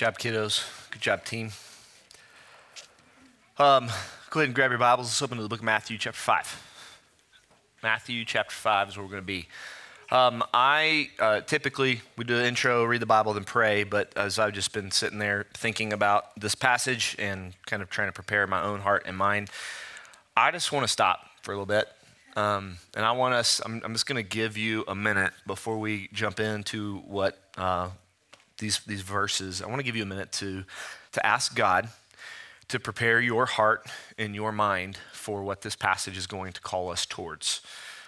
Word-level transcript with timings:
job, 0.00 0.18
kiddos. 0.18 0.64
Good 0.90 1.02
job, 1.02 1.26
team. 1.26 1.50
Um, 3.58 3.88
go 4.30 4.40
ahead 4.40 4.48
and 4.48 4.54
grab 4.54 4.70
your 4.70 4.78
Bibles. 4.78 5.08
Let's 5.08 5.20
open 5.20 5.36
to 5.36 5.42
the 5.42 5.48
book 5.50 5.58
of 5.58 5.64
Matthew, 5.66 5.98
chapter 5.98 6.18
5. 6.18 7.76
Matthew, 7.82 8.24
chapter 8.24 8.54
5 8.54 8.88
is 8.88 8.96
where 8.96 9.04
we're 9.04 9.10
going 9.10 9.22
to 9.22 9.26
be. 9.26 9.46
Um, 10.10 10.42
I 10.54 11.10
uh, 11.18 11.42
typically, 11.42 12.00
we 12.16 12.24
do 12.24 12.38
an 12.38 12.46
intro, 12.46 12.82
read 12.84 13.02
the 13.02 13.04
Bible, 13.04 13.34
then 13.34 13.44
pray, 13.44 13.84
but 13.84 14.10
as 14.16 14.38
I've 14.38 14.54
just 14.54 14.72
been 14.72 14.90
sitting 14.90 15.18
there 15.18 15.44
thinking 15.52 15.92
about 15.92 16.34
this 16.34 16.54
passage 16.54 17.14
and 17.18 17.52
kind 17.66 17.82
of 17.82 17.90
trying 17.90 18.08
to 18.08 18.12
prepare 18.12 18.46
my 18.46 18.62
own 18.62 18.80
heart 18.80 19.02
and 19.04 19.18
mind, 19.18 19.50
I 20.34 20.50
just 20.50 20.72
want 20.72 20.84
to 20.84 20.88
stop 20.88 21.26
for 21.42 21.52
a 21.52 21.54
little 21.56 21.66
bit. 21.66 21.86
Um, 22.36 22.78
and 22.96 23.04
I 23.04 23.12
want 23.12 23.34
us, 23.34 23.60
I'm, 23.66 23.82
I'm 23.84 23.92
just 23.92 24.06
going 24.06 24.16
to 24.16 24.26
give 24.26 24.56
you 24.56 24.82
a 24.88 24.94
minute 24.94 25.34
before 25.46 25.78
we 25.78 26.08
jump 26.14 26.40
into 26.40 27.00
what 27.00 27.36
uh, 27.58 27.90
these, 28.60 28.80
these 28.80 29.00
verses. 29.00 29.60
I 29.60 29.66
want 29.66 29.80
to 29.80 29.84
give 29.84 29.96
you 29.96 30.04
a 30.04 30.06
minute 30.06 30.30
to, 30.32 30.64
to 31.12 31.26
ask 31.26 31.54
God 31.54 31.88
to 32.68 32.78
prepare 32.78 33.20
your 33.20 33.46
heart 33.46 33.86
and 34.16 34.34
your 34.34 34.52
mind 34.52 34.96
for 35.12 35.42
what 35.42 35.62
this 35.62 35.74
passage 35.74 36.16
is 36.16 36.28
going 36.28 36.52
to 36.52 36.60
call 36.60 36.90
us 36.90 37.04
towards. 37.04 37.62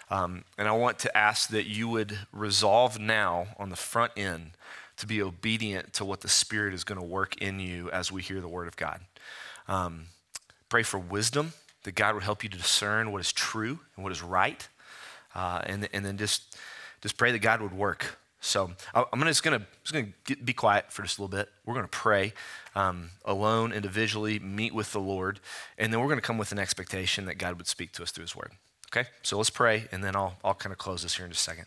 Um, 0.08 0.44
and 0.56 0.68
I 0.68 0.72
want 0.72 1.00
to 1.00 1.16
ask 1.16 1.48
that 1.50 1.66
you 1.66 1.88
would 1.88 2.16
resolve 2.32 2.98
now 2.98 3.48
on 3.58 3.70
the 3.70 3.76
front 3.76 4.12
end 4.16 4.52
to 4.98 5.06
be 5.06 5.20
obedient 5.20 5.94
to 5.94 6.04
what 6.04 6.20
the 6.20 6.28
Spirit 6.28 6.74
is 6.74 6.84
going 6.84 7.00
to 7.00 7.06
work 7.06 7.36
in 7.42 7.58
you 7.58 7.90
as 7.90 8.12
we 8.12 8.22
hear 8.22 8.40
the 8.40 8.48
Word 8.48 8.68
of 8.68 8.76
God. 8.76 9.00
Um, 9.66 10.04
pray 10.68 10.84
for 10.84 10.98
wisdom, 10.98 11.54
that 11.82 11.96
God 11.96 12.14
would 12.14 12.22
help 12.22 12.44
you 12.44 12.50
to 12.50 12.56
discern 12.56 13.10
what 13.10 13.20
is 13.20 13.32
true 13.32 13.80
and 13.96 14.04
what 14.04 14.12
is 14.12 14.22
right. 14.22 14.68
Uh, 15.34 15.62
and, 15.64 15.88
and 15.92 16.04
then 16.04 16.18
just, 16.18 16.56
just 17.00 17.16
pray 17.16 17.32
that 17.32 17.40
God 17.40 17.60
would 17.60 17.72
work 17.72 18.16
so 18.42 18.72
I'm 18.92 19.22
just 19.22 19.44
going 19.44 19.64
to 20.26 20.36
be 20.36 20.52
quiet 20.52 20.92
for 20.92 21.02
just 21.02 21.16
a 21.16 21.22
little 21.22 21.34
bit. 21.34 21.48
We're 21.64 21.74
going 21.74 21.86
to 21.86 21.88
pray 21.88 22.34
um, 22.74 23.10
alone, 23.24 23.72
individually, 23.72 24.40
meet 24.40 24.74
with 24.74 24.92
the 24.92 24.98
Lord, 25.00 25.38
and 25.78 25.92
then 25.92 26.00
we're 26.00 26.08
going 26.08 26.18
to 26.18 26.26
come 26.26 26.38
with 26.38 26.50
an 26.50 26.58
expectation 26.58 27.24
that 27.26 27.36
God 27.36 27.56
would 27.56 27.68
speak 27.68 27.92
to 27.92 28.02
us 28.02 28.10
through 28.10 28.24
His 28.24 28.34
Word. 28.34 28.50
Okay, 28.94 29.08
so 29.22 29.36
let's 29.38 29.48
pray, 29.48 29.86
and 29.92 30.02
then 30.02 30.16
I'll 30.16 30.36
I'll 30.44 30.54
kind 30.54 30.72
of 30.72 30.78
close 30.78 31.02
this 31.02 31.16
here 31.16 31.24
in 31.24 31.30
just 31.32 31.46
a 31.46 31.50
second. 31.50 31.66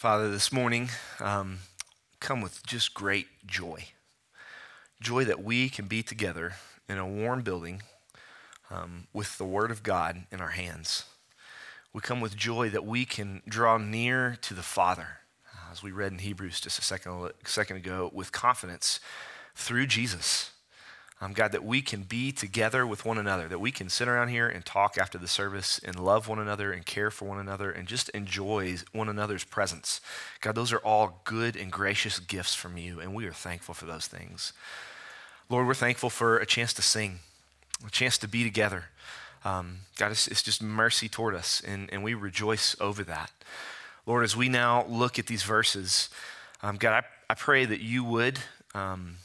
Father, 0.00 0.30
this 0.30 0.50
morning, 0.50 0.88
um, 1.18 1.58
come 2.20 2.40
with 2.40 2.64
just 2.66 2.94
great 2.94 3.26
joy. 3.46 3.88
Joy 4.98 5.26
that 5.26 5.44
we 5.44 5.68
can 5.68 5.88
be 5.88 6.02
together 6.02 6.54
in 6.88 6.96
a 6.96 7.06
warm 7.06 7.42
building 7.42 7.82
um, 8.70 9.08
with 9.12 9.36
the 9.36 9.44
Word 9.44 9.70
of 9.70 9.82
God 9.82 10.24
in 10.32 10.40
our 10.40 10.52
hands. 10.52 11.04
We 11.92 12.00
come 12.00 12.22
with 12.22 12.34
joy 12.34 12.70
that 12.70 12.86
we 12.86 13.04
can 13.04 13.42
draw 13.46 13.76
near 13.76 14.38
to 14.40 14.54
the 14.54 14.62
Father, 14.62 15.18
as 15.70 15.82
we 15.82 15.92
read 15.92 16.12
in 16.12 16.20
Hebrews 16.20 16.62
just 16.62 16.78
a 16.78 16.82
second, 16.82 17.32
second 17.44 17.76
ago, 17.76 18.10
with 18.14 18.32
confidence 18.32 19.00
through 19.54 19.86
Jesus 19.86 20.52
um, 21.22 21.34
God, 21.34 21.52
that 21.52 21.64
we 21.64 21.82
can 21.82 22.02
be 22.02 22.32
together 22.32 22.86
with 22.86 23.04
one 23.04 23.18
another, 23.18 23.46
that 23.46 23.58
we 23.58 23.70
can 23.70 23.90
sit 23.90 24.08
around 24.08 24.28
here 24.28 24.48
and 24.48 24.64
talk 24.64 24.96
after 24.96 25.18
the 25.18 25.28
service 25.28 25.78
and 25.84 26.00
love 26.00 26.28
one 26.28 26.38
another 26.38 26.72
and 26.72 26.86
care 26.86 27.10
for 27.10 27.26
one 27.26 27.38
another 27.38 27.70
and 27.70 27.86
just 27.86 28.08
enjoy 28.10 28.76
one 28.92 29.08
another's 29.08 29.44
presence. 29.44 30.00
God, 30.40 30.54
those 30.54 30.72
are 30.72 30.78
all 30.78 31.20
good 31.24 31.56
and 31.56 31.70
gracious 31.70 32.18
gifts 32.18 32.54
from 32.54 32.78
you, 32.78 33.00
and 33.00 33.14
we 33.14 33.26
are 33.26 33.32
thankful 33.32 33.74
for 33.74 33.84
those 33.84 34.06
things. 34.06 34.54
Lord, 35.50 35.66
we're 35.66 35.74
thankful 35.74 36.08
for 36.08 36.38
a 36.38 36.46
chance 36.46 36.72
to 36.74 36.82
sing, 36.82 37.18
a 37.86 37.90
chance 37.90 38.16
to 38.18 38.28
be 38.28 38.42
together. 38.42 38.84
Um, 39.44 39.80
God, 39.96 40.12
it's, 40.12 40.26
it's, 40.26 40.42
just 40.42 40.62
mercy 40.62 41.08
toward 41.08 41.34
us, 41.34 41.62
and, 41.66 41.88
and 41.92 42.02
we 42.02 42.14
rejoice 42.14 42.76
over 42.80 43.02
that. 43.04 43.30
Lord, 44.06 44.24
as 44.24 44.36
we 44.36 44.48
now 44.48 44.86
look 44.86 45.18
at 45.18 45.26
these 45.26 45.42
verses, 45.42 46.08
um, 46.62 46.76
God, 46.76 47.04
I, 47.04 47.32
I 47.32 47.34
pray 47.34 47.64
that 47.64 47.80
you 47.80 48.04
would. 48.04 48.38
Um, 48.74 49.16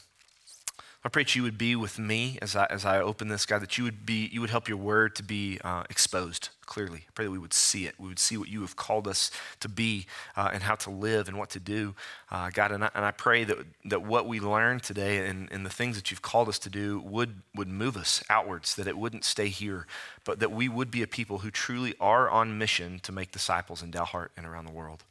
I 1.06 1.08
pray 1.08 1.22
that 1.22 1.36
you 1.36 1.44
would 1.44 1.56
be 1.56 1.76
with 1.76 2.00
me 2.00 2.36
as 2.42 2.56
I, 2.56 2.66
as 2.68 2.84
I 2.84 3.00
open 3.00 3.28
this, 3.28 3.46
God, 3.46 3.62
that 3.62 3.78
you 3.78 3.84
would 3.84 4.04
be, 4.04 4.28
you 4.32 4.40
would 4.40 4.50
help 4.50 4.66
your 4.66 4.76
word 4.76 5.14
to 5.14 5.22
be 5.22 5.60
uh, 5.62 5.84
exposed 5.88 6.48
clearly. 6.62 7.04
I 7.06 7.12
pray 7.14 7.26
that 7.26 7.30
we 7.30 7.38
would 7.38 7.52
see 7.52 7.86
it. 7.86 7.94
We 7.96 8.08
would 8.08 8.18
see 8.18 8.36
what 8.36 8.48
you 8.48 8.62
have 8.62 8.74
called 8.74 9.06
us 9.06 9.30
to 9.60 9.68
be 9.68 10.06
uh, 10.36 10.50
and 10.52 10.64
how 10.64 10.74
to 10.74 10.90
live 10.90 11.28
and 11.28 11.38
what 11.38 11.50
to 11.50 11.60
do. 11.60 11.94
Uh, 12.28 12.50
God, 12.52 12.72
and 12.72 12.82
I, 12.82 12.90
and 12.92 13.04
I 13.04 13.12
pray 13.12 13.44
that, 13.44 13.56
that 13.84 14.02
what 14.02 14.26
we 14.26 14.40
learn 14.40 14.80
today 14.80 15.28
and, 15.28 15.48
and 15.52 15.64
the 15.64 15.70
things 15.70 15.94
that 15.94 16.10
you've 16.10 16.22
called 16.22 16.48
us 16.48 16.58
to 16.58 16.68
do 16.68 16.98
would, 16.98 17.36
would 17.54 17.68
move 17.68 17.96
us 17.96 18.24
outwards, 18.28 18.74
that 18.74 18.88
it 18.88 18.98
wouldn't 18.98 19.24
stay 19.24 19.46
here, 19.46 19.86
but 20.24 20.40
that 20.40 20.50
we 20.50 20.68
would 20.68 20.90
be 20.90 21.02
a 21.02 21.06
people 21.06 21.38
who 21.38 21.52
truly 21.52 21.94
are 22.00 22.28
on 22.28 22.58
mission 22.58 22.98
to 23.04 23.12
make 23.12 23.30
disciples 23.30 23.80
in 23.80 23.92
Dalhart 23.92 24.30
and 24.36 24.44
around 24.44 24.64
the 24.64 24.72
world. 24.72 25.04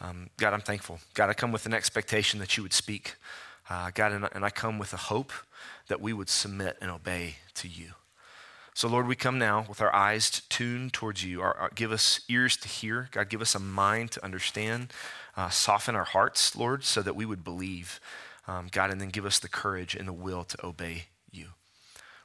Um, 0.00 0.30
God, 0.38 0.54
I'm 0.54 0.60
thankful. 0.60 0.98
God, 1.14 1.30
I 1.30 1.34
come 1.34 1.52
with 1.52 1.66
an 1.66 1.72
expectation 1.72 2.40
that 2.40 2.56
you 2.56 2.64
would 2.64 2.72
speak. 2.72 3.14
Uh, 3.68 3.90
God, 3.94 4.12
and, 4.32 4.44
I 4.44 4.50
come 4.50 4.78
with 4.78 4.92
a 4.92 4.98
hope 4.98 5.32
that 5.88 6.00
we 6.00 6.12
would 6.12 6.28
submit 6.28 6.76
and 6.80 6.90
obey 6.90 7.36
to 7.54 7.68
you. 7.68 7.92
So, 8.74 8.88
Lord, 8.88 9.06
we 9.06 9.14
come 9.14 9.38
now 9.38 9.64
with 9.68 9.80
our 9.80 9.94
eyes 9.94 10.42
tuned 10.48 10.92
towards 10.92 11.24
you. 11.24 11.40
Our, 11.40 11.54
our, 11.54 11.70
give 11.74 11.92
us 11.92 12.20
ears 12.28 12.56
to 12.58 12.68
hear. 12.68 13.08
God, 13.12 13.28
give 13.28 13.40
us 13.40 13.54
a 13.54 13.60
mind 13.60 14.10
to 14.12 14.24
understand. 14.24 14.92
Uh, 15.36 15.48
soften 15.48 15.94
our 15.94 16.04
hearts, 16.04 16.56
Lord, 16.56 16.84
so 16.84 17.00
that 17.00 17.16
we 17.16 17.24
would 17.24 17.44
believe. 17.44 18.00
Um, 18.48 18.68
God, 18.70 18.90
and 18.90 19.00
then 19.00 19.08
give 19.08 19.24
us 19.24 19.38
the 19.38 19.48
courage 19.48 19.94
and 19.94 20.06
the 20.08 20.12
will 20.12 20.44
to 20.44 20.66
obey 20.66 21.04
you. 21.30 21.46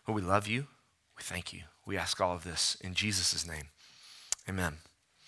Lord, 0.08 0.22
we 0.22 0.28
love 0.28 0.48
you. 0.48 0.68
We 1.16 1.24
thank 1.24 1.54
you. 1.54 1.62
We 1.86 1.98
ask 1.98 2.20
all 2.20 2.36
of 2.36 2.44
this 2.44 2.78
in 2.82 2.96
Jesus' 2.96 3.48
name. 3.48 3.70
Amen. 4.48 4.78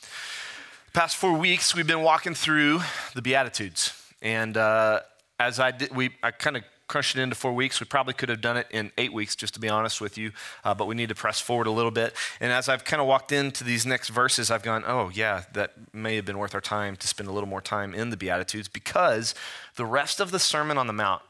The 0.01 0.99
past 0.99 1.15
four 1.15 1.37
weeks, 1.37 1.75
we've 1.75 1.87
been 1.87 2.01
walking 2.01 2.33
through 2.33 2.81
the 3.13 3.21
Beatitudes. 3.21 3.93
And 4.21 4.57
uh, 4.57 5.01
as 5.41 5.59
I 5.59 5.71
did, 5.71 5.95
we, 5.95 6.11
I 6.21 6.31
kind 6.31 6.55
of 6.55 6.63
crushed 6.87 7.15
it 7.15 7.21
into 7.21 7.35
four 7.35 7.53
weeks. 7.53 7.79
We 7.79 7.85
probably 7.85 8.13
could 8.13 8.29
have 8.29 8.41
done 8.41 8.57
it 8.57 8.67
in 8.69 8.91
eight 8.97 9.11
weeks, 9.11 9.35
just 9.35 9.53
to 9.55 9.59
be 9.59 9.69
honest 9.69 10.01
with 10.01 10.17
you, 10.17 10.31
uh, 10.63 10.73
but 10.73 10.85
we 10.87 10.93
need 10.93 11.09
to 11.09 11.15
press 11.15 11.39
forward 11.39 11.67
a 11.67 11.71
little 11.71 11.91
bit. 11.91 12.13
And 12.39 12.51
as 12.51 12.69
I've 12.69 12.83
kind 12.83 13.01
of 13.01 13.07
walked 13.07 13.31
into 13.31 13.63
these 13.63 13.85
next 13.85 14.09
verses, 14.09 14.51
I've 14.51 14.61
gone, 14.61 14.83
oh, 14.85 15.09
yeah, 15.13 15.43
that 15.53 15.73
may 15.93 16.15
have 16.15 16.25
been 16.25 16.37
worth 16.37 16.53
our 16.53 16.61
time 16.61 16.95
to 16.97 17.07
spend 17.07 17.27
a 17.27 17.31
little 17.31 17.49
more 17.49 17.61
time 17.61 17.95
in 17.95 18.09
the 18.09 18.17
Beatitudes 18.17 18.67
because 18.67 19.33
the 19.75 19.85
rest 19.85 20.19
of 20.19 20.31
the 20.31 20.39
Sermon 20.39 20.77
on 20.77 20.87
the 20.87 20.93
Mount 20.93 21.21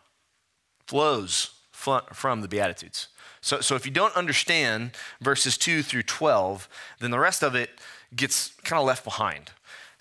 flows 0.87 1.51
from 1.71 2.41
the 2.41 2.47
Beatitudes. 2.47 3.07
So, 3.39 3.61
so 3.61 3.75
if 3.75 3.85
you 3.85 3.91
don't 3.91 4.15
understand 4.15 4.91
verses 5.21 5.57
2 5.57 5.83
through 5.83 6.03
12, 6.03 6.67
then 6.99 7.11
the 7.11 7.19
rest 7.19 7.43
of 7.43 7.55
it 7.55 7.69
gets 8.15 8.49
kind 8.63 8.79
of 8.79 8.85
left 8.85 9.03
behind. 9.03 9.51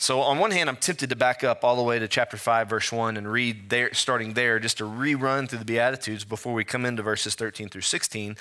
So, 0.00 0.22
on 0.22 0.38
one 0.38 0.50
hand, 0.50 0.70
I'm 0.70 0.76
tempted 0.76 1.10
to 1.10 1.14
back 1.16 1.44
up 1.44 1.62
all 1.62 1.76
the 1.76 1.82
way 1.82 1.98
to 1.98 2.08
chapter 2.08 2.38
5, 2.38 2.70
verse 2.70 2.90
1, 2.90 3.18
and 3.18 3.30
read 3.30 3.68
there, 3.68 3.92
starting 3.92 4.32
there, 4.32 4.58
just 4.58 4.78
to 4.78 4.84
rerun 4.84 5.46
through 5.46 5.58
the 5.58 5.64
Beatitudes 5.66 6.24
before 6.24 6.54
we 6.54 6.64
come 6.64 6.86
into 6.86 7.02
verses 7.02 7.34
13 7.34 7.68
through 7.68 7.82
16. 7.82 8.34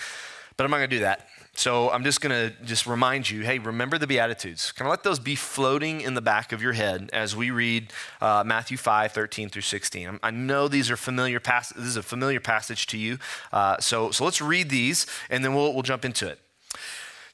But 0.55 0.63
I'm 0.63 0.71
not 0.71 0.77
going 0.77 0.89
to 0.89 0.95
do 0.95 1.01
that. 1.01 1.27
So, 1.55 1.91
I'm 1.91 2.05
just 2.05 2.21
going 2.21 2.31
to 2.31 2.55
just 2.63 2.87
remind 2.87 3.29
you 3.29 3.41
hey, 3.41 3.59
remember 3.59 3.97
the 3.97 4.07
Beatitudes. 4.07 4.71
Kind 4.71 4.87
of 4.87 4.91
let 4.91 5.03
those 5.03 5.19
be 5.19 5.35
floating 5.35 5.99
in 5.99 6.13
the 6.13 6.21
back 6.21 6.53
of 6.53 6.61
your 6.61 6.71
head 6.71 7.09
as 7.11 7.35
we 7.35 7.51
read 7.51 7.91
uh, 8.21 8.41
Matthew 8.45 8.77
5, 8.77 9.11
13 9.11 9.49
through 9.49 9.61
16. 9.61 10.17
I 10.23 10.31
know 10.31 10.69
these 10.69 10.89
are 10.89 10.95
familiar 10.95 11.41
pass- 11.41 11.73
This 11.73 11.87
is 11.87 11.97
a 11.97 12.03
familiar 12.03 12.39
passage 12.39 12.87
to 12.87 12.97
you. 12.97 13.17
Uh, 13.51 13.77
so, 13.81 14.11
so, 14.11 14.23
let's 14.23 14.41
read 14.41 14.69
these, 14.69 15.05
and 15.29 15.43
then 15.43 15.53
we'll, 15.53 15.73
we'll 15.73 15.83
jump 15.83 16.05
into 16.05 16.25
it. 16.25 16.39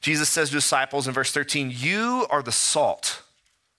Jesus 0.00 0.28
says 0.28 0.48
to 0.48 0.56
disciples 0.56 1.06
in 1.06 1.14
verse 1.14 1.30
13, 1.30 1.70
You 1.72 2.26
are 2.28 2.42
the 2.42 2.50
salt 2.50 3.22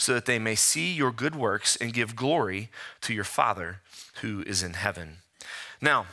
so 0.00 0.14
that 0.14 0.24
they 0.24 0.38
may 0.38 0.54
see 0.54 0.92
your 0.92 1.12
good 1.12 1.34
works 1.34 1.76
and 1.76 1.92
give 1.92 2.16
glory 2.16 2.70
to 3.02 3.12
your 3.12 3.24
Father 3.24 3.80
who 4.22 4.42
is 4.46 4.62
in 4.62 4.72
heaven. 4.72 5.18
Now, 5.80 6.06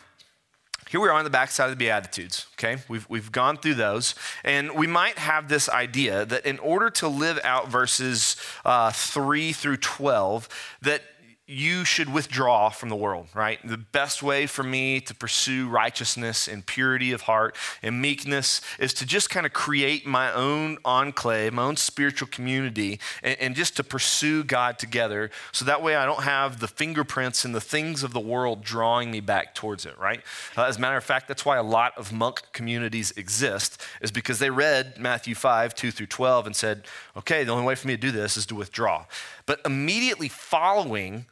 here 0.89 0.99
we 0.99 1.07
are 1.07 1.13
on 1.13 1.23
the 1.23 1.29
backside 1.29 1.69
of 1.69 1.71
the 1.71 1.85
Beatitudes, 1.85 2.47
okay? 2.55 2.81
We've, 2.89 3.09
we've 3.09 3.31
gone 3.31 3.57
through 3.57 3.75
those, 3.75 4.13
and 4.43 4.71
we 4.75 4.87
might 4.87 5.17
have 5.17 5.47
this 5.47 5.69
idea 5.69 6.25
that 6.25 6.45
in 6.45 6.59
order 6.59 6.89
to 6.91 7.07
live 7.07 7.39
out 7.45 7.69
verses 7.69 8.35
uh, 8.65 8.91
3 8.91 9.53
through 9.53 9.77
12, 9.77 10.49
that 10.81 11.01
you 11.49 11.85
should 11.85 12.13
withdraw 12.13 12.69
from 12.69 12.89
the 12.89 12.95
world, 12.95 13.27
right? 13.33 13.57
The 13.65 13.77
best 13.77 14.21
way 14.21 14.47
for 14.47 14.63
me 14.63 14.99
to 14.99 15.15
pursue 15.15 15.69
righteousness 15.69 16.45
and 16.45 16.65
purity 16.65 17.13
of 17.13 17.21
heart 17.21 17.55
and 17.81 18.01
meekness 18.01 18.59
is 18.77 18.93
to 18.95 19.05
just 19.05 19.29
kind 19.29 19.45
of 19.45 19.53
create 19.53 20.05
my 20.05 20.31
own 20.33 20.77
enclave, 20.83 21.53
my 21.53 21.63
own 21.63 21.77
spiritual 21.77 22.27
community, 22.27 22.99
and, 23.23 23.39
and, 23.39 23.55
just 23.55 23.77
to 23.77 23.83
pursue 23.83 24.43
God 24.43 24.77
together. 24.77 25.31
So 25.53 25.63
that 25.63 25.81
way 25.81 25.95
I 25.95 26.05
don't 26.05 26.23
have 26.23 26.59
the 26.59 26.67
fingerprints 26.67 27.45
and 27.45 27.55
the 27.55 27.61
things 27.61 28.03
of 28.03 28.11
the 28.11 28.19
world 28.19 28.61
drawing 28.61 29.09
me 29.09 29.21
back 29.21 29.55
towards 29.55 29.85
it, 29.85 29.97
right? 29.97 30.21
Uh, 30.57 30.65
as 30.65 30.75
a 30.75 30.81
matter 30.81 30.97
of 30.97 31.03
fact, 31.05 31.29
that's 31.29 31.45
why 31.45 31.55
a 31.55 31.63
lot 31.63 31.97
of 31.97 32.11
monk 32.11 32.41
communities 32.51 33.11
exist, 33.15 33.81
is 34.01 34.11
because 34.11 34.39
they 34.39 34.49
read 34.49 34.97
Matthew 34.99 35.33
5, 35.33 35.73
2 35.73 35.91
through 35.91 36.07
12, 36.07 36.45
and 36.45 36.55
said, 36.55 36.83
okay, 37.15 37.45
the 37.45 37.53
only 37.53 37.65
way 37.65 37.75
for 37.75 37.87
me 37.87 37.93
to 37.93 38.01
do 38.01 38.11
this 38.11 38.35
is 38.35 38.45
to 38.47 38.55
withdraw. 38.55 39.05
But 39.45 39.61
immediately 39.65 40.27
following, 40.27 41.25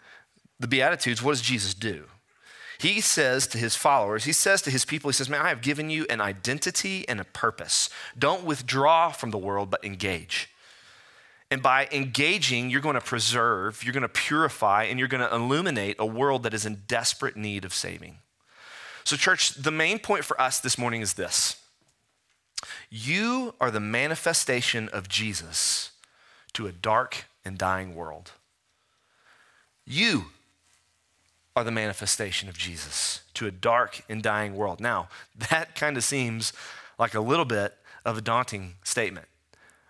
the 0.60 0.68
Beatitudes, 0.68 1.22
what 1.22 1.32
does 1.32 1.42
Jesus 1.42 1.74
do? 1.74 2.06
He 2.78 3.02
says 3.02 3.48
to 3.48 3.58
his 3.58 3.76
followers, 3.76 4.26
he 4.26 4.34
says 4.34 4.62
to 4.64 4.72
his 4.72 4.86
people, 4.86 5.10
he 5.10 5.14
says, 5.14 5.30
Man, 5.30 5.42
I 5.42 5.50
have 5.50 5.62
given 5.62 5.90
you 5.90 6.06
an 6.10 6.20
identity 6.20 7.08
and 7.08 7.20
a 7.20 7.26
purpose. 7.26 7.90
Don't 8.18 8.44
withdraw 8.44 9.10
from 9.12 9.32
the 9.32 9.38
world, 9.38 9.70
but 9.70 9.84
engage. 9.84 10.50
And 11.52 11.62
by 11.62 11.88
engaging, 11.92 12.70
you're 12.70 12.82
going 12.82 12.96
to 12.96 13.02
preserve, 13.02 13.84
you're 13.84 13.94
going 13.94 14.02
to 14.02 14.10
purify, 14.10 14.84
and 14.84 15.00
you're 15.00 15.08
going 15.08 15.28
to 15.28 15.34
illuminate 15.34 15.96
a 16.00 16.06
world 16.06 16.44
that 16.44 16.54
is 16.54 16.66
in 16.66 16.82
desperate 16.88 17.38
need 17.38 17.64
of 17.66 17.74
saving. 17.74 18.18
So, 19.04 19.16
church, 19.16 19.52
the 19.52 19.72
main 19.72 20.00
point 20.00 20.26
for 20.26 20.40
us 20.42 20.60
this 20.60 20.78
morning 20.78 21.02
is 21.02 21.14
this 21.14 21.58
You 22.90 23.54
are 23.62 23.72
the 23.72 23.80
manifestation 23.80 24.90
of 24.90 25.08
Jesus 25.08 25.92
to 26.54 26.68
a 26.68 26.72
dark 26.72 27.26
and 27.46 27.58
dying 27.58 27.94
world. 27.96 28.32
You 29.86 30.26
are 31.56 31.64
the 31.64 31.72
manifestation 31.72 32.50
of 32.50 32.58
Jesus 32.58 33.22
to 33.34 33.48
a 33.48 33.52
dark 33.52 34.02
and 34.10 34.22
dying 34.22 34.56
world. 34.56 34.82
Now, 34.82 35.08
that 35.50 35.76
kind 35.76 35.96
of 35.96 36.04
seems 36.04 36.52
like 37.00 37.14
a 37.14 37.22
little 37.22 37.46
bit 37.46 37.76
of 38.04 38.18
a 38.18 38.22
daunting 38.22 38.76
statement. 38.84 39.28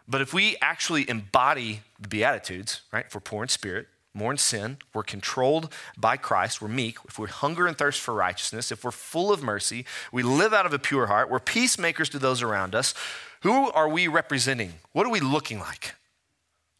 But 0.07 0.21
if 0.21 0.33
we 0.33 0.55
actually 0.61 1.09
embody 1.09 1.81
the 1.99 2.07
Beatitudes, 2.07 2.81
right, 2.91 3.05
if 3.07 3.15
we're 3.15 3.21
poor 3.21 3.43
in 3.43 3.49
spirit, 3.49 3.87
more 4.13 4.31
in 4.31 4.37
sin, 4.37 4.77
we're 4.93 5.03
controlled 5.03 5.73
by 5.97 6.15
Christ, 6.15 6.61
we're 6.61 6.67
meek, 6.67 6.97
if 7.07 7.19
we 7.19 7.27
hunger 7.27 7.67
and 7.67 7.77
thirst 7.77 7.99
for 7.99 8.13
righteousness, 8.13 8.71
if 8.71 8.83
we're 8.83 8.91
full 8.91 9.33
of 9.33 9.43
mercy, 9.43 9.85
we 10.11 10.23
live 10.23 10.53
out 10.53 10.65
of 10.65 10.73
a 10.73 10.79
pure 10.79 11.07
heart, 11.07 11.29
we're 11.29 11.39
peacemakers 11.39 12.07
to 12.09 12.19
those 12.19 12.41
around 12.41 12.75
us, 12.75 12.93
who 13.41 13.69
are 13.71 13.89
we 13.89 14.07
representing? 14.07 14.73
What 14.93 15.05
are 15.05 15.11
we 15.11 15.19
looking 15.19 15.59
like? 15.59 15.95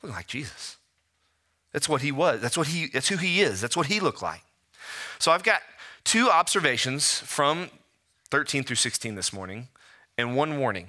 Looking 0.02 0.16
like 0.16 0.28
Jesus. 0.28 0.78
That's 1.74 1.90
what 1.90 2.02
he 2.02 2.12
was. 2.12 2.40
That's 2.40 2.58
what 2.58 2.68
he 2.68 2.88
that's 2.88 3.10
who 3.10 3.18
he 3.18 3.42
is. 3.42 3.60
That's 3.60 3.76
what 3.76 3.88
he 3.88 4.00
looked 4.00 4.22
like. 4.22 4.42
So 5.20 5.32
I've 5.32 5.44
got 5.44 5.62
two 6.04 6.30
observations 6.30 7.20
from 7.20 7.70
13 8.30 8.64
through 8.64 8.76
16 8.78 9.16
this 9.16 9.34
morning 9.34 9.68
and 10.18 10.36
one 10.36 10.60
warning. 10.60 10.88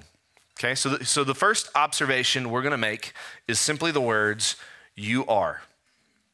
Okay, 0.59 0.73
so 0.73 0.89
the, 0.89 1.05
so 1.05 1.23
the 1.23 1.35
first 1.35 1.69
observation 1.75 2.49
we're 2.49 2.61
going 2.63 2.71
to 2.71 2.77
make 2.77 3.13
is 3.47 3.59
simply 3.59 3.91
the 3.91 4.01
words, 4.01 4.55
you 4.95 5.25
are. 5.27 5.61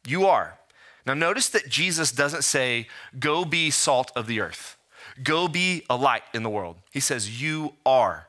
You 0.05 0.25
are. 0.25 0.57
Now 1.05 1.13
notice 1.13 1.49
that 1.49 1.67
Jesus 1.67 2.11
doesn't 2.11 2.43
say, 2.43 2.87
go 3.19 3.43
be 3.43 3.69
salt 3.69 4.11
of 4.15 4.27
the 4.27 4.39
earth, 4.39 4.77
go 5.21 5.47
be 5.47 5.83
a 5.89 5.97
light 5.97 6.23
in 6.33 6.43
the 6.43 6.49
world. 6.49 6.77
He 6.91 7.01
says, 7.01 7.41
you 7.41 7.73
are. 7.85 8.27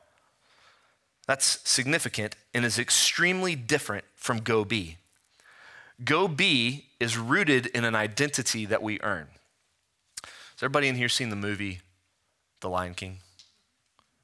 That's 1.27 1.59
significant 1.67 2.35
and 2.53 2.65
is 2.65 2.77
extremely 2.77 3.55
different 3.55 4.05
from 4.15 4.39
go 4.39 4.65
be. 4.65 4.97
Go 6.03 6.27
be 6.27 6.85
is 6.99 7.17
rooted 7.17 7.67
in 7.67 7.85
an 7.85 7.95
identity 7.95 8.65
that 8.65 8.83
we 8.83 8.99
earn. 9.01 9.27
Has 10.23 10.63
everybody 10.63 10.87
in 10.87 10.95
here 10.95 11.09
seen 11.09 11.29
the 11.29 11.35
movie 11.35 11.79
The 12.61 12.69
Lion 12.69 12.93
King? 12.93 13.19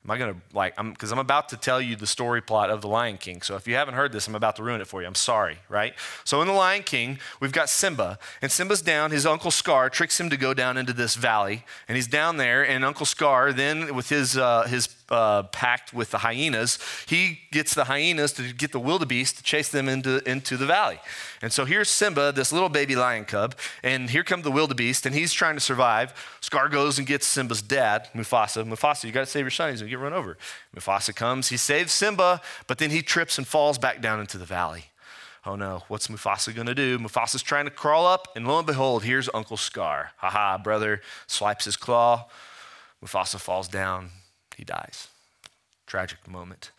Am 0.04 0.10
I 0.10 0.18
going 0.18 0.34
to, 0.34 0.42
like, 0.56 0.74
I'm, 0.80 0.94
because 0.94 1.12
I'm 1.12 1.20
about 1.20 1.50
to 1.50 1.58
tell 1.58 1.80
you 1.80 1.96
the 1.96 2.08
story 2.08 2.42
plot 2.42 2.72
of 2.72 2.82
The 2.82 2.88
Lion 2.88 3.18
King. 3.18 3.44
So 3.44 3.56
if 3.56 3.68
you 3.68 3.76
haven't 3.76 3.94
heard 3.94 4.12
this, 4.12 4.28
I'm 4.28 4.34
about 4.34 4.56
to 4.56 4.64
ruin 4.64 4.82
it 4.82 4.88
for 4.88 5.00
you. 5.00 5.08
I'm 5.08 5.14
sorry, 5.14 5.60
right? 5.70 5.94
So 6.24 6.42
in 6.42 6.48
The 6.48 6.54
Lion 6.54 6.82
King, 6.82 7.20
we've 7.40 7.52
got 7.52 7.70
Simba, 7.70 8.18
and 8.42 8.52
Simba's 8.52 8.82
down. 8.82 9.12
His 9.12 9.28
uncle 9.28 9.52
Scar 9.52 9.92
tricks 9.92 10.20
him 10.20 10.32
to 10.32 10.38
go 10.38 10.56
down 10.56 10.76
into 10.78 10.92
this 10.92 11.14
valley, 11.14 11.66
and 11.88 11.98
he's 11.98 12.08
down 12.08 12.38
there, 12.38 12.68
and 12.68 12.84
Uncle 12.84 13.06
Scar, 13.06 13.54
then 13.54 13.94
with 13.94 14.10
his, 14.10 14.36
uh, 14.36 14.64
his 14.64 14.88
uh, 15.12 15.44
pact 15.44 15.94
with 15.94 16.10
the 16.10 16.20
hyenas, 16.20 16.80
he 17.06 17.42
gets 17.52 17.76
the 17.76 17.84
hyenas 17.84 18.34
to 18.34 18.54
get 18.54 18.72
the 18.72 18.80
wildebeest 18.80 19.38
to 19.38 19.44
chase 19.44 19.70
them 19.70 19.88
into, 19.88 20.28
into 20.30 20.58
the 20.58 20.66
valley. 20.66 21.00
And 21.42 21.52
so 21.52 21.66
here's 21.66 21.90
Simba, 21.90 22.32
this 22.32 22.52
little 22.52 22.70
baby 22.70 22.96
lion 22.96 23.26
cub, 23.26 23.56
and 23.84 24.10
here 24.10 24.24
comes 24.24 24.44
the 24.44 24.52
wildebeest, 24.52 25.06
and 25.06 25.14
he's 25.14 25.34
trying 25.34 25.56
to 25.56 25.62
survive. 25.62 26.14
Scar 26.40 26.70
goes 26.70 26.98
and 26.98 27.06
gets 27.06 27.28
Simba's 27.28 27.62
dad, 27.62 28.08
Mufasa. 28.16 28.66
Mufasa, 28.66 29.04
you 29.04 29.12
got 29.12 29.22
to 29.22 29.26
save 29.26 29.44
your 29.44 29.52
son. 29.52 29.70
He's 29.70 29.82
going 29.82 29.92
to 29.92 29.98
get 29.98 30.02
run 30.02 30.14
over. 30.14 30.38
Mufasa 30.76 31.16
comes, 31.16 31.50
he 31.50 31.58
saves 31.58 31.92
Simba, 31.92 32.42
but 32.68 32.78
then 32.78 32.90
he 32.90 33.02
trips 33.02 33.38
and 33.38 33.46
falls 33.46 33.78
back 33.78 34.02
down 34.02 34.20
into 34.20 34.38
the 34.38 34.46
valley. 34.46 34.86
Oh 35.44 35.56
no, 35.56 35.82
what's 35.88 36.08
Mufasa 36.08 36.56
gonna 36.56 36.76
do? 36.76 37.00
Mufasa's 37.00 37.42
trying 37.42 37.66
to 37.66 37.72
crawl 37.72 38.06
up, 38.06 38.28
and 38.36 38.48
lo 38.48 38.60
and 38.60 38.68
behold, 38.68 39.04
here's 39.04 39.28
Uncle 39.34 39.58
Scar. 39.58 40.12
Haha, 40.18 40.60
brother 40.60 41.02
swipes 41.26 41.66
his 41.66 41.76
claw. 41.76 42.30
Mufasa 43.04 43.40
falls 43.40 43.68
down, 43.68 44.12
he 44.56 44.64
dies. 44.64 45.08
Tragic 45.88 46.28
moment. 46.28 46.72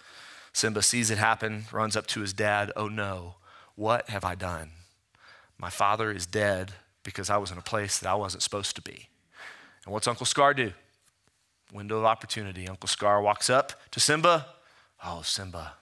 Simba 0.53 0.83
sees 0.83 1.11
it 1.11 1.19
happen, 1.19 1.65
runs 1.73 1.97
up 1.97 2.07
to 2.09 2.21
his 2.21 2.33
dad. 2.33 2.73
Oh 2.77 2.89
no, 2.89 3.37
what 3.75 4.11
have 4.11 4.25
I 4.25 4.35
done? 4.35 4.71
My 5.59 5.71
father 5.71 6.11
is 6.11 6.27
dead 6.27 6.73
because 7.03 7.31
I 7.31 7.37
was 7.37 7.51
in 7.51 7.59
a 7.59 7.63
place 7.63 7.99
that 7.99 8.09
I 8.09 8.15
wasn't 8.15 8.43
supposed 8.43 8.77
to 8.77 8.83
be. 8.83 9.09
And 9.85 9.93
what's 9.93 10.07
Uncle 10.07 10.27
Scar 10.27 10.55
do? 10.55 10.73
Window 11.73 11.99
of 11.99 12.05
opportunity. 12.05 12.69
Uncle 12.69 12.89
Scar 12.89 13.23
walks 13.23 13.49
up 13.49 13.73
to 13.93 14.01
Simba. 14.01 14.47
Oh, 15.05 15.23
Simba, 15.23 15.75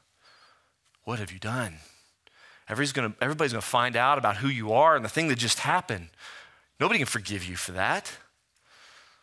what 1.05 1.19
have 1.19 1.33
you 1.33 1.39
done? 1.39 1.75
Everybody's 2.69 2.93
gonna, 2.93 3.15
everybody's 3.21 3.53
gonna 3.53 3.63
find 3.63 3.97
out 3.97 4.17
about 4.17 4.37
who 4.37 4.49
you 4.49 4.73
are 4.73 4.95
and 4.95 5.05
the 5.05 5.09
thing 5.09 5.29
that 5.29 5.39
just 5.39 5.59
happened. 5.59 6.09
Nobody 6.79 6.99
can 6.99 7.07
forgive 7.07 7.45
you 7.45 7.57
for 7.57 7.73
that. 7.73 8.13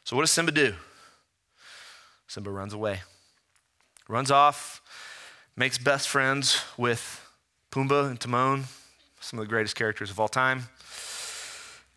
So, 0.03 0.15
what 0.15 0.23
does 0.23 0.31
Simba 0.31 0.51
do? 0.51 0.75
Simba 2.27 2.51
runs 2.51 2.73
away, 2.73 3.01
runs 4.07 4.29
off, 4.29 4.81
makes 5.55 5.77
best 5.77 6.09
friends 6.09 6.61
with 6.77 7.25
Pumbaa 7.71 8.09
and 8.09 8.19
Timon, 8.19 8.65
some 9.21 9.39
of 9.39 9.45
the 9.45 9.49
greatest 9.49 9.75
characters 9.75 10.11
of 10.11 10.19
all 10.19 10.27
time. 10.27 10.63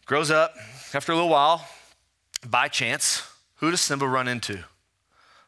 Grows 0.06 0.30
up. 0.30 0.54
After 0.92 1.12
a 1.12 1.14
little 1.14 1.30
while, 1.30 1.68
by 2.49 2.68
chance, 2.68 3.22
who 3.56 3.70
does 3.70 3.80
Simba 3.80 4.08
run 4.08 4.26
into? 4.26 4.64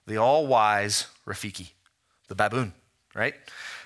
The 0.06 0.16
all 0.16 0.46
wise 0.46 1.06
Rafiki, 1.26 1.70
the 2.28 2.34
baboon, 2.34 2.72
right? 3.14 3.34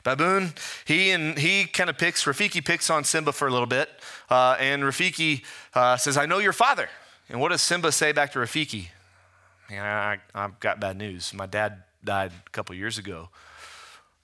Baboon, 0.03 0.53
he 0.85 1.11
and 1.11 1.39
he 1.39 1.65
kind 1.65 1.91
of 1.91 1.99
picks, 1.99 2.25
Rafiki 2.25 2.65
picks 2.65 2.91
on 2.91 3.05
Simba 3.05 3.33
for 3.33 3.49
a 3.49 3.51
little 3.51 3.67
bit, 3.67 3.89
uh, 4.31 4.57
and 4.59 4.83
Rafiki 4.83 5.45
uh, 5.75 5.97
says, 5.97 6.17
I 6.17 6.27
know 6.27 6.39
your 6.39 6.53
father. 6.53 6.89
And 7.29 7.41
what 7.41 7.51
does 7.51 7.61
Simba 7.61 7.91
say 7.93 8.13
back 8.13 8.33
to 8.33 8.39
Rafiki? 8.39 8.89
Man, 9.71 9.85
I, 9.85 10.19
I've 10.35 10.61
got 10.61 10.81
bad 10.81 10.97
news. 10.97 11.35
My 11.35 11.47
dad 11.47 11.83
died 12.05 12.33
a 12.47 12.51
couple 12.51 12.75
years 12.75 12.99
ago. 12.99 13.31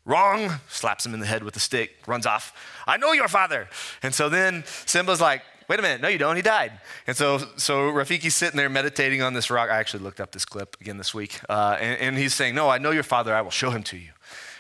Wrong, 0.05 0.55
slaps 0.69 1.07
him 1.07 1.15
in 1.15 1.21
the 1.21 1.27
head 1.27 1.45
with 1.45 1.55
a 1.57 1.61
stick, 1.61 1.93
runs 2.07 2.27
off. 2.27 2.53
I 2.87 2.97
know 2.97 3.13
your 3.13 3.29
father. 3.29 3.69
And 4.03 4.13
so 4.13 4.29
then 4.29 4.65
Simba's 4.67 5.21
like, 5.21 5.43
wait 5.69 5.79
a 5.79 5.83
minute, 5.83 6.01
no, 6.01 6.09
you 6.09 6.19
don't, 6.19 6.35
he 6.35 6.43
died. 6.43 6.73
And 7.07 7.17
so, 7.17 7.39
so 7.57 7.91
Rafiki's 7.93 8.35
sitting 8.35 8.57
there 8.57 8.69
meditating 8.69 9.23
on 9.23 9.33
this 9.33 9.51
rock. 9.51 9.71
I 9.71 9.79
actually 9.79 10.03
looked 10.03 10.21
up 10.21 10.33
this 10.33 10.45
clip 10.45 10.77
again 10.81 10.99
this 10.99 11.15
week. 11.15 11.41
Uh, 11.49 11.77
and, 11.81 12.01
and 12.01 12.19
he's 12.19 12.35
saying, 12.35 12.55
No, 12.55 12.69
I 12.69 12.79
know 12.79 12.91
your 12.91 13.05
father, 13.05 13.35
I 13.35 13.43
will 13.43 13.51
show 13.51 13.71
him 13.71 13.83
to 13.85 13.97
you. 13.97 14.11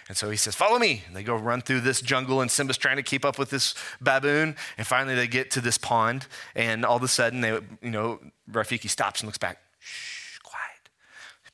And 0.09 0.17
so 0.17 0.31
he 0.31 0.37
says, 0.37 0.55
Follow 0.55 0.79
me. 0.79 1.03
And 1.07 1.17
they 1.17 1.25
go 1.25 1.35
run 1.35 1.61
through 1.61 1.81
this 1.81 2.01
jungle, 2.01 2.41
and 2.41 2.51
Simba's 2.51 2.79
trying 2.79 2.97
to 2.97 3.03
keep 3.03 3.25
up 3.25 3.39
with 3.39 3.51
this 3.51 3.75
baboon. 4.01 4.57
And 4.79 4.87
finally, 4.87 5.17
they 5.17 5.27
get 5.27 5.51
to 5.53 5.61
this 5.61 5.77
pond, 5.77 6.27
and 6.55 6.85
all 6.85 6.97
of 6.97 7.03
a 7.03 7.09
sudden, 7.09 7.41
they, 7.41 7.51
you 7.83 7.91
know, 7.91 8.21
Rafiki 8.51 8.89
stops 8.89 9.21
and 9.21 9.29
looks 9.29 9.39
back. 9.39 9.59
Shh, 9.81 10.22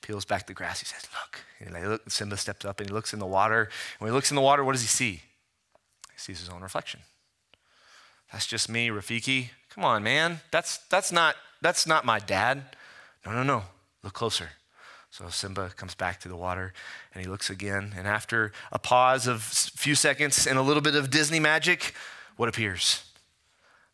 peels 0.09 0.25
back 0.25 0.47
the 0.47 0.55
grass. 0.55 0.81
He 0.81 0.87
says, 0.87 1.07
Look. 1.13 1.41
And 1.61 1.91
look, 1.91 2.11
Simba 2.11 2.39
steps 2.39 2.65
up 2.65 2.81
and 2.81 2.89
he 2.89 2.95
looks 2.95 3.13
in 3.13 3.19
the 3.19 3.27
water. 3.27 3.65
And 3.65 4.01
when 4.01 4.11
he 4.11 4.15
looks 4.15 4.31
in 4.31 4.37
the 4.37 4.43
water, 4.43 4.65
what 4.65 4.73
does 4.73 4.81
he 4.81 4.89
see? 4.89 5.21
He 6.13 6.17
sees 6.17 6.41
his 6.41 6.49
own 6.49 6.63
reflection. 6.63 7.01
That's 8.33 8.47
just 8.47 8.71
me, 8.71 8.89
Rafiki. 8.89 9.51
Come 9.69 9.85
on, 9.85 10.03
man. 10.03 10.41
That's, 10.51 10.79
that's, 10.89 11.13
not, 11.13 11.37
that's 11.61 11.87
not 11.87 12.07
my 12.07 12.21
dad. 12.21 12.63
No, 13.27 13.33
no, 13.33 13.43
no. 13.43 13.65
Look 14.03 14.15
closer. 14.15 14.51
So 15.11 15.29
Simba 15.29 15.71
comes 15.77 15.95
back 15.95 16.21
to 16.21 16.29
the 16.29 16.37
water 16.37 16.73
and 17.13 17.23
he 17.23 17.29
looks 17.29 17.51
again. 17.51 17.95
And 17.97 18.09
after 18.09 18.53
a 18.73 18.79
pause 18.79 19.27
of 19.27 19.37
a 19.37 19.79
few 19.79 19.95
seconds 19.95 20.47
and 20.47 20.59
a 20.59 20.63
little 20.63 20.83
bit 20.83 20.95
of 20.95 21.11
Disney 21.11 21.41
magic, 21.41 21.93
what 22.37 22.49
appears? 22.49 23.03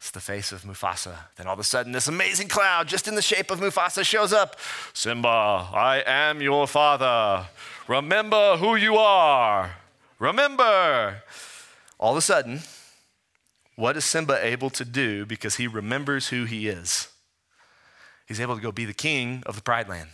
It's 0.05 0.11
the 0.11 0.21
face 0.21 0.53
of 0.53 0.65
Mufasa. 0.65 1.17
Then 1.37 1.47
all 1.47 1.55
of 1.55 1.59
a 1.59 1.65
sudden, 1.65 1.93
this 1.93 2.09
amazing 2.09 2.49
cloud, 2.49 2.89
just 2.89 3.09
in 3.09 3.15
the 3.15 3.23
shape 3.23 3.51
of 3.51 3.59
Mufasa, 3.59 4.05
shows 4.05 4.35
up. 4.35 4.61
Simba, 4.93 5.29
I 5.29 6.03
am 6.05 6.43
your 6.43 6.67
father. 6.67 7.47
Remember 7.89 8.59
who 8.59 8.77
you 8.77 8.97
are. 8.97 9.77
Remember. 10.19 11.23
All 11.99 12.11
of 12.11 12.19
a 12.19 12.21
sudden, 12.21 12.61
what 13.77 13.97
is 13.97 14.05
Simba 14.05 14.47
able 14.47 14.69
to 14.69 14.85
do 14.85 15.25
because 15.25 15.57
he 15.57 15.67
remembers 15.67 16.29
who 16.29 16.45
he 16.45 16.69
is? 16.69 17.09
He's 18.27 18.41
able 18.41 18.57
to 18.57 18.61
go 18.61 18.73
be 18.73 18.85
the 18.85 18.93
king 18.93 19.43
of 19.47 19.57
the 19.57 19.63
Pride 19.63 19.89
Land. 19.89 20.11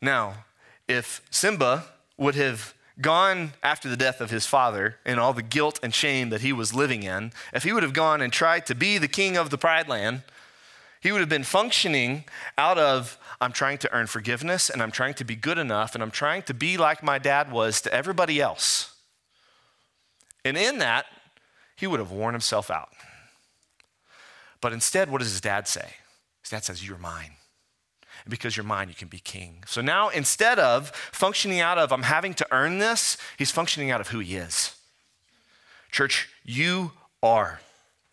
Now, 0.00 0.44
if 0.86 1.20
Simba 1.32 1.86
would 2.16 2.36
have 2.36 2.74
gone 3.02 3.52
after 3.62 3.88
the 3.88 3.96
death 3.96 4.20
of 4.20 4.30
his 4.30 4.46
father 4.46 4.96
and 5.04 5.20
all 5.20 5.32
the 5.32 5.42
guilt 5.42 5.78
and 5.82 5.94
shame 5.94 6.30
that 6.30 6.40
he 6.40 6.52
was 6.52 6.72
living 6.72 7.02
in, 7.02 7.32
if 7.52 7.64
he 7.64 7.72
would 7.72 7.82
have 7.82 7.92
gone 7.92 8.20
and 8.20 8.32
tried 8.32 8.66
to 8.66 8.74
be 8.74 8.98
the 8.98 9.08
king 9.08 9.36
of 9.36 9.50
the 9.50 9.58
Pride 9.58 9.88
Land, 9.88 10.22
he 11.00 11.10
would 11.10 11.20
have 11.20 11.28
been 11.28 11.44
functioning 11.44 12.24
out 12.56 12.78
of, 12.78 13.18
I'm 13.40 13.52
trying 13.52 13.78
to 13.78 13.92
earn 13.92 14.06
forgiveness 14.06 14.70
and 14.70 14.80
I'm 14.80 14.92
trying 14.92 15.14
to 15.14 15.24
be 15.24 15.34
good 15.34 15.58
enough 15.58 15.94
and 15.94 16.02
I'm 16.02 16.12
trying 16.12 16.42
to 16.42 16.54
be 16.54 16.76
like 16.76 17.02
my 17.02 17.18
dad 17.18 17.50
was 17.50 17.80
to 17.82 17.92
everybody 17.92 18.40
else. 18.40 18.94
And 20.44 20.56
in 20.56 20.78
that, 20.78 21.06
he 21.76 21.86
would 21.88 21.98
have 21.98 22.12
worn 22.12 22.34
himself 22.34 22.70
out. 22.70 22.90
But 24.60 24.72
instead, 24.72 25.10
what 25.10 25.18
does 25.18 25.30
his 25.30 25.40
dad 25.40 25.66
say? 25.66 25.88
His 26.42 26.50
dad 26.50 26.64
says, 26.64 26.86
You're 26.86 26.98
mine. 26.98 27.32
And 28.24 28.30
because 28.30 28.56
you're 28.56 28.64
mine, 28.64 28.88
you 28.88 28.94
can 28.94 29.08
be 29.08 29.18
king. 29.18 29.64
So 29.66 29.80
now, 29.80 30.08
instead 30.08 30.58
of 30.58 30.90
functioning 30.90 31.60
out 31.60 31.78
of, 31.78 31.92
I'm 31.92 32.02
having 32.02 32.34
to 32.34 32.46
earn 32.50 32.78
this, 32.78 33.16
he's 33.36 33.50
functioning 33.50 33.90
out 33.90 34.00
of 34.00 34.08
who 34.08 34.20
he 34.20 34.36
is. 34.36 34.76
Church, 35.90 36.28
you 36.44 36.92
are 37.22 37.60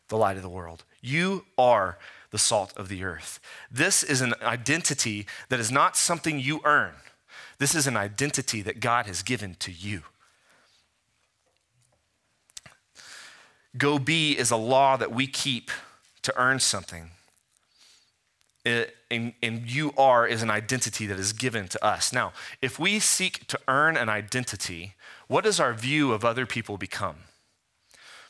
the 0.09 0.17
light 0.17 0.37
of 0.37 0.43
the 0.43 0.49
world. 0.49 0.83
You 1.01 1.45
are 1.57 1.97
the 2.31 2.37
salt 2.37 2.73
of 2.77 2.89
the 2.89 3.03
earth. 3.03 3.39
This 3.71 4.03
is 4.03 4.21
an 4.21 4.33
identity 4.41 5.25
that 5.49 5.59
is 5.59 5.71
not 5.71 5.95
something 5.95 6.39
you 6.39 6.61
earn. 6.63 6.93
This 7.57 7.75
is 7.75 7.87
an 7.87 7.97
identity 7.97 8.61
that 8.61 8.79
God 8.79 9.05
has 9.05 9.21
given 9.21 9.55
to 9.59 9.71
you. 9.71 10.03
Go 13.77 13.99
be 13.99 14.37
is 14.37 14.51
a 14.51 14.57
law 14.57 14.97
that 14.97 15.11
we 15.11 15.27
keep 15.27 15.69
to 16.23 16.33
earn 16.37 16.59
something 16.59 17.11
and, 19.11 19.33
you 19.69 19.93
are 19.97 20.27
is 20.27 20.41
an 20.41 20.51
identity 20.51 21.05
that 21.07 21.19
is 21.19 21.33
given 21.33 21.67
to 21.69 21.85
us. 21.85 22.13
Now, 22.13 22.33
if 22.61 22.79
we 22.79 22.99
seek 22.99 23.47
to 23.47 23.59
earn 23.67 23.97
an 23.97 24.09
identity, 24.09 24.95
what 25.27 25.43
does 25.43 25.59
our 25.59 25.73
view 25.73 26.11
of 26.11 26.23
other 26.23 26.45
people 26.45 26.77
become? 26.77 27.15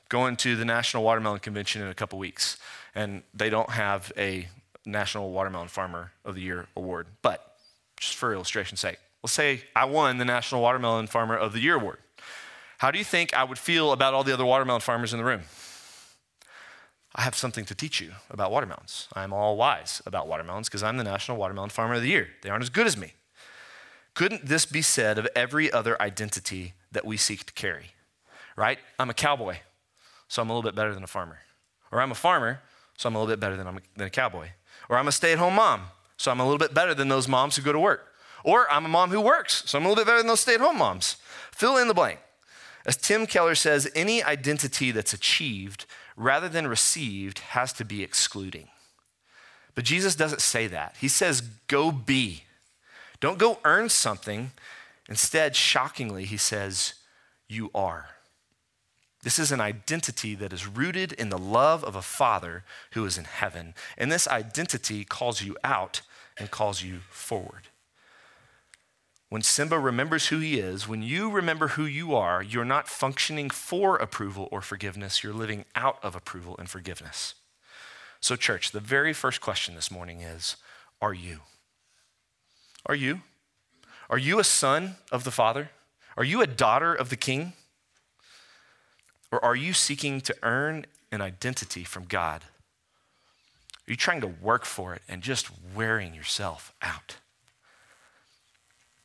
Going 0.09 0.35
to 0.37 0.55
the 0.55 0.65
National 0.65 1.03
Watermelon 1.03 1.39
Convention 1.39 1.81
in 1.81 1.87
a 1.87 1.93
couple 1.93 2.17
weeks, 2.17 2.57
and 2.95 3.23
they 3.33 3.49
don't 3.49 3.71
have 3.71 4.11
a 4.17 4.47
National 4.85 5.31
Watermelon 5.31 5.67
Farmer 5.67 6.11
of 6.25 6.35
the 6.35 6.41
Year 6.41 6.67
award. 6.75 7.07
But 7.21 7.55
just 7.97 8.15
for 8.15 8.33
illustration's 8.33 8.79
sake, 8.79 8.97
let's 9.23 9.33
say 9.33 9.63
I 9.75 9.85
won 9.85 10.17
the 10.17 10.25
National 10.25 10.61
Watermelon 10.61 11.07
Farmer 11.07 11.37
of 11.37 11.53
the 11.53 11.59
Year 11.59 11.75
award. 11.75 11.99
How 12.79 12.91
do 12.91 12.97
you 12.97 13.03
think 13.03 13.33
I 13.33 13.43
would 13.43 13.59
feel 13.59 13.91
about 13.91 14.13
all 14.13 14.23
the 14.23 14.33
other 14.33 14.45
watermelon 14.45 14.81
farmers 14.81 15.13
in 15.13 15.19
the 15.19 15.25
room? 15.25 15.41
I 17.15 17.23
have 17.23 17.35
something 17.35 17.65
to 17.65 17.75
teach 17.75 17.99
you 17.99 18.11
about 18.29 18.51
watermelons. 18.51 19.07
I'm 19.13 19.33
all 19.33 19.57
wise 19.57 20.01
about 20.05 20.27
watermelons 20.27 20.69
because 20.69 20.83
I'm 20.83 20.97
the 20.97 21.03
National 21.03 21.37
Watermelon 21.37 21.71
Farmer 21.71 21.95
of 21.95 22.01
the 22.01 22.09
Year. 22.09 22.29
They 22.43 22.49
aren't 22.49 22.63
as 22.63 22.69
good 22.69 22.85
as 22.85 22.95
me. 22.95 23.13
Couldn't 24.13 24.45
this 24.45 24.65
be 24.65 24.81
said 24.81 25.17
of 25.17 25.27
every 25.35 25.71
other 25.71 25.99
identity 26.01 26.73
that 26.91 27.05
we 27.05 27.17
seek 27.17 27.45
to 27.45 27.53
carry? 27.53 27.91
Right? 28.55 28.77
I'm 28.99 29.09
a 29.09 29.13
cowboy, 29.13 29.57
so 30.27 30.41
I'm 30.41 30.49
a 30.49 30.53
little 30.53 30.67
bit 30.69 30.75
better 30.75 30.93
than 30.93 31.03
a 31.03 31.07
farmer. 31.07 31.39
Or 31.91 32.01
I'm 32.01 32.11
a 32.11 32.15
farmer, 32.15 32.61
so 32.97 33.07
I'm 33.07 33.15
a 33.15 33.19
little 33.19 33.31
bit 33.31 33.39
better 33.39 33.57
than, 33.57 33.67
a, 33.67 33.73
than 33.95 34.07
a 34.07 34.11
cowboy. 34.11 34.49
Or 34.89 34.97
I'm 34.97 35.07
a 35.07 35.11
stay 35.11 35.31
at 35.31 35.39
home 35.39 35.55
mom, 35.55 35.85
so 36.17 36.29
I'm 36.29 36.39
a 36.39 36.43
little 36.43 36.59
bit 36.59 36.73
better 36.73 36.93
than 36.93 37.07
those 37.07 37.27
moms 37.27 37.55
who 37.55 37.63
go 37.63 37.71
to 37.71 37.79
work. 37.79 38.13
Or 38.43 38.71
I'm 38.71 38.85
a 38.85 38.89
mom 38.89 39.09
who 39.09 39.21
works, 39.21 39.63
so 39.65 39.77
I'm 39.77 39.85
a 39.85 39.89
little 39.89 40.03
bit 40.03 40.07
better 40.07 40.19
than 40.19 40.27
those 40.27 40.41
stay 40.41 40.55
at 40.55 40.61
home 40.61 40.77
moms. 40.77 41.17
Fill 41.51 41.77
in 41.77 41.87
the 41.87 41.93
blank. 41.93 42.19
As 42.85 42.97
Tim 42.97 43.25
Keller 43.25 43.55
says, 43.55 43.89
any 43.95 44.23
identity 44.23 44.91
that's 44.91 45.13
achieved 45.13 45.85
rather 46.19 46.49
than 46.49 46.67
received 46.67 47.39
has 47.39 47.71
to 47.73 47.85
be 47.85 48.03
excluding. 48.03 48.67
But 49.73 49.85
Jesus 49.85 50.15
doesn't 50.15 50.41
say 50.41 50.67
that. 50.67 50.95
He 50.99 51.07
says, 51.07 51.41
go 51.67 51.91
be. 51.91 52.43
Don't 53.21 53.39
go 53.39 53.59
earn 53.63 53.87
something. 53.87 54.51
Instead, 55.07 55.55
shockingly, 55.55 56.25
he 56.25 56.37
says, 56.37 56.95
you 57.47 57.71
are. 57.73 58.09
This 59.23 59.39
is 59.39 59.51
an 59.51 59.61
identity 59.61 60.35
that 60.35 60.53
is 60.53 60.67
rooted 60.67 61.13
in 61.13 61.29
the 61.29 61.37
love 61.37 61.83
of 61.83 61.95
a 61.95 62.01
Father 62.01 62.63
who 62.91 63.05
is 63.05 63.17
in 63.17 63.25
heaven. 63.25 63.73
And 63.97 64.11
this 64.11 64.27
identity 64.27 65.05
calls 65.05 65.41
you 65.41 65.57
out 65.63 66.01
and 66.37 66.51
calls 66.51 66.83
you 66.83 66.99
forward. 67.09 67.69
When 69.29 69.43
Simba 69.43 69.79
remembers 69.79 70.27
who 70.27 70.39
he 70.39 70.59
is, 70.59 70.87
when 70.87 71.03
you 71.03 71.29
remember 71.29 71.69
who 71.69 71.85
you 71.85 72.15
are, 72.15 72.41
you're 72.41 72.65
not 72.65 72.87
functioning 72.87 73.51
for 73.51 73.95
approval 73.95 74.49
or 74.51 74.61
forgiveness, 74.61 75.23
you're 75.23 75.33
living 75.33 75.65
out 75.75 75.99
of 76.01 76.15
approval 76.15 76.55
and 76.57 76.67
forgiveness. 76.67 77.35
So, 78.19 78.35
church, 78.35 78.71
the 78.71 78.79
very 78.79 79.13
first 79.13 79.39
question 79.39 79.75
this 79.75 79.91
morning 79.91 80.21
is 80.21 80.57
Are 80.99 81.13
you? 81.13 81.41
Are 82.87 82.95
you? 82.95 83.21
Are 84.09 84.17
you 84.17 84.39
a 84.39 84.43
son 84.43 84.95
of 85.11 85.23
the 85.23 85.31
Father? 85.31 85.69
Are 86.17 86.23
you 86.23 86.41
a 86.41 86.47
daughter 86.47 86.93
of 86.93 87.09
the 87.09 87.15
King? 87.15 87.53
Or 89.31 89.43
are 89.45 89.55
you 89.55 89.73
seeking 89.73 90.21
to 90.21 90.35
earn 90.41 90.87
an 91.11 91.21
identity 91.21 91.83
from 91.83 92.05
God? 92.05 92.45
Are 93.87 93.91
you 93.91 93.95
trying 93.95 94.21
to 94.21 94.27
work 94.27 94.65
for 94.65 94.95
it 94.95 95.03
and 95.07 95.21
just 95.21 95.49
wearing 95.75 96.15
yourself 96.15 96.73
out? 96.81 97.17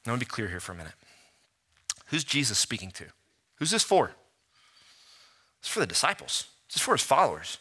Now, 0.06 0.12
let 0.12 0.16
me 0.16 0.20
be 0.20 0.26
clear 0.26 0.48
here 0.48 0.60
for 0.60 0.72
a 0.72 0.76
minute. 0.76 0.92
Who's 2.06 2.24
Jesus 2.24 2.58
speaking 2.58 2.90
to? 2.92 3.04
Who's 3.56 3.70
this 3.70 3.82
for? 3.82 4.12
It's 5.60 5.68
for 5.68 5.80
the 5.80 5.86
disciples, 5.86 6.48
it's 6.66 6.80
for 6.80 6.94
his 6.94 7.02
followers. 7.02 7.58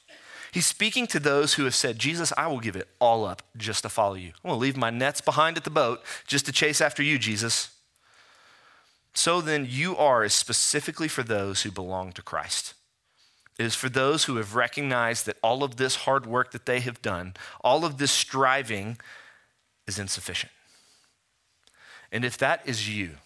He's 0.52 0.66
speaking 0.68 1.08
to 1.08 1.20
those 1.20 1.56
who 1.56 1.64
have 1.64 1.74
said, 1.74 1.98
Jesus, 1.98 2.32
I 2.38 2.46
will 2.46 2.60
give 2.60 2.76
it 2.76 2.88
all 3.00 3.26
up 3.26 3.42
just 3.58 3.82
to 3.84 3.90
follow 3.90 4.14
you. 4.14 4.34
I'm 4.44 4.50
going 4.50 4.56
to 4.56 4.62
leave 4.62 4.78
my 4.78 4.92
nets 4.92 5.20
behind 5.20 5.58
at 5.58 5.64
the 5.64 5.72
boat 5.72 6.04
just 6.28 6.46
to 6.46 6.52
chase 6.52 6.80
after 6.80 7.02
you, 7.02 7.18
Jesus. 7.18 7.72
So 9.16 9.42
then, 9.42 9.66
you 9.68 9.98
are 9.98 10.24
is 10.24 10.34
specifically 10.34 11.08
for 11.08 11.24
those 11.24 11.64
who 11.64 11.72
belong 11.72 12.12
to 12.12 12.22
Christ. 12.22 12.76
It 13.58 13.66
is 13.66 13.74
for 13.74 13.90
those 13.90 14.26
who 14.26 14.36
have 14.36 14.54
recognized 14.54 15.26
that 15.26 15.38
all 15.42 15.64
of 15.64 15.78
this 15.78 15.96
hard 15.96 16.28
work 16.28 16.52
that 16.52 16.68
they 16.68 16.82
have 16.82 17.02
done, 17.02 17.34
all 17.62 17.84
of 17.84 17.98
this 17.98 18.12
striving 18.12 18.98
is 19.88 19.98
insufficient. 19.98 20.52
And 22.14 22.24
if 22.24 22.38
that 22.38 22.62
is 22.64 22.88
you, 22.88 23.18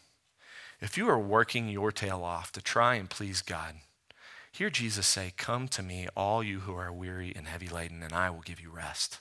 if 0.80 0.98
you 0.98 1.10
are 1.10 1.20
working 1.20 1.68
your 1.68 1.92
tail 1.92 2.24
off 2.24 2.54
to 2.54 2.62
try 2.62 2.96
and 2.96 3.10
please 3.10 3.42
God, 3.42 3.76
hear 4.50 4.70
Jesus 4.70 5.06
say, 5.06 5.34
Come 5.36 5.68
to 5.68 5.84
me, 5.84 6.08
all 6.16 6.42
you 6.42 6.62
who 6.62 6.74
are 6.74 6.92
weary 6.92 7.34
and 7.36 7.48
heavy 7.48 7.68
laden, 7.68 8.02
and 8.02 8.14
I 8.14 8.30
will 8.30 8.40
give 8.40 8.62
you 8.62 8.72
rest. 8.72 9.20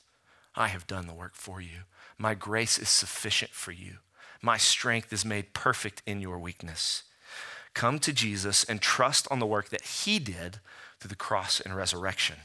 I 0.54 0.68
have 0.68 0.86
done 0.86 1.08
the 1.08 1.12
work 1.12 1.34
for 1.34 1.60
you. 1.60 1.80
My 2.16 2.34
grace 2.34 2.78
is 2.78 2.88
sufficient 2.88 3.50
for 3.50 3.72
you. 3.72 3.96
My 4.40 4.56
strength 4.56 5.12
is 5.12 5.24
made 5.24 5.52
perfect 5.52 6.00
in 6.06 6.20
your 6.20 6.38
weakness. 6.38 7.02
Come 7.74 7.98
to 7.98 8.12
Jesus 8.12 8.62
and 8.62 8.80
trust 8.80 9.26
on 9.32 9.40
the 9.40 9.46
work 9.46 9.70
that 9.70 9.82
he 9.82 10.20
did 10.20 10.60
through 11.00 11.08
the 11.08 11.16
cross 11.16 11.58
and 11.60 11.74
resurrection. 11.74 12.36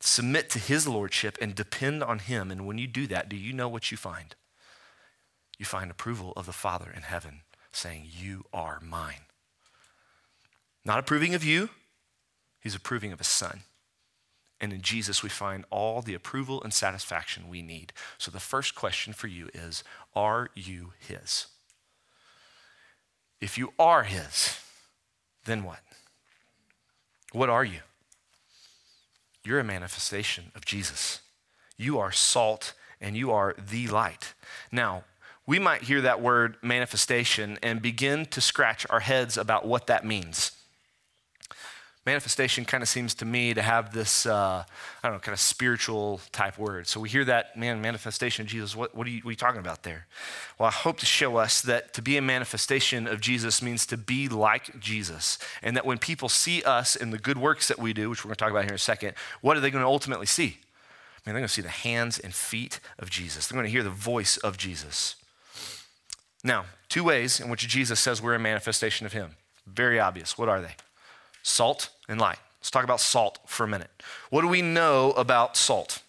Submit 0.00 0.50
to 0.50 0.58
his 0.58 0.88
lordship 0.88 1.38
and 1.40 1.54
depend 1.54 2.02
on 2.02 2.18
him. 2.18 2.50
And 2.50 2.66
when 2.66 2.76
you 2.76 2.88
do 2.88 3.06
that, 3.06 3.28
do 3.28 3.36
you 3.36 3.52
know 3.52 3.68
what 3.68 3.92
you 3.92 3.96
find? 3.96 4.34
You 5.58 5.64
find 5.64 5.90
approval 5.90 6.32
of 6.36 6.46
the 6.46 6.52
Father 6.52 6.92
in 6.94 7.02
heaven 7.02 7.42
saying, 7.72 8.06
You 8.10 8.44
are 8.52 8.80
mine. 8.80 9.26
Not 10.84 10.98
approving 10.98 11.34
of 11.34 11.44
you, 11.44 11.70
he's 12.60 12.74
approving 12.74 13.12
of 13.12 13.18
his 13.18 13.28
son. 13.28 13.60
And 14.60 14.72
in 14.72 14.82
Jesus, 14.82 15.22
we 15.22 15.28
find 15.28 15.64
all 15.70 16.00
the 16.00 16.14
approval 16.14 16.62
and 16.62 16.72
satisfaction 16.72 17.48
we 17.48 17.60
need. 17.60 17.92
So 18.18 18.30
the 18.30 18.40
first 18.40 18.74
question 18.74 19.12
for 19.12 19.26
you 19.26 19.48
is 19.52 19.84
Are 20.14 20.48
you 20.54 20.92
his? 20.98 21.46
If 23.40 23.58
you 23.58 23.72
are 23.78 24.04
his, 24.04 24.58
then 25.44 25.64
what? 25.64 25.80
What 27.32 27.50
are 27.50 27.64
you? 27.64 27.80
You're 29.44 29.60
a 29.60 29.64
manifestation 29.64 30.52
of 30.54 30.64
Jesus. 30.64 31.20
You 31.76 31.98
are 31.98 32.12
salt 32.12 32.72
and 33.00 33.16
you 33.16 33.30
are 33.32 33.54
the 33.58 33.88
light. 33.88 34.32
Now, 34.72 35.04
we 35.46 35.58
might 35.58 35.82
hear 35.82 36.00
that 36.00 36.22
word 36.22 36.56
manifestation 36.62 37.58
and 37.62 37.82
begin 37.82 38.26
to 38.26 38.40
scratch 38.40 38.86
our 38.88 39.00
heads 39.00 39.36
about 39.36 39.66
what 39.66 39.86
that 39.88 40.04
means. 40.04 40.52
Manifestation 42.06 42.66
kind 42.66 42.82
of 42.82 42.88
seems 42.88 43.14
to 43.14 43.24
me 43.24 43.54
to 43.54 43.62
have 43.62 43.94
this, 43.94 44.26
uh, 44.26 44.64
I 45.02 45.08
don't 45.08 45.14
know, 45.14 45.20
kind 45.20 45.32
of 45.32 45.40
spiritual 45.40 46.20
type 46.32 46.58
word. 46.58 46.86
So 46.86 47.00
we 47.00 47.08
hear 47.08 47.24
that, 47.24 47.56
man, 47.56 47.80
manifestation 47.80 48.42
of 48.42 48.48
Jesus. 48.48 48.76
What, 48.76 48.94
what, 48.94 49.06
are 49.06 49.10
you, 49.10 49.20
what 49.20 49.30
are 49.30 49.32
you 49.32 49.36
talking 49.36 49.60
about 49.60 49.84
there? 49.84 50.06
Well, 50.58 50.68
I 50.68 50.72
hope 50.72 50.98
to 50.98 51.06
show 51.06 51.36
us 51.36 51.62
that 51.62 51.94
to 51.94 52.02
be 52.02 52.18
a 52.18 52.22
manifestation 52.22 53.06
of 53.06 53.22
Jesus 53.22 53.62
means 53.62 53.86
to 53.86 53.96
be 53.96 54.28
like 54.28 54.78
Jesus. 54.80 55.38
And 55.62 55.74
that 55.78 55.86
when 55.86 55.96
people 55.96 56.28
see 56.28 56.62
us 56.62 56.94
in 56.94 57.10
the 57.10 57.16
good 57.16 57.38
works 57.38 57.68
that 57.68 57.78
we 57.78 57.94
do, 57.94 58.10
which 58.10 58.22
we're 58.22 58.28
going 58.28 58.36
to 58.36 58.40
talk 58.40 58.50
about 58.50 58.64
here 58.64 58.72
in 58.72 58.76
a 58.76 58.78
second, 58.78 59.14
what 59.40 59.56
are 59.56 59.60
they 59.60 59.70
going 59.70 59.82
to 59.82 59.88
ultimately 59.88 60.26
see? 60.26 60.58
I 61.26 61.30
mean, 61.30 61.34
they're 61.34 61.40
going 61.40 61.44
to 61.44 61.48
see 61.48 61.62
the 61.62 61.68
hands 61.70 62.18
and 62.18 62.34
feet 62.34 62.80
of 62.98 63.08
Jesus. 63.08 63.46
They're 63.46 63.56
going 63.56 63.66
to 63.66 63.72
hear 63.72 63.82
the 63.82 63.88
voice 63.88 64.36
of 64.36 64.58
Jesus. 64.58 65.16
Now, 66.44 66.66
two 66.88 67.02
ways 67.02 67.40
in 67.40 67.48
which 67.48 67.66
Jesus 67.66 67.98
says 67.98 68.22
we're 68.22 68.34
a 68.34 68.38
manifestation 68.38 69.06
of 69.06 69.14
him. 69.14 69.36
Very 69.66 69.98
obvious. 69.98 70.38
What 70.38 70.48
are 70.48 70.60
they? 70.60 70.76
Salt 71.42 71.88
and 72.08 72.20
light. 72.20 72.38
Let's 72.60 72.70
talk 72.70 72.84
about 72.84 73.00
salt 73.00 73.38
for 73.46 73.64
a 73.64 73.68
minute. 73.68 73.90
What 74.30 74.42
do 74.42 74.48
we 74.48 74.62
know 74.62 75.12
about 75.12 75.56
salt? 75.56 76.02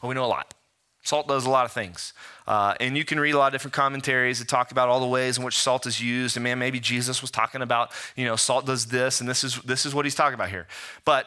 Well, 0.00 0.08
we 0.08 0.14
know 0.14 0.24
a 0.24 0.26
lot. 0.26 0.54
Salt 1.02 1.26
does 1.26 1.46
a 1.46 1.50
lot 1.50 1.64
of 1.64 1.72
things. 1.72 2.12
Uh, 2.46 2.74
and 2.80 2.96
you 2.96 3.04
can 3.04 3.18
read 3.18 3.34
a 3.34 3.38
lot 3.38 3.46
of 3.46 3.52
different 3.52 3.72
commentaries 3.72 4.38
that 4.38 4.48
talk 4.48 4.70
about 4.70 4.88
all 4.88 5.00
the 5.00 5.06
ways 5.06 5.38
in 5.38 5.44
which 5.44 5.56
salt 5.58 5.86
is 5.86 6.00
used. 6.00 6.36
And 6.36 6.44
man, 6.44 6.58
maybe 6.58 6.80
Jesus 6.80 7.22
was 7.22 7.30
talking 7.30 7.62
about, 7.62 7.92
you 8.14 8.24
know, 8.24 8.36
salt 8.36 8.66
does 8.66 8.86
this, 8.86 9.20
and 9.20 9.28
this 9.28 9.42
is, 9.42 9.60
this 9.62 9.86
is 9.86 9.94
what 9.94 10.04
he's 10.04 10.14
talking 10.14 10.34
about 10.34 10.50
here. 10.50 10.66
But 11.04 11.26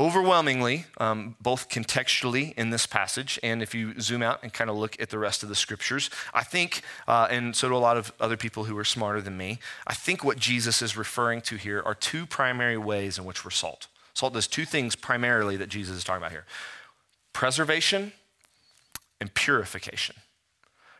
overwhelmingly, 0.00 0.86
um, 0.96 1.36
both 1.42 1.68
contextually 1.68 2.54
in 2.54 2.70
this 2.70 2.86
passage, 2.86 3.38
and 3.42 3.62
if 3.62 3.74
you 3.74 4.00
zoom 4.00 4.22
out 4.22 4.42
and 4.42 4.50
kind 4.50 4.70
of 4.70 4.76
look 4.76 4.98
at 4.98 5.10
the 5.10 5.18
rest 5.18 5.42
of 5.42 5.50
the 5.50 5.54
scriptures, 5.54 6.08
I 6.32 6.42
think, 6.42 6.80
uh, 7.06 7.28
and 7.30 7.54
so 7.54 7.68
do 7.68 7.76
a 7.76 7.78
lot 7.78 7.98
of 7.98 8.10
other 8.18 8.38
people 8.38 8.64
who 8.64 8.76
are 8.78 8.84
smarter 8.84 9.20
than 9.20 9.36
me, 9.36 9.58
I 9.86 9.92
think 9.92 10.24
what 10.24 10.38
Jesus 10.38 10.80
is 10.80 10.96
referring 10.96 11.42
to 11.42 11.56
here 11.56 11.82
are 11.84 11.94
two 11.94 12.24
primary 12.24 12.78
ways 12.78 13.18
in 13.18 13.26
which 13.26 13.44
we're 13.44 13.50
salt. 13.50 13.88
Salt 14.14 14.32
does 14.32 14.46
two 14.46 14.64
things 14.64 14.96
primarily 14.96 15.58
that 15.58 15.68
Jesus 15.68 15.98
is 15.98 16.04
talking 16.04 16.22
about 16.22 16.32
here 16.32 16.46
preservation 17.34 18.12
and 19.20 19.32
purification 19.34 20.16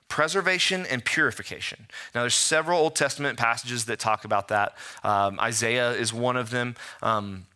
preservation 0.09 0.85
and 0.87 1.05
purification. 1.05 1.87
Now, 2.15 2.23
there's 2.23 2.35
several 2.35 2.81
Old 2.81 2.97
Testament 2.97 3.39
passages 3.39 3.85
that 3.85 4.01
talk 4.01 4.25
about 4.25 4.49
that. 4.49 4.77
Um, 5.05 5.39
Isaiah 5.39 5.93
is 5.93 6.13
one 6.13 6.37
of 6.37 6.51
them. 6.51 6.75
Um, 7.01 7.47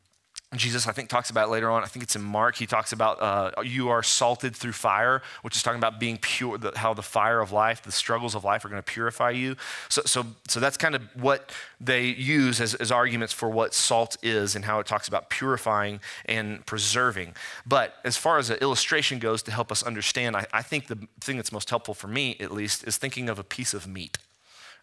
Jesus, 0.57 0.87
I 0.87 0.93
think, 0.93 1.09
talks 1.09 1.31
about 1.31 1.51
later 1.51 1.71
on. 1.71 1.83
I 1.83 1.87
think 1.87 2.03
it's 2.03 2.17
in 2.17 2.23
Mark. 2.23 2.57
He 2.57 2.67
talks 2.67 2.93
about 2.93 3.21
uh, 3.21 3.63
you 3.63 3.89
are 3.89 4.03
salted 4.03 4.55
through 4.57 4.73
fire, 4.73 5.23
which 5.43 5.57
is 5.57 5.63
talking 5.63 5.79
about 5.79 6.01
being 6.01 6.19
pure, 6.19 6.59
the, 6.59 6.73
how 6.77 6.95
the 6.95 7.03
fire 7.03 7.41
of 7.41 7.53
life, 7.53 7.83
the 7.83 7.93
struggles 7.93 8.35
of 8.35 8.45
life 8.45 8.65
are 8.65 8.69
going 8.69 8.83
to 8.83 8.93
purify 8.93 9.31
you. 9.31 9.57
So, 9.89 10.03
so, 10.05 10.27
so 10.49 10.61
that's 10.61 10.77
kind 10.77 10.95
of 10.95 11.03
what 11.15 11.53
they 11.81 12.07
use 12.07 12.61
as, 12.61 12.75
as 12.75 12.91
arguments 12.91 13.33
for 13.33 13.49
what 13.49 13.75
salt 13.75 14.17
is 14.23 14.57
and 14.57 14.65
how 14.65 14.81
it 14.81 14.87
talks 14.87 15.09
about 15.09 15.31
purifying 15.31 16.01
and 16.27 16.65
preserving. 16.67 17.35
But 17.67 17.95
as 18.05 18.17
far 18.17 18.39
as 18.39 18.51
an 18.51 18.59
illustration 18.61 19.19
goes, 19.19 19.43
to 19.45 19.51
help 19.51 19.71
us 19.71 19.83
understand, 19.83 20.37
I, 20.37 20.47
I 20.53 20.63
think 20.63 20.87
the 20.87 20.99
thing 21.21 21.37
that's 21.37 21.53
most 21.53 21.71
helpful 21.71 21.95
for 21.95 22.09
me, 22.09 22.37
at 22.41 22.51
least, 22.53 22.85
is 22.87 22.97
thinking 22.97 23.29
of 23.29 23.39
a 23.39 23.45
piece 23.45 23.75
of 23.75 23.87
meat 23.87 24.19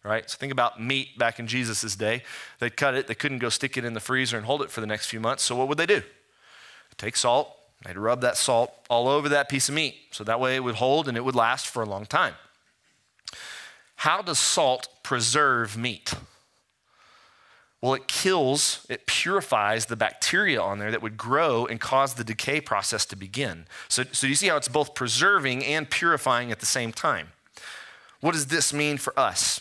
right? 0.04 0.28
So 0.28 0.36
think 0.36 0.52
about 0.52 0.80
meat 0.80 1.16
back 1.18 1.38
in 1.38 1.46
Jesus' 1.46 1.94
day. 1.96 2.22
They'd 2.58 2.76
cut 2.76 2.94
it, 2.94 3.06
they 3.06 3.14
couldn't 3.14 3.38
go 3.38 3.48
stick 3.48 3.76
it 3.76 3.84
in 3.84 3.94
the 3.94 4.00
freezer 4.00 4.36
and 4.36 4.46
hold 4.46 4.62
it 4.62 4.70
for 4.70 4.80
the 4.80 4.86
next 4.86 5.06
few 5.06 5.20
months. 5.20 5.42
So 5.42 5.56
what 5.56 5.68
would 5.68 5.78
they 5.78 5.86
do? 5.86 6.02
Take 6.98 7.16
salt, 7.16 7.56
they'd 7.84 7.96
rub 7.96 8.20
that 8.20 8.36
salt 8.36 8.72
all 8.90 9.08
over 9.08 9.28
that 9.28 9.48
piece 9.48 9.68
of 9.68 9.74
meat. 9.74 9.96
So 10.10 10.24
that 10.24 10.40
way 10.40 10.56
it 10.56 10.64
would 10.64 10.76
hold 10.76 11.08
and 11.08 11.16
it 11.16 11.24
would 11.24 11.34
last 11.34 11.66
for 11.66 11.82
a 11.82 11.86
long 11.86 12.06
time. 12.06 12.34
How 13.96 14.22
does 14.22 14.38
salt 14.38 14.88
preserve 15.02 15.76
meat? 15.76 16.14
Well, 17.80 17.94
it 17.94 18.06
kills, 18.06 18.86
it 18.88 19.06
purifies 19.06 19.86
the 19.86 19.96
bacteria 19.96 20.62
on 20.62 20.78
there 20.78 20.92
that 20.92 21.02
would 21.02 21.16
grow 21.16 21.66
and 21.66 21.80
cause 21.80 22.14
the 22.14 22.22
decay 22.22 22.60
process 22.60 23.04
to 23.06 23.16
begin. 23.16 23.66
So, 23.88 24.04
so 24.12 24.28
you 24.28 24.36
see 24.36 24.46
how 24.46 24.56
it's 24.56 24.68
both 24.68 24.94
preserving 24.94 25.64
and 25.64 25.90
purifying 25.90 26.52
at 26.52 26.60
the 26.60 26.66
same 26.66 26.92
time. 26.92 27.32
What 28.20 28.34
does 28.34 28.46
this 28.46 28.72
mean 28.72 28.98
for 28.98 29.18
us? 29.18 29.60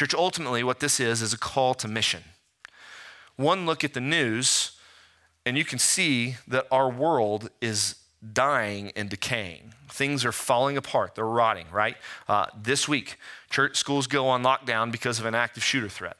Church, 0.00 0.14
ultimately, 0.14 0.64
what 0.64 0.80
this 0.80 0.98
is, 0.98 1.20
is 1.20 1.34
a 1.34 1.38
call 1.38 1.74
to 1.74 1.86
mission. 1.86 2.22
One 3.36 3.66
look 3.66 3.84
at 3.84 3.92
the 3.92 4.00
news, 4.00 4.72
and 5.44 5.58
you 5.58 5.64
can 5.66 5.78
see 5.78 6.36
that 6.48 6.66
our 6.72 6.88
world 6.88 7.50
is 7.60 7.96
dying 8.32 8.92
and 8.96 9.10
decaying. 9.10 9.74
Things 9.90 10.24
are 10.24 10.32
falling 10.32 10.78
apart, 10.78 11.16
they're 11.16 11.26
rotting, 11.26 11.66
right? 11.70 11.98
Uh, 12.26 12.46
this 12.58 12.88
week, 12.88 13.18
church 13.50 13.76
schools 13.76 14.06
go 14.06 14.26
on 14.26 14.42
lockdown 14.42 14.90
because 14.90 15.18
of 15.20 15.26
an 15.26 15.34
active 15.34 15.62
shooter 15.62 15.90
threat. 15.90 16.16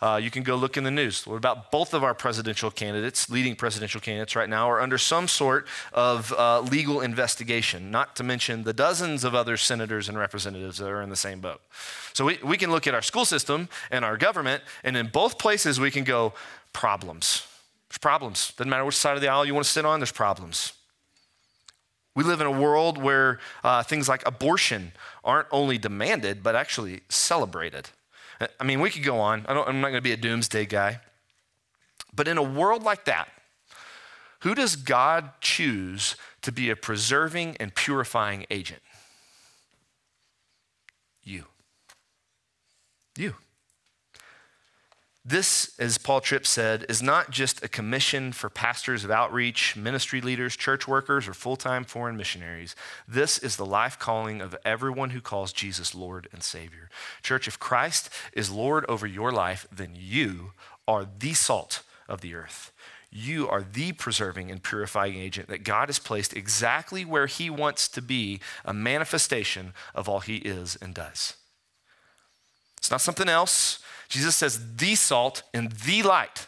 Uh, 0.00 0.20
you 0.22 0.30
can 0.30 0.42
go 0.42 0.56
look 0.56 0.76
in 0.76 0.84
the 0.84 0.90
news. 0.90 1.26
What 1.26 1.36
about 1.36 1.70
both 1.70 1.94
of 1.94 2.04
our 2.04 2.14
presidential 2.14 2.70
candidates, 2.70 3.30
leading 3.30 3.56
presidential 3.56 4.00
candidates 4.00 4.36
right 4.36 4.48
now, 4.48 4.68
are 4.68 4.80
under 4.80 4.98
some 4.98 5.28
sort 5.28 5.66
of 5.92 6.32
uh, 6.32 6.60
legal 6.60 7.00
investigation, 7.00 7.90
not 7.90 8.16
to 8.16 8.24
mention 8.24 8.64
the 8.64 8.72
dozens 8.72 9.24
of 9.24 9.34
other 9.34 9.56
senators 9.56 10.08
and 10.08 10.18
representatives 10.18 10.78
that 10.78 10.88
are 10.88 11.00
in 11.00 11.10
the 11.10 11.16
same 11.16 11.40
boat. 11.40 11.60
So 12.12 12.24
we, 12.24 12.38
we 12.44 12.56
can 12.56 12.70
look 12.70 12.86
at 12.86 12.94
our 12.94 13.02
school 13.02 13.24
system 13.24 13.68
and 13.90 14.04
our 14.04 14.16
government, 14.16 14.62
and 14.82 14.96
in 14.96 15.08
both 15.08 15.38
places 15.38 15.80
we 15.80 15.90
can 15.90 16.04
go, 16.04 16.34
problems. 16.72 17.46
There's 17.88 17.98
problems. 17.98 18.52
Doesn't 18.56 18.68
matter 18.68 18.84
which 18.84 18.96
side 18.96 19.14
of 19.14 19.22
the 19.22 19.28
aisle 19.28 19.44
you 19.44 19.54
want 19.54 19.64
to 19.64 19.70
sit 19.70 19.86
on, 19.86 20.00
there's 20.00 20.12
problems. 20.12 20.72
We 22.16 22.22
live 22.22 22.40
in 22.40 22.46
a 22.46 22.50
world 22.50 22.98
where 22.98 23.40
uh, 23.64 23.82
things 23.82 24.08
like 24.08 24.26
abortion 24.26 24.92
aren't 25.24 25.48
only 25.50 25.78
demanded, 25.78 26.42
but 26.42 26.54
actually 26.54 27.00
celebrated. 27.08 27.90
I 28.60 28.64
mean, 28.64 28.80
we 28.80 28.90
could 28.90 29.04
go 29.04 29.18
on. 29.18 29.44
I 29.48 29.52
am 29.52 29.80
not 29.80 29.88
going 29.88 29.94
to 29.94 30.00
be 30.00 30.12
a 30.12 30.16
doomsday 30.16 30.66
guy. 30.66 31.00
But 32.14 32.28
in 32.28 32.38
a 32.38 32.42
world 32.42 32.82
like 32.82 33.04
that, 33.06 33.28
who 34.40 34.54
does 34.54 34.76
God 34.76 35.30
choose 35.40 36.16
to 36.42 36.52
be 36.52 36.70
a 36.70 36.76
preserving 36.76 37.56
and 37.58 37.74
purifying 37.74 38.46
agent? 38.50 38.82
You. 41.22 41.44
You. 43.16 43.34
This, 45.26 45.74
as 45.78 45.96
Paul 45.96 46.20
Tripp 46.20 46.46
said, 46.46 46.84
is 46.86 47.02
not 47.02 47.30
just 47.30 47.64
a 47.64 47.68
commission 47.68 48.30
for 48.32 48.50
pastors 48.50 49.04
of 49.04 49.10
outreach, 49.10 49.74
ministry 49.74 50.20
leaders, 50.20 50.54
church 50.54 50.86
workers, 50.86 51.26
or 51.26 51.32
full 51.32 51.56
time 51.56 51.84
foreign 51.84 52.18
missionaries. 52.18 52.76
This 53.08 53.38
is 53.38 53.56
the 53.56 53.64
life 53.64 53.98
calling 53.98 54.42
of 54.42 54.54
everyone 54.66 55.10
who 55.10 55.22
calls 55.22 55.54
Jesus 55.54 55.94
Lord 55.94 56.28
and 56.30 56.42
Savior. 56.42 56.90
Church, 57.22 57.48
if 57.48 57.58
Christ 57.58 58.10
is 58.34 58.50
Lord 58.50 58.84
over 58.86 59.06
your 59.06 59.32
life, 59.32 59.66
then 59.72 59.92
you 59.94 60.52
are 60.86 61.06
the 61.18 61.32
salt 61.32 61.82
of 62.06 62.20
the 62.20 62.34
earth. 62.34 62.70
You 63.10 63.48
are 63.48 63.62
the 63.62 63.92
preserving 63.92 64.50
and 64.50 64.62
purifying 64.62 65.14
agent 65.14 65.48
that 65.48 65.64
God 65.64 65.88
has 65.88 65.98
placed 65.98 66.36
exactly 66.36 67.02
where 67.02 67.28
He 67.28 67.48
wants 67.48 67.88
to 67.88 68.02
be 68.02 68.40
a 68.62 68.74
manifestation 68.74 69.72
of 69.94 70.06
all 70.06 70.20
He 70.20 70.36
is 70.36 70.76
and 70.82 70.92
does. 70.92 71.36
It's 72.76 72.90
not 72.90 73.00
something 73.00 73.30
else. 73.30 73.78
Jesus 74.14 74.36
says, 74.36 74.76
the 74.76 74.94
salt 74.94 75.42
and 75.52 75.72
the 75.72 76.04
light. 76.04 76.46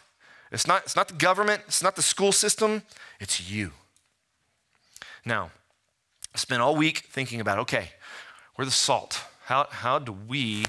It's 0.53 0.65
not, 0.65 0.83
it's 0.83 0.95
not 0.95 1.09
the 1.09 1.15
government, 1.15 1.63
it's 1.67 1.83
not 1.83 1.97
the 1.97 2.01
school 2.01 2.31
system, 2.31 2.83
it's 3.19 3.51
you. 3.51 3.71
Now, 5.25 5.51
I 6.33 6.37
spent 6.37 6.61
all 6.61 6.77
week 6.77 6.99
thinking 7.09 7.41
about 7.41 7.59
okay, 7.59 7.89
we're 8.57 8.63
the 8.63 8.71
salt. 8.71 9.21
How, 9.43 9.67
how 9.69 9.99
do 9.99 10.13
we 10.13 10.65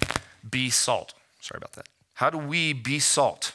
be 0.50 0.70
salt? 0.70 1.14
Sorry 1.40 1.58
about 1.58 1.74
that. 1.74 1.86
How 2.14 2.30
do 2.30 2.38
we 2.38 2.72
be 2.72 2.98
salt? 2.98 3.52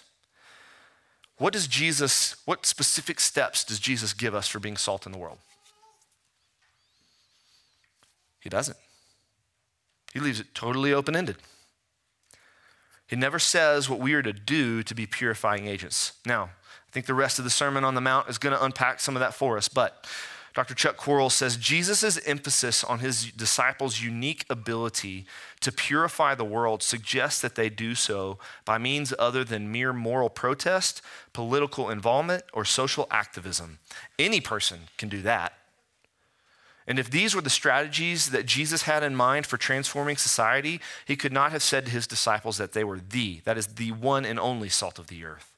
What 1.37 1.51
does 1.51 1.67
Jesus, 1.67 2.37
what 2.45 2.65
specific 2.65 3.19
steps 3.19 3.65
does 3.65 3.77
Jesus 3.77 4.13
give 4.13 4.33
us 4.33 4.47
for 4.47 4.59
being 4.59 4.77
salt 4.77 5.05
in 5.05 5.11
the 5.11 5.17
world? 5.17 5.39
He 8.39 8.47
doesn't. 8.49 8.77
He 10.13 10.21
leaves 10.21 10.39
it 10.39 10.55
totally 10.55 10.93
open 10.93 11.13
ended. 11.13 11.35
It 13.09 13.19
never 13.19 13.39
says 13.39 13.89
what 13.89 13.99
we 13.99 14.13
are 14.13 14.21
to 14.21 14.33
do 14.33 14.83
to 14.83 14.95
be 14.95 15.05
purifying 15.05 15.67
agents. 15.67 16.13
Now, 16.25 16.43
I 16.43 16.91
think 16.91 17.05
the 17.05 17.13
rest 17.13 17.37
of 17.37 17.45
the 17.45 17.51
Sermon 17.51 17.83
on 17.83 17.95
the 17.95 18.01
Mount 18.01 18.29
is 18.29 18.37
going 18.37 18.55
to 18.55 18.63
unpack 18.63 18.99
some 18.99 19.15
of 19.15 19.19
that 19.19 19.33
for 19.33 19.57
us, 19.57 19.67
but 19.67 20.07
Dr. 20.53 20.75
Chuck 20.75 20.97
Quarles 20.97 21.33
says 21.33 21.57
Jesus' 21.57 22.19
emphasis 22.27 22.83
on 22.83 22.99
his 22.99 23.31
disciples' 23.31 24.01
unique 24.01 24.45
ability 24.51 25.25
to 25.61 25.71
purify 25.71 26.35
the 26.35 26.45
world 26.45 26.83
suggests 26.83 27.41
that 27.41 27.55
they 27.55 27.69
do 27.69 27.95
so 27.95 28.37
by 28.63 28.77
means 28.77 29.13
other 29.17 29.43
than 29.43 29.71
mere 29.71 29.93
moral 29.93 30.29
protest, 30.29 31.01
political 31.33 31.89
involvement, 31.89 32.43
or 32.53 32.65
social 32.65 33.07
activism. 33.09 33.79
Any 34.19 34.39
person 34.39 34.81
can 34.97 35.09
do 35.09 35.23
that. 35.23 35.53
And 36.85 36.99
if 36.99 37.09
these 37.09 37.33
were 37.33 37.41
the 37.41 37.49
strategies 37.49 38.31
that 38.31 38.45
Jesus 38.45 38.83
had 38.83 39.03
in 39.03 39.15
mind 39.15 39.45
for 39.45 39.57
transforming 39.57 40.17
society, 40.17 40.81
he 41.05 41.15
could 41.15 41.31
not 41.31 41.51
have 41.51 41.63
said 41.63 41.85
to 41.85 41.91
his 41.91 42.07
disciples 42.07 42.57
that 42.57 42.73
they 42.73 42.83
were 42.83 42.99
the, 42.99 43.41
that 43.45 43.57
is, 43.57 43.67
the 43.67 43.91
one 43.91 44.25
and 44.25 44.39
only 44.39 44.69
salt 44.69 44.99
of 44.99 45.07
the 45.07 45.23
earth. 45.23 45.52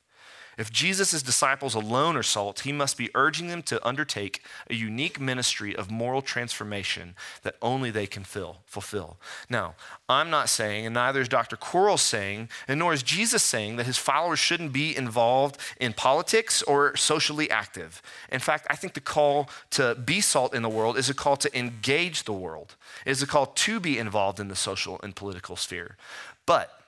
If 0.58 0.72
Jesus' 0.72 1.22
disciples 1.22 1.76
alone 1.76 2.16
are 2.16 2.24
salt, 2.24 2.62
he 2.62 2.72
must 2.72 2.98
be 2.98 3.10
urging 3.14 3.48
them 3.48 3.62
to 3.64 3.86
undertake 3.86 4.42
a 4.70 4.74
unique 4.74 5.20
ministry 5.20 5.76
of 5.76 5.92
moral 5.92 6.22
transformation 6.22 7.16
that 7.44 7.56
only 7.62 7.92
they 7.92 8.08
can 8.08 8.24
fill, 8.24 8.58
fulfill. 8.66 9.18
Now, 9.50 9.76
I'm 10.08 10.30
not 10.30 10.50
saying, 10.50 10.86
and 10.86 10.94
neither 10.94 11.22
is 11.22 11.28
Dr. 11.28 11.58
Quarles 11.58 12.02
saying, 12.02 12.50
and 12.68 12.80
nor 12.80 12.94
is 12.94 13.04
Jesus 13.04 13.44
saying, 13.44 13.76
that 13.76 13.86
his 13.86 13.98
followers 13.98 14.40
shouldn't 14.40 14.72
be 14.72 14.96
involved 14.96 15.58
in 15.80 15.94
politics 15.94 16.62
or 16.64 16.96
socially 16.96 17.50
active. 17.50 18.02
In 18.32 18.40
fact, 18.40 18.68
I 18.70 18.76
think 18.76 18.94
the 18.94 19.02
call 19.02 19.50
to 19.72 19.96
be 19.96 20.22
salt 20.22 20.54
in 20.54 20.62
the 20.62 20.70
world 20.70 20.98
is 20.98 21.10
a 21.10 21.14
call 21.14 21.38
to 21.38 21.58
engage 21.58 22.24
the 22.24 22.34
world, 22.34 22.76
it 23.06 23.12
is 23.12 23.22
a 23.22 23.28
call 23.28 23.48
to 23.48 23.80
be 23.80 23.98
involved 23.98 24.40
in 24.40 24.48
the 24.48 24.56
social 24.56 25.00
and 25.04 25.16
political 25.16 25.56
sphere. 25.56 25.98
But 26.46 26.80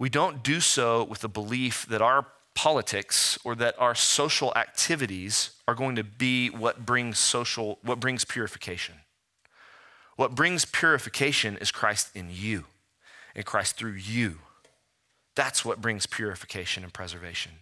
we 0.00 0.08
don't 0.08 0.42
do 0.42 0.60
so 0.60 1.04
with 1.04 1.20
the 1.20 1.28
belief 1.28 1.86
that 1.86 2.00
our 2.00 2.24
politics 2.54 3.38
or 3.44 3.54
that 3.54 3.74
our 3.78 3.94
social 3.94 4.50
activities 4.56 5.50
are 5.68 5.74
going 5.74 5.94
to 5.94 6.02
be 6.02 6.48
what 6.48 6.86
brings 6.86 7.18
social 7.18 7.78
what 7.82 8.00
brings 8.00 8.24
purification. 8.24 8.94
What 10.16 10.34
brings 10.34 10.64
purification 10.64 11.58
is 11.58 11.70
Christ 11.70 12.10
in 12.14 12.28
you 12.32 12.64
and 13.34 13.44
Christ 13.44 13.76
through 13.76 13.92
you. 13.92 14.38
That's 15.34 15.64
what 15.66 15.82
brings 15.82 16.06
purification 16.06 16.82
and 16.82 16.92
preservation. 16.92 17.52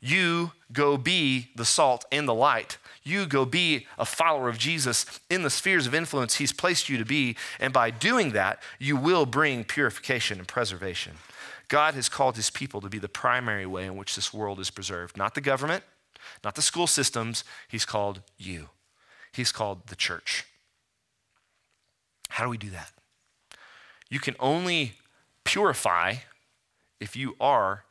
You 0.00 0.52
go 0.70 0.96
be 0.96 1.48
the 1.56 1.64
salt 1.64 2.04
and 2.12 2.28
the 2.28 2.34
light. 2.34 2.76
You 3.02 3.26
go 3.26 3.44
be 3.44 3.86
a 3.98 4.04
follower 4.04 4.48
of 4.48 4.58
Jesus 4.58 5.06
in 5.30 5.42
the 5.42 5.50
spheres 5.50 5.86
of 5.86 5.94
influence 5.94 6.36
he's 6.36 6.52
placed 6.52 6.88
you 6.88 6.98
to 6.98 7.04
be. 7.04 7.36
And 7.58 7.72
by 7.72 7.90
doing 7.90 8.32
that, 8.32 8.62
you 8.78 8.96
will 8.96 9.26
bring 9.26 9.64
purification 9.64 10.38
and 10.38 10.46
preservation. 10.46 11.14
God 11.68 11.94
has 11.94 12.08
called 12.08 12.36
his 12.36 12.50
people 12.50 12.80
to 12.80 12.88
be 12.88 12.98
the 12.98 13.08
primary 13.08 13.66
way 13.66 13.86
in 13.86 13.96
which 13.96 14.16
this 14.16 14.32
world 14.32 14.58
is 14.58 14.70
preserved, 14.70 15.16
not 15.16 15.34
the 15.34 15.40
government, 15.40 15.84
not 16.42 16.54
the 16.54 16.62
school 16.62 16.86
systems. 16.86 17.44
He's 17.68 17.84
called 17.84 18.22
you, 18.36 18.70
he's 19.32 19.52
called 19.52 19.86
the 19.88 19.96
church. 19.96 20.44
How 22.30 22.44
do 22.44 22.50
we 22.50 22.58
do 22.58 22.70
that? 22.70 22.92
You 24.10 24.20
can 24.20 24.36
only 24.38 24.94
purify 25.44 26.16
if 27.00 27.16
you 27.16 27.36
are 27.40 27.84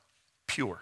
pure. 0.47 0.81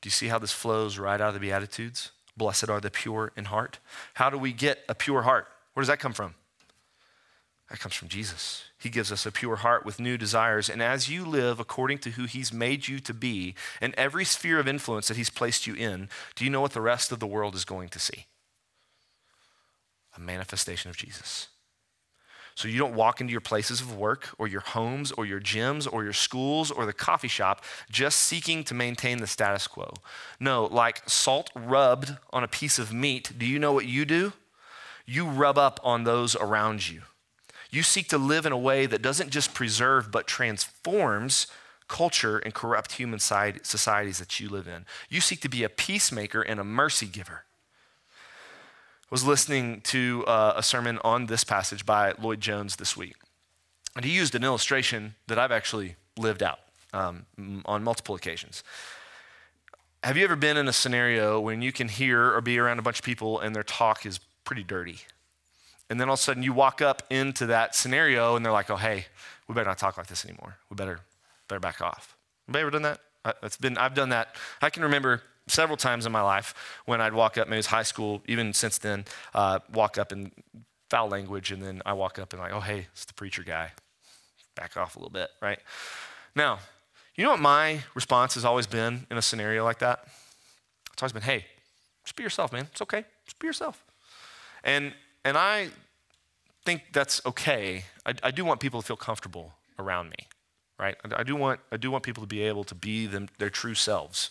Do 0.00 0.06
you 0.06 0.10
see 0.10 0.28
how 0.28 0.38
this 0.38 0.52
flows 0.52 0.98
right 0.98 1.20
out 1.20 1.28
of 1.28 1.34
the 1.34 1.40
Beatitudes? 1.40 2.12
Blessed 2.36 2.70
are 2.70 2.80
the 2.80 2.90
pure 2.90 3.32
in 3.36 3.46
heart. 3.46 3.78
How 4.14 4.30
do 4.30 4.38
we 4.38 4.52
get 4.52 4.84
a 4.88 4.94
pure 4.94 5.22
heart? 5.22 5.46
Where 5.74 5.82
does 5.82 5.88
that 5.88 5.98
come 5.98 6.12
from? 6.12 6.34
That 7.68 7.80
comes 7.80 7.94
from 7.94 8.08
Jesus. 8.08 8.64
He 8.80 8.88
gives 8.88 9.12
us 9.12 9.26
a 9.26 9.30
pure 9.30 9.56
heart 9.56 9.84
with 9.84 10.00
new 10.00 10.16
desires. 10.16 10.70
And 10.70 10.82
as 10.82 11.08
you 11.08 11.24
live 11.24 11.60
according 11.60 11.98
to 11.98 12.10
who 12.10 12.24
He's 12.24 12.50
made 12.50 12.88
you 12.88 12.98
to 13.00 13.12
be, 13.12 13.54
in 13.80 13.94
every 13.98 14.24
sphere 14.24 14.58
of 14.58 14.66
influence 14.66 15.08
that 15.08 15.18
He's 15.18 15.30
placed 15.30 15.66
you 15.66 15.74
in, 15.74 16.08
do 16.34 16.44
you 16.44 16.50
know 16.50 16.62
what 16.62 16.72
the 16.72 16.80
rest 16.80 17.12
of 17.12 17.20
the 17.20 17.26
world 17.26 17.54
is 17.54 17.66
going 17.66 17.90
to 17.90 17.98
see? 17.98 18.24
A 20.16 20.20
manifestation 20.20 20.88
of 20.88 20.96
Jesus. 20.96 21.48
So 22.54 22.68
you 22.68 22.78
don't 22.78 22.94
walk 22.94 23.20
into 23.20 23.32
your 23.32 23.42
places 23.42 23.82
of 23.82 23.96
work 23.96 24.30
or 24.38 24.48
your 24.48 24.60
homes 24.60 25.12
or 25.12 25.26
your 25.26 25.40
gyms 25.40 25.86
or 25.90 26.02
your 26.02 26.12
schools 26.14 26.70
or 26.70 26.86
the 26.86 26.92
coffee 26.92 27.28
shop 27.28 27.64
just 27.90 28.18
seeking 28.18 28.64
to 28.64 28.74
maintain 28.74 29.18
the 29.18 29.26
status 29.26 29.66
quo. 29.66 29.92
No, 30.38 30.64
like 30.64 31.08
salt 31.08 31.50
rubbed 31.54 32.16
on 32.30 32.44
a 32.44 32.48
piece 32.48 32.78
of 32.78 32.92
meat, 32.92 33.32
do 33.38 33.46
you 33.46 33.58
know 33.58 33.72
what 33.72 33.86
you 33.86 34.04
do? 34.04 34.32
You 35.06 35.26
rub 35.26 35.58
up 35.58 35.80
on 35.84 36.04
those 36.04 36.34
around 36.36 36.88
you. 36.88 37.02
You 37.70 37.82
seek 37.82 38.08
to 38.08 38.18
live 38.18 38.46
in 38.46 38.52
a 38.52 38.58
way 38.58 38.86
that 38.86 39.02
doesn't 39.02 39.30
just 39.30 39.54
preserve, 39.54 40.10
but 40.10 40.26
transforms 40.26 41.46
culture 41.88 42.38
and 42.38 42.54
corrupt 42.54 42.92
human 42.92 43.18
societies 43.18 44.18
that 44.18 44.40
you 44.40 44.48
live 44.48 44.68
in. 44.68 44.86
You 45.08 45.20
seek 45.20 45.40
to 45.40 45.48
be 45.48 45.64
a 45.64 45.68
peacemaker 45.68 46.40
and 46.40 46.60
a 46.60 46.64
mercy 46.64 47.06
giver. 47.06 47.44
I 49.02 49.08
was 49.10 49.24
listening 49.24 49.80
to 49.82 50.24
uh, 50.26 50.54
a 50.56 50.62
sermon 50.62 51.00
on 51.02 51.26
this 51.26 51.42
passage 51.42 51.84
by 51.84 52.14
Lloyd 52.20 52.40
Jones 52.40 52.76
this 52.76 52.96
week. 52.96 53.16
And 53.96 54.04
he 54.04 54.12
used 54.12 54.36
an 54.36 54.44
illustration 54.44 55.16
that 55.26 55.36
I've 55.36 55.50
actually 55.50 55.96
lived 56.16 56.44
out 56.44 56.60
um, 56.92 57.26
on 57.64 57.82
multiple 57.82 58.14
occasions. 58.14 58.62
Have 60.04 60.16
you 60.16 60.24
ever 60.24 60.36
been 60.36 60.56
in 60.56 60.68
a 60.68 60.72
scenario 60.72 61.40
when 61.40 61.60
you 61.60 61.72
can 61.72 61.88
hear 61.88 62.32
or 62.32 62.40
be 62.40 62.58
around 62.58 62.78
a 62.78 62.82
bunch 62.82 63.00
of 63.00 63.04
people 63.04 63.40
and 63.40 63.54
their 63.54 63.64
talk 63.64 64.06
is 64.06 64.20
pretty 64.44 64.62
dirty? 64.62 65.00
And 65.90 66.00
then 66.00 66.08
all 66.08 66.14
of 66.14 66.20
a 66.20 66.22
sudden 66.22 66.42
you 66.42 66.52
walk 66.52 66.80
up 66.80 67.02
into 67.10 67.46
that 67.46 67.74
scenario 67.74 68.36
and 68.36 68.44
they're 68.44 68.52
like, 68.52 68.70
oh, 68.70 68.76
hey, 68.76 69.06
we 69.48 69.54
better 69.54 69.68
not 69.68 69.76
talk 69.76 69.98
like 69.98 70.06
this 70.06 70.24
anymore. 70.24 70.56
We 70.70 70.76
better, 70.76 71.00
better 71.48 71.60
back 71.60 71.82
off. 71.82 72.16
Anybody 72.48 72.62
ever 72.62 72.70
done 72.70 72.82
that? 72.82 73.00
It's 73.42 73.56
been, 73.56 73.76
I've 73.76 73.94
done 73.94 74.10
that. 74.10 74.36
I 74.62 74.70
can 74.70 74.84
remember 74.84 75.22
several 75.48 75.76
times 75.76 76.06
in 76.06 76.12
my 76.12 76.22
life 76.22 76.54
when 76.86 77.00
I'd 77.00 77.12
walk 77.12 77.36
up, 77.36 77.48
maybe 77.48 77.62
high 77.62 77.82
school, 77.82 78.22
even 78.26 78.52
since 78.52 78.78
then, 78.78 79.04
uh, 79.34 79.58
walk 79.72 79.98
up 79.98 80.12
in 80.12 80.30
foul 80.88 81.08
language, 81.08 81.52
and 81.52 81.62
then 81.62 81.82
I 81.84 81.92
walk 81.92 82.18
up 82.18 82.32
and 82.32 82.40
like, 82.40 82.52
oh, 82.52 82.60
hey, 82.60 82.86
it's 82.92 83.04
the 83.04 83.14
preacher 83.14 83.42
guy. 83.42 83.72
Back 84.54 84.76
off 84.76 84.96
a 84.96 84.98
little 84.98 85.10
bit, 85.10 85.28
right? 85.42 85.58
Now, 86.34 86.60
you 87.14 87.24
know 87.24 87.30
what 87.30 87.40
my 87.40 87.80
response 87.94 88.34
has 88.34 88.44
always 88.44 88.66
been 88.66 89.06
in 89.10 89.16
a 89.16 89.22
scenario 89.22 89.64
like 89.64 89.80
that? 89.80 90.04
It's 90.92 91.02
always 91.02 91.12
been, 91.12 91.22
hey, 91.22 91.46
just 92.04 92.16
be 92.16 92.22
yourself, 92.22 92.52
man. 92.52 92.68
It's 92.70 92.82
okay. 92.82 93.04
Just 93.24 93.38
be 93.38 93.46
yourself. 93.46 93.84
And 94.64 94.94
and 95.24 95.36
I 95.36 95.68
think 96.64 96.84
that's 96.92 97.20
okay. 97.26 97.84
I, 98.04 98.14
I, 98.22 98.30
do 98.30 98.44
want 98.44 98.60
people 98.60 98.80
to 98.80 98.86
feel 98.86 98.96
comfortable 98.96 99.54
around 99.78 100.10
me, 100.10 100.28
right? 100.78 100.96
I, 101.04 101.20
I, 101.20 101.22
do 101.22 101.36
want 101.36 101.60
I 101.72 101.76
do 101.76 101.90
want 101.90 102.04
people 102.04 102.22
to 102.22 102.26
be 102.26 102.42
able 102.42 102.64
to 102.64 102.74
be 102.74 103.06
them, 103.06 103.28
their 103.38 103.50
true 103.50 103.74
selves. 103.74 104.30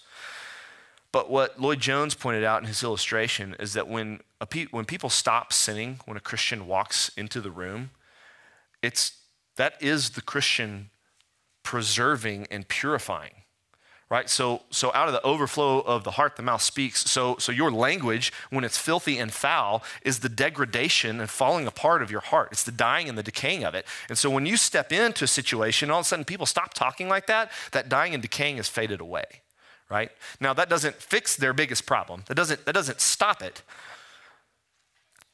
But 1.12 1.30
what 1.30 1.60
Lloyd 1.60 1.80
Jones 1.80 2.14
pointed 2.14 2.44
out 2.44 2.62
in 2.62 2.68
his 2.68 2.84
illustration 2.84 3.56
is 3.60 3.74
that 3.74 3.88
when 3.88 4.20
pe- 4.50 4.68
when 4.68 4.86
people 4.86 5.10
stop 5.10 5.52
sinning, 5.52 6.00
when 6.06 6.18
a 6.18 6.22
Christian 6.22 6.68
walks 6.68 7.10
into 7.18 7.42
the 7.42 7.52
room, 7.52 7.92
it's 8.84 9.18
that 9.56 9.74
is 9.82 10.12
the 10.12 10.22
Christian 10.22 10.92
preserving 11.64 12.48
and 12.52 12.68
purifying 12.68 13.39
right? 14.10 14.30
So 14.30 14.62
so 14.70 14.92
out 14.94 15.08
of 15.08 15.14
the 15.14 15.22
overflow 15.22 15.82
of 15.82 16.04
the 16.04 16.12
heart 16.12 16.36
the 16.36 16.44
mouth 16.44 16.62
speaks. 16.62 17.10
So 17.10 17.38
so 17.38 17.52
your 17.52 17.72
language 17.72 18.34
when 18.50 18.64
it's 18.64 18.78
filthy 18.78 19.18
and 19.18 19.32
foul 19.32 19.84
is 20.02 20.20
the 20.20 20.30
degradation 20.30 21.20
and 21.20 21.30
falling 21.30 21.68
apart 21.68 22.02
of 22.02 22.12
your 22.12 22.22
heart. 22.22 22.50
It's 22.52 22.64
the 22.64 22.72
dying 22.72 23.08
and 23.08 23.18
the 23.18 23.24
decaying 23.24 23.64
of 23.64 23.76
it. 23.76 23.86
And 24.08 24.18
so 24.18 24.30
when 24.30 24.46
you 24.46 24.58
step 24.58 24.92
into 24.92 25.26
a 25.26 25.28
situation 25.28 25.92
all 25.92 26.00
of 26.00 26.06
a 26.06 26.10
sudden 26.10 26.26
people 26.26 26.46
stop 26.46 26.74
talking 26.74 27.08
like 27.08 27.28
that 27.28 27.52
that 27.72 27.90
dying 27.90 28.14
and 28.14 28.22
decaying 28.22 28.58
has 28.58 28.68
faded 28.68 29.02
away 29.02 29.26
right? 29.90 30.12
Now 30.40 30.54
that 30.54 30.70
doesn't 30.70 30.96
fix 30.96 31.36
their 31.36 31.52
biggest 31.52 31.88
problem. 31.88 32.24
That 32.28 32.36
doesn't 32.36 32.66
that 32.66 32.74
doesn't 32.74 33.02
stop 33.02 33.42
it 33.42 33.64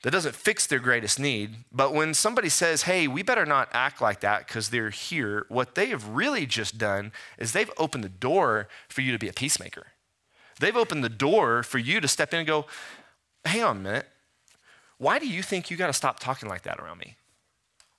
that 0.05 0.11
doesn't 0.11 0.35
fix 0.35 0.67
their 0.67 0.77
greatest 0.77 1.19
need. 1.19 1.55
But 1.71 1.91
when 1.91 2.13
somebody 2.13 2.47
says, 2.47 2.83
hey, 2.83 3.07
we 3.07 3.23
better 3.23 3.43
not 3.43 3.69
act 3.73 4.01
like 4.01 4.19
that 4.19 4.45
because 4.45 4.69
they're 4.69 4.91
here, 4.91 5.47
what 5.49 5.73
they 5.73 5.87
have 5.87 6.07
really 6.09 6.45
just 6.45 6.77
done 6.77 7.11
is 7.39 7.53
they've 7.53 7.71
opened 7.75 8.03
the 8.03 8.09
door 8.09 8.67
for 8.87 9.01
you 9.01 9.11
to 9.13 9.17
be 9.17 9.27
a 9.27 9.33
peacemaker. 9.33 9.87
They've 10.59 10.75
opened 10.75 11.03
the 11.03 11.09
door 11.09 11.63
for 11.63 11.79
you 11.79 11.99
to 11.99 12.07
step 12.07 12.35
in 12.35 12.41
and 12.41 12.47
go, 12.47 12.67
hang 13.45 13.63
on 13.63 13.77
a 13.77 13.79
minute. 13.79 14.07
Why 14.99 15.17
do 15.17 15.27
you 15.27 15.41
think 15.41 15.71
you 15.71 15.75
got 15.75 15.87
to 15.87 15.93
stop 15.93 16.19
talking 16.19 16.49
like 16.49 16.61
that 16.61 16.77
around 16.77 16.99
me? 16.99 17.15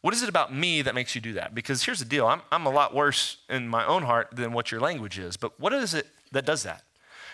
What 0.00 0.14
is 0.14 0.22
it 0.22 0.28
about 0.28 0.54
me 0.54 0.82
that 0.82 0.94
makes 0.94 1.16
you 1.16 1.20
do 1.20 1.32
that? 1.32 1.56
Because 1.56 1.82
here's 1.82 1.98
the 1.98 2.04
deal 2.04 2.28
I'm, 2.28 2.42
I'm 2.52 2.66
a 2.66 2.70
lot 2.70 2.94
worse 2.94 3.38
in 3.48 3.66
my 3.66 3.84
own 3.84 4.04
heart 4.04 4.28
than 4.30 4.52
what 4.52 4.70
your 4.70 4.80
language 4.80 5.18
is. 5.18 5.36
But 5.36 5.58
what 5.58 5.72
is 5.72 5.92
it 5.92 6.06
that 6.30 6.46
does 6.46 6.62
that? 6.62 6.84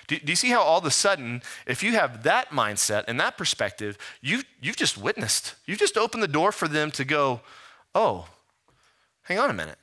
Do, 0.06 0.18
do, 0.18 0.32
you 0.32 0.36
see 0.36 0.50
how 0.50 0.60
all 0.60 0.78
of 0.78 0.84
a 0.84 0.90
sudden, 0.90 1.42
if 1.66 1.82
you 1.82 1.92
have 1.92 2.22
that 2.24 2.50
mindset 2.50 3.04
and 3.06 3.18
that 3.20 3.38
perspective, 3.38 3.96
you've, 4.20 4.44
you've 4.60 4.76
just 4.76 4.98
witnessed. 4.98 5.54
You've 5.66 5.78
just 5.78 5.96
opened 5.96 6.22
the 6.22 6.28
door 6.28 6.52
for 6.52 6.68
them 6.68 6.90
to 6.92 7.04
go, 7.04 7.40
oh, 7.94 8.26
hang 9.22 9.38
on 9.38 9.50
a 9.50 9.54
minute. 9.54 9.78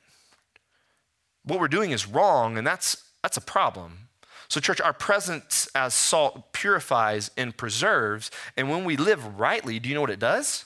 What 1.44 1.58
we're 1.58 1.68
doing 1.68 1.90
is 1.90 2.06
wrong, 2.06 2.58
and 2.58 2.66
that's, 2.66 3.02
that's 3.22 3.36
a 3.36 3.40
problem. 3.42 4.10
So, 4.48 4.60
church, 4.60 4.80
our 4.80 4.92
presence 4.92 5.68
as 5.76 5.94
salt 5.94 6.52
purifies 6.52 7.30
and 7.36 7.56
preserves. 7.56 8.32
And 8.56 8.68
when 8.68 8.84
we 8.84 8.96
live 8.96 9.38
rightly, 9.38 9.78
do 9.78 9.88
you 9.88 9.94
know 9.94 10.00
what 10.00 10.10
it 10.10 10.18
does? 10.18 10.64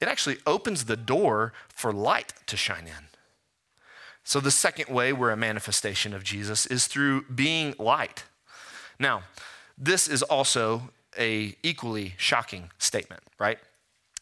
It 0.00 0.08
actually 0.08 0.38
opens 0.46 0.86
the 0.86 0.96
door 0.96 1.52
for 1.68 1.92
light 1.92 2.32
to 2.46 2.56
shine 2.56 2.86
in. 2.86 3.08
So, 4.24 4.40
the 4.40 4.50
second 4.50 4.92
way 4.92 5.12
we're 5.12 5.30
a 5.30 5.36
manifestation 5.36 6.12
of 6.12 6.24
Jesus 6.24 6.66
is 6.66 6.88
through 6.88 7.22
being 7.26 7.74
light. 7.78 8.24
Now, 9.00 9.22
this 9.78 10.06
is 10.06 10.22
also 10.22 10.90
a 11.18 11.56
equally 11.62 12.14
shocking 12.18 12.70
statement, 12.78 13.22
right? 13.38 13.58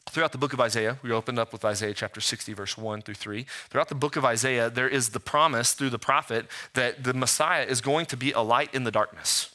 Throughout 0.08 0.32
the 0.32 0.38
book 0.38 0.54
of 0.54 0.60
Isaiah, 0.60 0.98
we 1.02 1.10
opened 1.12 1.38
up 1.38 1.52
with 1.52 1.64
Isaiah 1.64 1.92
chapter 1.92 2.20
60, 2.20 2.54
verse 2.54 2.78
1 2.78 3.02
through 3.02 3.14
3. 3.14 3.44
Throughout 3.68 3.88
the 3.88 3.94
book 3.94 4.16
of 4.16 4.24
Isaiah, 4.24 4.70
there 4.70 4.88
is 4.88 5.10
the 5.10 5.20
promise 5.20 5.74
through 5.74 5.90
the 5.90 5.98
prophet 5.98 6.46
that 6.72 7.04
the 7.04 7.12
Messiah 7.12 7.64
is 7.64 7.82
going 7.82 8.06
to 8.06 8.16
be 8.16 8.32
a 8.32 8.40
light 8.40 8.72
in 8.72 8.84
the 8.84 8.90
darkness. 8.90 9.54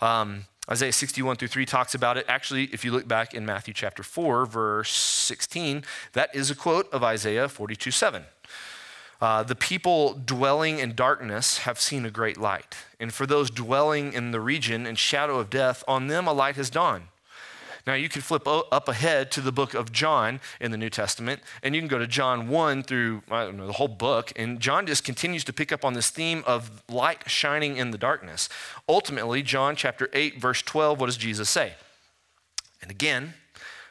Um, 0.00 0.46
Isaiah 0.70 0.92
61 0.92 1.36
through 1.36 1.48
3 1.48 1.66
talks 1.66 1.94
about 1.94 2.16
it. 2.16 2.24
Actually, 2.28 2.64
if 2.66 2.84
you 2.84 2.92
look 2.92 3.06
back 3.06 3.34
in 3.34 3.44
Matthew 3.44 3.74
chapter 3.74 4.04
4, 4.04 4.46
verse 4.46 4.92
16, 4.92 5.84
that 6.12 6.34
is 6.34 6.50
a 6.50 6.54
quote 6.54 6.90
of 6.92 7.02
Isaiah 7.02 7.48
42 7.48 7.90
7. 7.90 8.24
Uh, 9.22 9.44
the 9.44 9.54
people 9.54 10.14
dwelling 10.14 10.80
in 10.80 10.96
darkness 10.96 11.58
have 11.58 11.78
seen 11.78 12.04
a 12.04 12.10
great 12.10 12.36
light. 12.36 12.74
And 12.98 13.14
for 13.14 13.24
those 13.24 13.50
dwelling 13.50 14.12
in 14.14 14.32
the 14.32 14.40
region 14.40 14.84
and 14.84 14.98
shadow 14.98 15.38
of 15.38 15.48
death, 15.48 15.84
on 15.86 16.08
them 16.08 16.26
a 16.26 16.32
light 16.32 16.56
has 16.56 16.70
dawned. 16.70 17.04
Now, 17.86 17.94
you 17.94 18.08
can 18.08 18.20
flip 18.20 18.48
up 18.48 18.88
ahead 18.88 19.30
to 19.32 19.40
the 19.40 19.52
book 19.52 19.74
of 19.74 19.92
John 19.92 20.40
in 20.60 20.72
the 20.72 20.76
New 20.76 20.90
Testament, 20.90 21.40
and 21.62 21.72
you 21.72 21.80
can 21.80 21.86
go 21.86 21.98
to 21.98 22.06
John 22.08 22.48
1 22.48 22.82
through, 22.82 23.22
I 23.30 23.44
don't 23.44 23.56
know, 23.56 23.66
the 23.68 23.74
whole 23.74 23.88
book. 23.88 24.32
And 24.34 24.58
John 24.58 24.86
just 24.86 25.04
continues 25.04 25.44
to 25.44 25.52
pick 25.52 25.70
up 25.70 25.84
on 25.84 25.94
this 25.94 26.10
theme 26.10 26.42
of 26.44 26.82
light 26.88 27.30
shining 27.30 27.76
in 27.76 27.92
the 27.92 27.98
darkness. 27.98 28.48
Ultimately, 28.88 29.42
John 29.42 29.76
chapter 29.76 30.10
8, 30.12 30.40
verse 30.40 30.62
12, 30.62 30.98
what 30.98 31.06
does 31.06 31.16
Jesus 31.16 31.48
say? 31.48 31.74
And 32.80 32.90
again, 32.90 33.34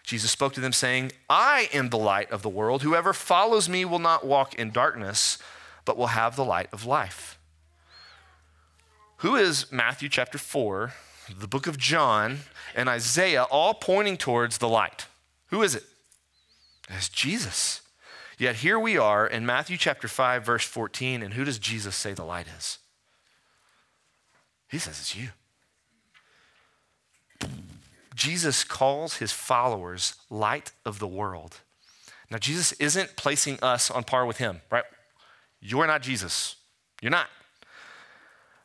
Jesus 0.04 0.32
spoke 0.32 0.54
to 0.54 0.62
them, 0.62 0.74
saying, 0.74 1.12
I 1.30 1.70
am 1.74 1.90
the 1.90 1.98
light 1.98 2.32
of 2.32 2.42
the 2.42 2.50
world. 2.50 2.82
Whoever 2.82 3.14
follows 3.14 3.70
me 3.70 3.86
will 3.86 4.00
not 4.00 4.26
walk 4.26 4.56
in 4.56 4.72
darkness, 4.72 5.38
but 5.86 5.98
will 5.98 6.08
have 6.08 6.36
the 6.36 6.46
light 6.46 6.68
of 6.74 6.86
life. 6.86 7.38
Who 9.18 9.36
is 9.36 9.72
Matthew 9.72 10.10
chapter 10.10 10.38
4, 10.38 10.94
the 11.40 11.48
book 11.48 11.68
of 11.68 11.78
John, 11.78 12.40
and 12.76 12.90
Isaiah 12.90 13.44
all 13.44 13.74
pointing 13.74 14.18
towards 14.18 14.58
the 14.58 14.68
light. 14.68 15.06
Who 15.48 15.62
is 15.62 15.76
it? 15.76 15.84
It's 16.90 17.10
Jesus. 17.10 17.82
Yet 18.38 18.58
here 18.58 18.80
we 18.80 18.98
are 18.98 19.28
in 19.28 19.46
Matthew 19.46 19.78
chapter 19.78 20.08
5, 20.08 20.44
verse 20.44 20.64
14, 20.64 21.22
and 21.22 21.36
who 21.36 21.44
does 21.44 21.60
Jesus 21.60 21.96
say 21.96 22.14
the 22.14 22.24
light 22.24 22.48
is? 22.58 22.80
He 24.70 24.80
says 24.80 25.00
it's 25.00 25.16
you. 25.16 25.30
Jesus 28.16 28.64
calls 28.64 29.18
his 29.18 29.32
followers 29.32 30.16
light 30.30 30.72
of 30.86 31.00
the 31.00 31.08
world. 31.08 31.62
Now, 32.30 32.38
Jesus 32.38 32.72
isn't 32.74 33.16
placing 33.16 33.60
us 33.62 33.92
on 33.92 34.04
par 34.04 34.26
with 34.26 34.38
him, 34.38 34.62
right? 34.70 34.84
You're 35.60 35.88
not 35.88 36.02
Jesus. 36.02 36.56
You're 37.02 37.12
not. 37.12 37.28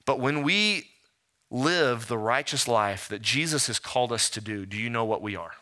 But 0.04 0.20
when 0.20 0.42
we 0.42 0.88
live 1.50 2.08
the 2.08 2.18
righteous 2.18 2.66
life 2.66 3.08
that 3.08 3.22
Jesus 3.22 3.66
has 3.66 3.78
called 3.78 4.12
us 4.12 4.30
to 4.30 4.40
do, 4.40 4.66
do 4.66 4.76
you 4.76 4.88
know 4.88 5.04
what 5.04 5.22
we 5.22 5.36
are? 5.36 5.52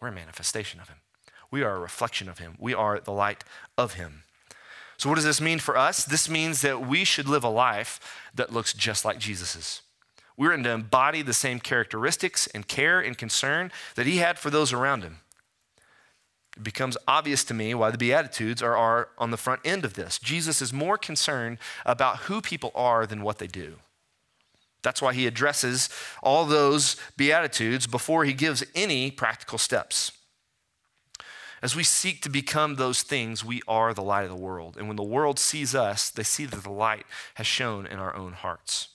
We're 0.00 0.08
a 0.08 0.12
manifestation 0.12 0.80
of 0.80 0.88
Him. 0.88 0.98
We 1.50 1.62
are 1.62 1.76
a 1.76 1.80
reflection 1.80 2.28
of 2.28 2.38
Him. 2.38 2.54
We 2.58 2.74
are 2.74 3.00
the 3.00 3.12
light 3.12 3.44
of 3.76 3.94
Him. 3.94 4.22
So, 4.96 5.08
what 5.08 5.16
does 5.16 5.24
this 5.24 5.40
mean 5.40 5.58
for 5.58 5.76
us? 5.76 6.04
This 6.04 6.28
means 6.28 6.60
that 6.62 6.86
we 6.86 7.04
should 7.04 7.28
live 7.28 7.44
a 7.44 7.48
life 7.48 8.00
that 8.34 8.52
looks 8.52 8.72
just 8.72 9.04
like 9.04 9.18
Jesus's. 9.18 9.80
We're 10.38 10.56
to 10.56 10.70
embody 10.70 11.20
the 11.20 11.34
same 11.34 11.58
characteristics 11.58 12.46
and 12.54 12.66
care 12.66 13.00
and 13.00 13.18
concern 13.18 13.72
that 13.96 14.06
He 14.06 14.18
had 14.18 14.38
for 14.38 14.48
those 14.48 14.72
around 14.72 15.02
Him. 15.02 15.18
It 16.56 16.62
becomes 16.62 16.96
obvious 17.06 17.44
to 17.44 17.54
me 17.54 17.74
why 17.74 17.90
the 17.90 17.98
Beatitudes 17.98 18.62
are, 18.62 18.76
are 18.76 19.08
on 19.18 19.32
the 19.32 19.36
front 19.36 19.60
end 19.64 19.84
of 19.84 19.94
this. 19.94 20.18
Jesus 20.18 20.62
is 20.62 20.72
more 20.72 20.96
concerned 20.96 21.58
about 21.84 22.20
who 22.20 22.40
people 22.40 22.70
are 22.74 23.04
than 23.04 23.22
what 23.22 23.38
they 23.38 23.48
do. 23.48 23.76
That's 24.82 25.02
why 25.02 25.12
he 25.12 25.26
addresses 25.26 25.88
all 26.22 26.44
those 26.44 26.96
Beatitudes 27.16 27.88
before 27.88 28.24
he 28.24 28.32
gives 28.32 28.62
any 28.76 29.10
practical 29.10 29.58
steps. 29.58 30.12
As 31.60 31.74
we 31.74 31.82
seek 31.82 32.22
to 32.22 32.30
become 32.30 32.76
those 32.76 33.02
things, 33.02 33.44
we 33.44 33.60
are 33.66 33.92
the 33.92 34.02
light 34.02 34.22
of 34.22 34.30
the 34.30 34.36
world. 34.36 34.76
And 34.76 34.86
when 34.86 34.96
the 34.96 35.02
world 35.02 35.40
sees 35.40 35.74
us, 35.74 36.10
they 36.10 36.22
see 36.22 36.44
that 36.44 36.62
the 36.62 36.70
light 36.70 37.06
has 37.34 37.48
shone 37.48 37.86
in 37.86 37.98
our 37.98 38.14
own 38.14 38.34
hearts. 38.34 38.90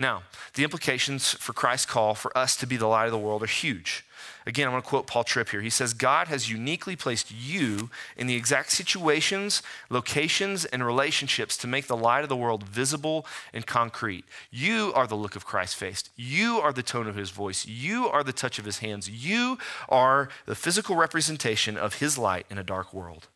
Now, 0.00 0.22
the 0.54 0.64
implications 0.64 1.34
for 1.34 1.52
Christ's 1.52 1.84
call 1.84 2.14
for 2.14 2.36
us 2.36 2.56
to 2.56 2.66
be 2.66 2.78
the 2.78 2.86
light 2.86 3.04
of 3.04 3.12
the 3.12 3.18
world 3.18 3.42
are 3.42 3.46
huge. 3.46 4.06
Again, 4.46 4.66
I 4.66 4.72
want 4.72 4.82
to 4.82 4.88
quote 4.88 5.06
Paul 5.06 5.24
Tripp 5.24 5.50
here. 5.50 5.60
He 5.60 5.68
says, 5.68 5.92
God 5.92 6.26
has 6.28 6.50
uniquely 6.50 6.96
placed 6.96 7.30
you 7.30 7.90
in 8.16 8.26
the 8.26 8.34
exact 8.34 8.70
situations, 8.70 9.62
locations, 9.90 10.64
and 10.64 10.86
relationships 10.86 11.58
to 11.58 11.66
make 11.66 11.86
the 11.86 11.98
light 11.98 12.22
of 12.22 12.30
the 12.30 12.36
world 12.36 12.64
visible 12.64 13.26
and 13.52 13.66
concrete. 13.66 14.24
You 14.50 14.90
are 14.94 15.06
the 15.06 15.16
look 15.16 15.36
of 15.36 15.44
Christ's 15.44 15.74
face. 15.74 16.04
You 16.16 16.60
are 16.60 16.72
the 16.72 16.82
tone 16.82 17.06
of 17.06 17.14
his 17.14 17.28
voice. 17.28 17.66
You 17.66 18.08
are 18.08 18.24
the 18.24 18.32
touch 18.32 18.58
of 18.58 18.64
his 18.64 18.78
hands. 18.78 19.10
You 19.10 19.58
are 19.90 20.30
the 20.46 20.54
physical 20.54 20.96
representation 20.96 21.76
of 21.76 21.96
his 21.96 22.16
light 22.16 22.46
in 22.48 22.56
a 22.56 22.64
dark 22.64 22.94
world. 22.94 23.28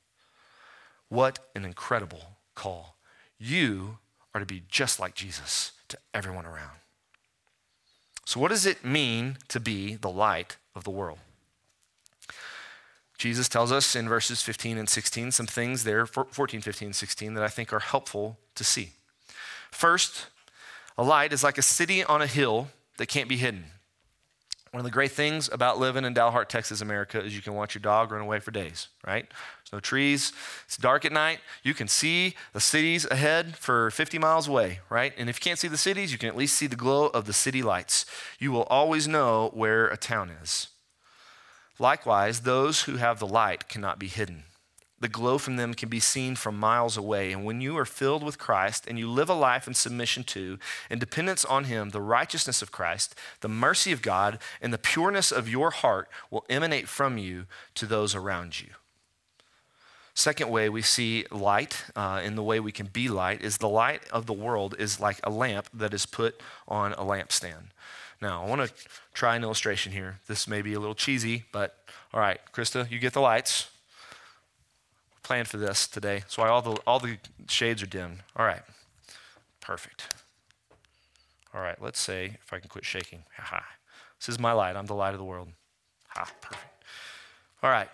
What 1.11 1.40
an 1.55 1.66
incredible 1.66 2.38
call. 2.55 2.96
You 3.38 3.98
are 4.35 4.40
to 4.40 4.46
be 4.46 4.62
just 4.66 4.98
like 4.98 5.14
Jesus 5.14 5.72
to 5.88 5.99
everyone 6.12 6.47
around. 6.47 6.79
So, 8.25 8.40
what 8.40 8.49
does 8.49 8.66
it 8.66 8.85
mean 8.85 9.38
to 9.49 9.61
be 9.61 9.97
the 9.97 10.11
light 10.11 10.57
of 10.75 10.85
the 10.85 10.90
world? 10.90 11.18
Jesus 13.18 13.49
tells 13.49 13.70
us 13.70 13.94
in 13.94 14.09
verses 14.09 14.42
15 14.42 14.77
and 14.77 14.88
16 14.88 15.31
some 15.31 15.47
things 15.47 15.85
there, 15.85 16.05
14, 16.07 16.61
15, 16.61 16.92
16, 16.92 17.35
that 17.35 17.44
I 17.44 17.49
think 17.49 17.73
are 17.73 17.81
helpful 17.81 18.38
to 18.55 18.64
see. 18.64 18.92
First, 19.70 20.27
a 20.97 21.03
light 21.03 21.33
is 21.33 21.44
like 21.44 21.59
a 21.59 21.62
city 21.62 22.03
on 22.05 22.23
a 22.23 22.27
hill 22.27 22.68
that 22.97 23.07
can't 23.07 23.29
be 23.29 23.37
hidden. 23.37 23.66
One 24.74 24.80
of 24.80 24.84
the 24.87 24.90
great 24.90 25.12
things 25.12 25.48
about 25.52 25.78
living 25.78 26.04
in 26.04 26.14
Dalhart, 26.14 26.48
Texas, 26.48 26.80
America 26.80 27.22
is 27.22 27.37
you 27.37 27.42
can 27.42 27.54
watch 27.54 27.76
your 27.76 27.80
dog 27.80 28.10
run 28.10 28.22
away 28.22 28.40
for 28.40 28.50
days, 28.50 28.88
right? 29.06 29.24
There's 29.28 29.72
no 29.72 29.78
trees. 29.78 30.32
It's 30.64 30.76
dark 30.76 31.04
at 31.04 31.12
night. 31.12 31.38
You 31.62 31.74
can 31.74 31.87
see 31.87 32.34
the 32.52 32.58
cities 32.58 33.06
ahead 33.08 33.54
for 33.56 33.92
50 33.92 34.18
miles 34.18 34.48
away, 34.48 34.80
right? 34.90 35.12
And 35.16 35.30
if 35.30 35.37
you 35.37 35.42
can't 35.42 35.60
see 35.60 35.68
the 35.68 35.76
cities, 35.76 36.10
you 36.10 36.18
can 36.18 36.28
at 36.28 36.37
least 36.37 36.56
see 36.56 36.66
the 36.66 36.74
glow 36.74 37.06
of 37.06 37.26
the 37.26 37.32
city 37.32 37.62
lights. 37.62 38.04
You 38.40 38.50
will 38.50 38.64
always 38.64 39.06
know 39.06 39.52
where 39.54 39.87
a 39.87 39.96
town 39.96 40.28
is. 40.42 40.70
Likewise, 41.78 42.40
those 42.40 42.82
who 42.82 42.96
have 42.96 43.20
the 43.20 43.28
light 43.28 43.68
cannot 43.68 44.00
be 44.00 44.08
hidden. 44.08 44.42
The 45.05 45.09
glow 45.09 45.37
from 45.37 45.57
them 45.57 45.75
can 45.75 45.90
be 45.90 46.01
seen 46.01 46.35
from 46.35 46.59
miles 46.59 46.97
away. 46.97 47.31
And 47.31 47.45
when 47.45 47.61
you 47.61 47.77
are 47.77 47.85
filled 47.85 48.23
with 48.23 48.38
Christ 48.38 48.87
and 48.88 48.99
you 48.99 49.07
live 49.07 49.29
a 49.29 49.35
life 49.35 49.67
in 49.67 49.75
submission 49.75 50.25
to 50.25 50.59
and 50.88 50.99
dependence 50.99 51.45
on 51.45 51.64
Him, 51.64 51.90
the 51.90 52.01
righteousness 52.01 52.62
of 52.62 52.73
Christ, 52.73 53.14
the 53.43 53.49
mercy 53.49 53.93
of 53.93 54.01
God, 54.01 54.38
and 54.62 54.73
the 54.73 54.79
pureness 54.79 55.31
of 55.31 55.47
your 55.47 55.71
heart 55.73 56.09
will 56.31 56.47
emanate 56.49 56.88
from 56.88 57.19
you 57.19 57.45
to 57.75 57.85
those 57.85 58.14
around 58.14 58.62
you. 58.62 58.69
Second 60.14 60.49
way 60.49 60.71
we 60.71 60.81
see 60.81 61.27
light 61.31 61.85
uh, 61.95 62.23
in 62.25 62.35
the 62.35 62.43
way 62.43 62.59
we 62.59 62.73
can 62.73 62.87
be 62.87 63.11
light 63.11 63.43
is 63.43 63.59
the 63.59 63.69
light 63.69 64.09
of 64.11 64.25
the 64.25 64.33
world 64.33 64.75
is 64.79 65.01
like 65.01 65.21
a 65.23 65.29
lamp 65.29 65.69
that 65.75 65.93
is 65.93 66.07
put 66.07 66.40
on 66.67 66.95
a 66.95 67.05
lampstand. 67.05 67.73
Now, 68.23 68.43
I 68.43 68.49
want 68.49 68.67
to 68.67 68.75
try 69.12 69.37
an 69.37 69.43
illustration 69.43 69.93
here. 69.93 70.21
This 70.29 70.49
may 70.49 70.62
be 70.62 70.73
a 70.73 70.81
little 70.81 70.95
cheesy, 70.95 71.45
but 71.53 71.77
all 72.14 72.21
right, 72.21 72.40
Krista, 72.55 72.90
you 72.90 72.99
get 72.99 73.12
the 73.12 73.21
lights 73.21 73.69
planned 75.24 75.48
for 75.48 75.56
this 75.56 75.88
today. 75.88 76.22
So 76.28 76.42
all 76.44 76.62
the, 76.62 76.76
all 76.87 77.00
the 77.00 77.18
shades 77.48 77.82
are 77.82 77.87
dimmed. 77.87 78.18
All 78.37 78.46
right. 78.46 78.62
Perfect. 79.60 80.08
All 81.54 81.60
right, 81.60 81.80
let's 81.80 82.00
say, 82.00 82.37
if 82.44 82.52
I 82.52 82.58
can 82.58 82.68
quit 82.68 82.84
shaking. 82.84 83.22
Ha 83.38 83.64
This 84.18 84.28
is 84.28 84.38
my 84.38 84.52
light. 84.52 84.76
I'm 84.76 84.87
the 84.87 84.94
light 84.94 85.14
of 85.14 85.18
the 85.18 85.24
world. 85.24 85.48
Ha, 86.08 86.28
perfect. 86.40 86.64
All 87.62 87.70
right. 87.70 87.88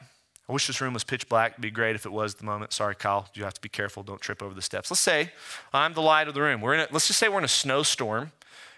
I 0.48 0.52
wish 0.52 0.66
this 0.66 0.80
room 0.80 0.94
was 0.94 1.04
pitch 1.04 1.28
black. 1.28 1.52
It'd 1.52 1.62
be 1.62 1.70
great 1.70 1.94
if 1.94 2.06
it 2.06 2.12
was 2.12 2.34
at 2.34 2.38
the 2.38 2.44
moment. 2.44 2.72
Sorry, 2.72 2.96
Kyle. 2.96 3.28
You 3.34 3.44
have 3.44 3.54
to 3.54 3.60
be 3.60 3.68
careful. 3.68 4.02
Don't 4.02 4.20
trip 4.20 4.42
over 4.42 4.54
the 4.54 4.62
steps. 4.62 4.90
Let's 4.90 5.00
say 5.00 5.30
I'm 5.72 5.92
the 5.92 6.00
light 6.00 6.26
of 6.26 6.34
the 6.34 6.40
room. 6.40 6.60
We're 6.60 6.74
in 6.74 6.80
a, 6.80 6.88
let's 6.90 7.06
just 7.06 7.20
say 7.20 7.28
we're 7.28 7.38
in 7.38 7.44
a 7.44 7.48
snowstorm 7.48 8.32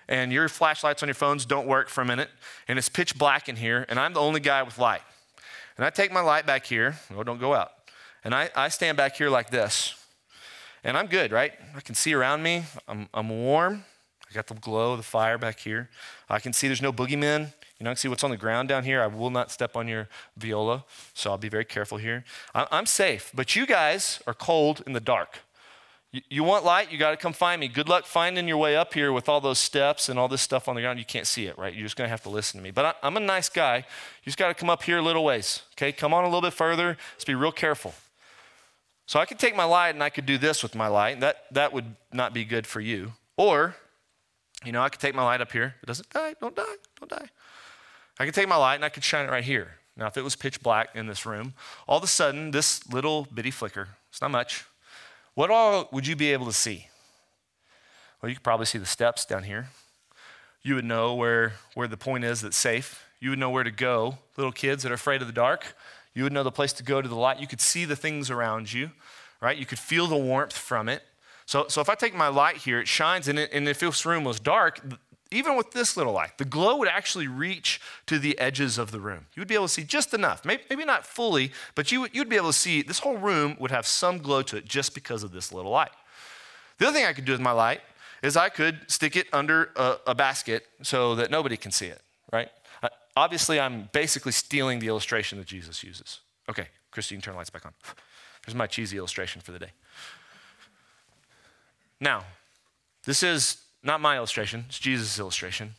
and 0.08 0.32
your 0.32 0.48
flashlights 0.48 1.02
on 1.02 1.08
your 1.08 1.14
phones 1.14 1.46
don't 1.46 1.66
work 1.66 1.88
for 1.88 2.02
a 2.02 2.04
minute 2.04 2.28
and 2.68 2.78
it's 2.78 2.88
pitch 2.88 3.16
black 3.16 3.48
in 3.48 3.56
here 3.56 3.86
and 3.88 3.98
I'm 3.98 4.12
the 4.12 4.20
only 4.20 4.40
guy 4.40 4.62
with 4.64 4.78
light. 4.78 5.00
And 5.78 5.86
I 5.86 5.90
take 5.90 6.12
my 6.12 6.20
light 6.20 6.44
back 6.44 6.66
here. 6.66 6.96
Oh, 7.16 7.22
don't 7.22 7.40
go 7.40 7.54
out. 7.54 7.72
And 8.24 8.34
I, 8.34 8.50
I 8.54 8.68
stand 8.68 8.96
back 8.96 9.16
here 9.16 9.30
like 9.30 9.50
this. 9.50 9.94
And 10.84 10.96
I'm 10.96 11.06
good, 11.06 11.32
right? 11.32 11.52
I 11.76 11.80
can 11.80 11.94
see 11.94 12.12
around 12.14 12.42
me. 12.42 12.64
I'm, 12.88 13.08
I'm 13.14 13.28
warm. 13.28 13.84
I 14.28 14.34
got 14.34 14.46
the 14.46 14.54
glow 14.54 14.92
of 14.92 14.98
the 14.98 15.04
fire 15.04 15.38
back 15.38 15.60
here. 15.60 15.90
I 16.28 16.38
can 16.38 16.52
see 16.52 16.66
there's 16.66 16.82
no 16.82 16.92
boogeymen. 16.92 17.52
You 17.78 17.84
know, 17.84 17.90
I 17.90 17.94
can 17.94 17.96
see 17.96 18.08
what's 18.08 18.24
on 18.24 18.30
the 18.30 18.36
ground 18.36 18.68
down 18.68 18.84
here. 18.84 19.02
I 19.02 19.06
will 19.08 19.30
not 19.30 19.50
step 19.50 19.76
on 19.76 19.88
your 19.88 20.08
viola, 20.36 20.84
so 21.14 21.30
I'll 21.30 21.38
be 21.38 21.48
very 21.48 21.64
careful 21.64 21.98
here. 21.98 22.24
I'm 22.54 22.86
safe, 22.86 23.32
but 23.34 23.56
you 23.56 23.66
guys 23.66 24.20
are 24.26 24.34
cold 24.34 24.82
in 24.86 24.92
the 24.92 25.00
dark. 25.00 25.40
You 26.28 26.44
want 26.44 26.64
light? 26.64 26.92
You 26.92 26.98
got 26.98 27.10
to 27.10 27.16
come 27.16 27.32
find 27.32 27.58
me. 27.60 27.68
Good 27.68 27.88
luck 27.88 28.04
finding 28.04 28.46
your 28.46 28.58
way 28.58 28.76
up 28.76 28.94
here 28.94 29.12
with 29.12 29.28
all 29.28 29.40
those 29.40 29.58
steps 29.58 30.08
and 30.08 30.18
all 30.18 30.28
this 30.28 30.42
stuff 30.42 30.68
on 30.68 30.74
the 30.74 30.82
ground. 30.82 30.98
You 30.98 31.04
can't 31.04 31.26
see 31.26 31.46
it, 31.46 31.58
right? 31.58 31.74
You're 31.74 31.84
just 31.84 31.96
going 31.96 32.06
to 32.06 32.10
have 32.10 32.22
to 32.24 32.28
listen 32.28 32.60
to 32.60 32.64
me. 32.64 32.70
But 32.70 32.98
I'm 33.02 33.16
a 33.16 33.20
nice 33.20 33.48
guy. 33.48 33.78
You 33.78 34.24
just 34.24 34.38
got 34.38 34.48
to 34.48 34.54
come 34.54 34.68
up 34.70 34.82
here 34.82 34.98
a 34.98 35.02
little 35.02 35.24
ways, 35.24 35.62
okay? 35.72 35.90
Come 35.90 36.12
on 36.14 36.24
a 36.24 36.26
little 36.26 36.42
bit 36.42 36.52
further. 36.52 36.96
Let's 37.14 37.24
be 37.24 37.34
real 37.34 37.52
careful. 37.52 37.94
So 39.06 39.18
I 39.20 39.26
could 39.26 39.38
take 39.38 39.56
my 39.56 39.64
light 39.64 39.90
and 39.90 40.02
I 40.02 40.10
could 40.10 40.26
do 40.26 40.38
this 40.38 40.62
with 40.62 40.74
my 40.74 40.88
light. 40.88 41.20
That, 41.20 41.44
that 41.50 41.72
would 41.72 41.96
not 42.12 42.32
be 42.32 42.44
good 42.44 42.66
for 42.66 42.80
you. 42.80 43.12
Or, 43.36 43.74
you 44.64 44.72
know, 44.72 44.82
I 44.82 44.88
could 44.88 45.00
take 45.00 45.14
my 45.14 45.24
light 45.24 45.40
up 45.40 45.52
here. 45.52 45.74
It 45.82 45.86
doesn't 45.86 46.08
die. 46.10 46.34
Don't 46.40 46.54
die. 46.54 46.76
Don't 46.98 47.10
die. 47.10 47.28
I 48.18 48.24
could 48.24 48.34
take 48.34 48.48
my 48.48 48.56
light 48.56 48.76
and 48.76 48.84
I 48.84 48.88
could 48.88 49.04
shine 49.04 49.26
it 49.26 49.30
right 49.30 49.44
here. 49.44 49.78
Now, 49.96 50.06
if 50.06 50.16
it 50.16 50.22
was 50.22 50.36
pitch 50.36 50.62
black 50.62 50.90
in 50.94 51.06
this 51.06 51.26
room, 51.26 51.54
all 51.86 51.98
of 51.98 52.04
a 52.04 52.06
sudden, 52.06 52.50
this 52.50 52.88
little 52.90 53.26
bitty 53.34 53.50
flicker, 53.50 53.88
it's 54.10 54.20
not 54.20 54.30
much. 54.30 54.64
What 55.34 55.50
all 55.50 55.88
would 55.92 56.06
you 56.06 56.16
be 56.16 56.32
able 56.32 56.46
to 56.46 56.52
see? 56.52 56.88
Well, 58.20 58.30
you 58.30 58.36
could 58.36 58.44
probably 58.44 58.66
see 58.66 58.78
the 58.78 58.86
steps 58.86 59.24
down 59.24 59.42
here. 59.42 59.68
You 60.62 60.76
would 60.76 60.84
know 60.84 61.14
where, 61.14 61.54
where 61.74 61.88
the 61.88 61.96
point 61.96 62.24
is 62.24 62.40
that's 62.40 62.56
safe. 62.56 63.04
You 63.20 63.30
would 63.30 63.38
know 63.38 63.50
where 63.50 63.64
to 63.64 63.70
go. 63.70 64.18
Little 64.36 64.52
kids 64.52 64.82
that 64.82 64.92
are 64.92 64.94
afraid 64.94 65.20
of 65.20 65.26
the 65.26 65.32
dark, 65.32 65.76
you 66.14 66.24
would 66.24 66.32
know 66.32 66.42
the 66.42 66.52
place 66.52 66.72
to 66.74 66.82
go 66.82 67.00
to 67.00 67.08
the 67.08 67.16
light. 67.16 67.40
You 67.40 67.46
could 67.46 67.60
see 67.60 67.84
the 67.84 67.96
things 67.96 68.30
around 68.30 68.72
you, 68.72 68.90
right? 69.40 69.56
You 69.56 69.66
could 69.66 69.78
feel 69.78 70.06
the 70.06 70.16
warmth 70.16 70.56
from 70.56 70.88
it. 70.88 71.02
So, 71.46 71.66
so 71.68 71.80
if 71.80 71.88
I 71.88 71.94
take 71.94 72.14
my 72.14 72.28
light 72.28 72.58
here, 72.58 72.80
it 72.80 72.88
shines, 72.88 73.28
and, 73.28 73.38
it, 73.38 73.50
and 73.52 73.68
if 73.68 73.80
this 73.80 74.06
room 74.06 74.24
was 74.24 74.38
dark, 74.38 74.80
even 75.32 75.56
with 75.56 75.72
this 75.72 75.96
little 75.96 76.12
light, 76.12 76.38
the 76.38 76.44
glow 76.44 76.76
would 76.76 76.88
actually 76.88 77.26
reach 77.26 77.80
to 78.06 78.18
the 78.18 78.38
edges 78.38 78.78
of 78.78 78.90
the 78.90 79.00
room. 79.00 79.26
You 79.34 79.40
would 79.40 79.48
be 79.48 79.54
able 79.54 79.66
to 79.66 79.72
see 79.72 79.84
just 79.84 80.14
enough, 80.14 80.44
maybe, 80.44 80.62
maybe 80.70 80.84
not 80.84 81.06
fully, 81.06 81.52
but 81.74 81.90
you, 81.90 82.06
you'd 82.12 82.28
be 82.28 82.36
able 82.36 82.48
to 82.48 82.52
see 82.52 82.82
this 82.82 83.00
whole 83.00 83.16
room 83.16 83.56
would 83.58 83.70
have 83.70 83.86
some 83.86 84.18
glow 84.18 84.42
to 84.42 84.56
it 84.56 84.66
just 84.66 84.94
because 84.94 85.22
of 85.22 85.32
this 85.32 85.52
little 85.52 85.70
light. 85.70 85.92
The 86.78 86.86
other 86.86 86.96
thing 86.96 87.06
I 87.06 87.12
could 87.12 87.24
do 87.24 87.32
with 87.32 87.40
my 87.40 87.52
light 87.52 87.80
is 88.22 88.36
I 88.36 88.48
could 88.48 88.80
stick 88.86 89.16
it 89.16 89.26
under 89.32 89.70
a, 89.76 89.96
a 90.08 90.14
basket 90.14 90.66
so 90.82 91.14
that 91.16 91.30
nobody 91.30 91.56
can 91.56 91.72
see 91.72 91.86
it, 91.86 92.00
right? 92.32 92.50
Obviously, 93.16 93.60
I'm 93.60 93.88
basically 93.92 94.32
stealing 94.32 94.78
the 94.78 94.88
illustration 94.88 95.38
that 95.38 95.46
Jesus 95.46 95.82
uses. 95.84 96.20
Okay, 96.48 96.68
Christy, 96.90 97.14
you 97.14 97.20
turn 97.20 97.34
the 97.34 97.38
lights 97.38 97.50
back 97.50 97.66
on. 97.66 97.72
Here's 98.44 98.54
my 98.54 98.66
cheesy 98.66 98.96
illustration 98.96 99.40
for 99.40 99.52
the 99.52 99.58
day. 99.58 99.72
Now, 102.00 102.24
this 103.04 103.22
is 103.22 103.58
not 103.82 104.00
my 104.00 104.16
illustration, 104.16 104.64
it's 104.68 104.78
Jesus' 104.78 105.18
illustration. 105.18 105.74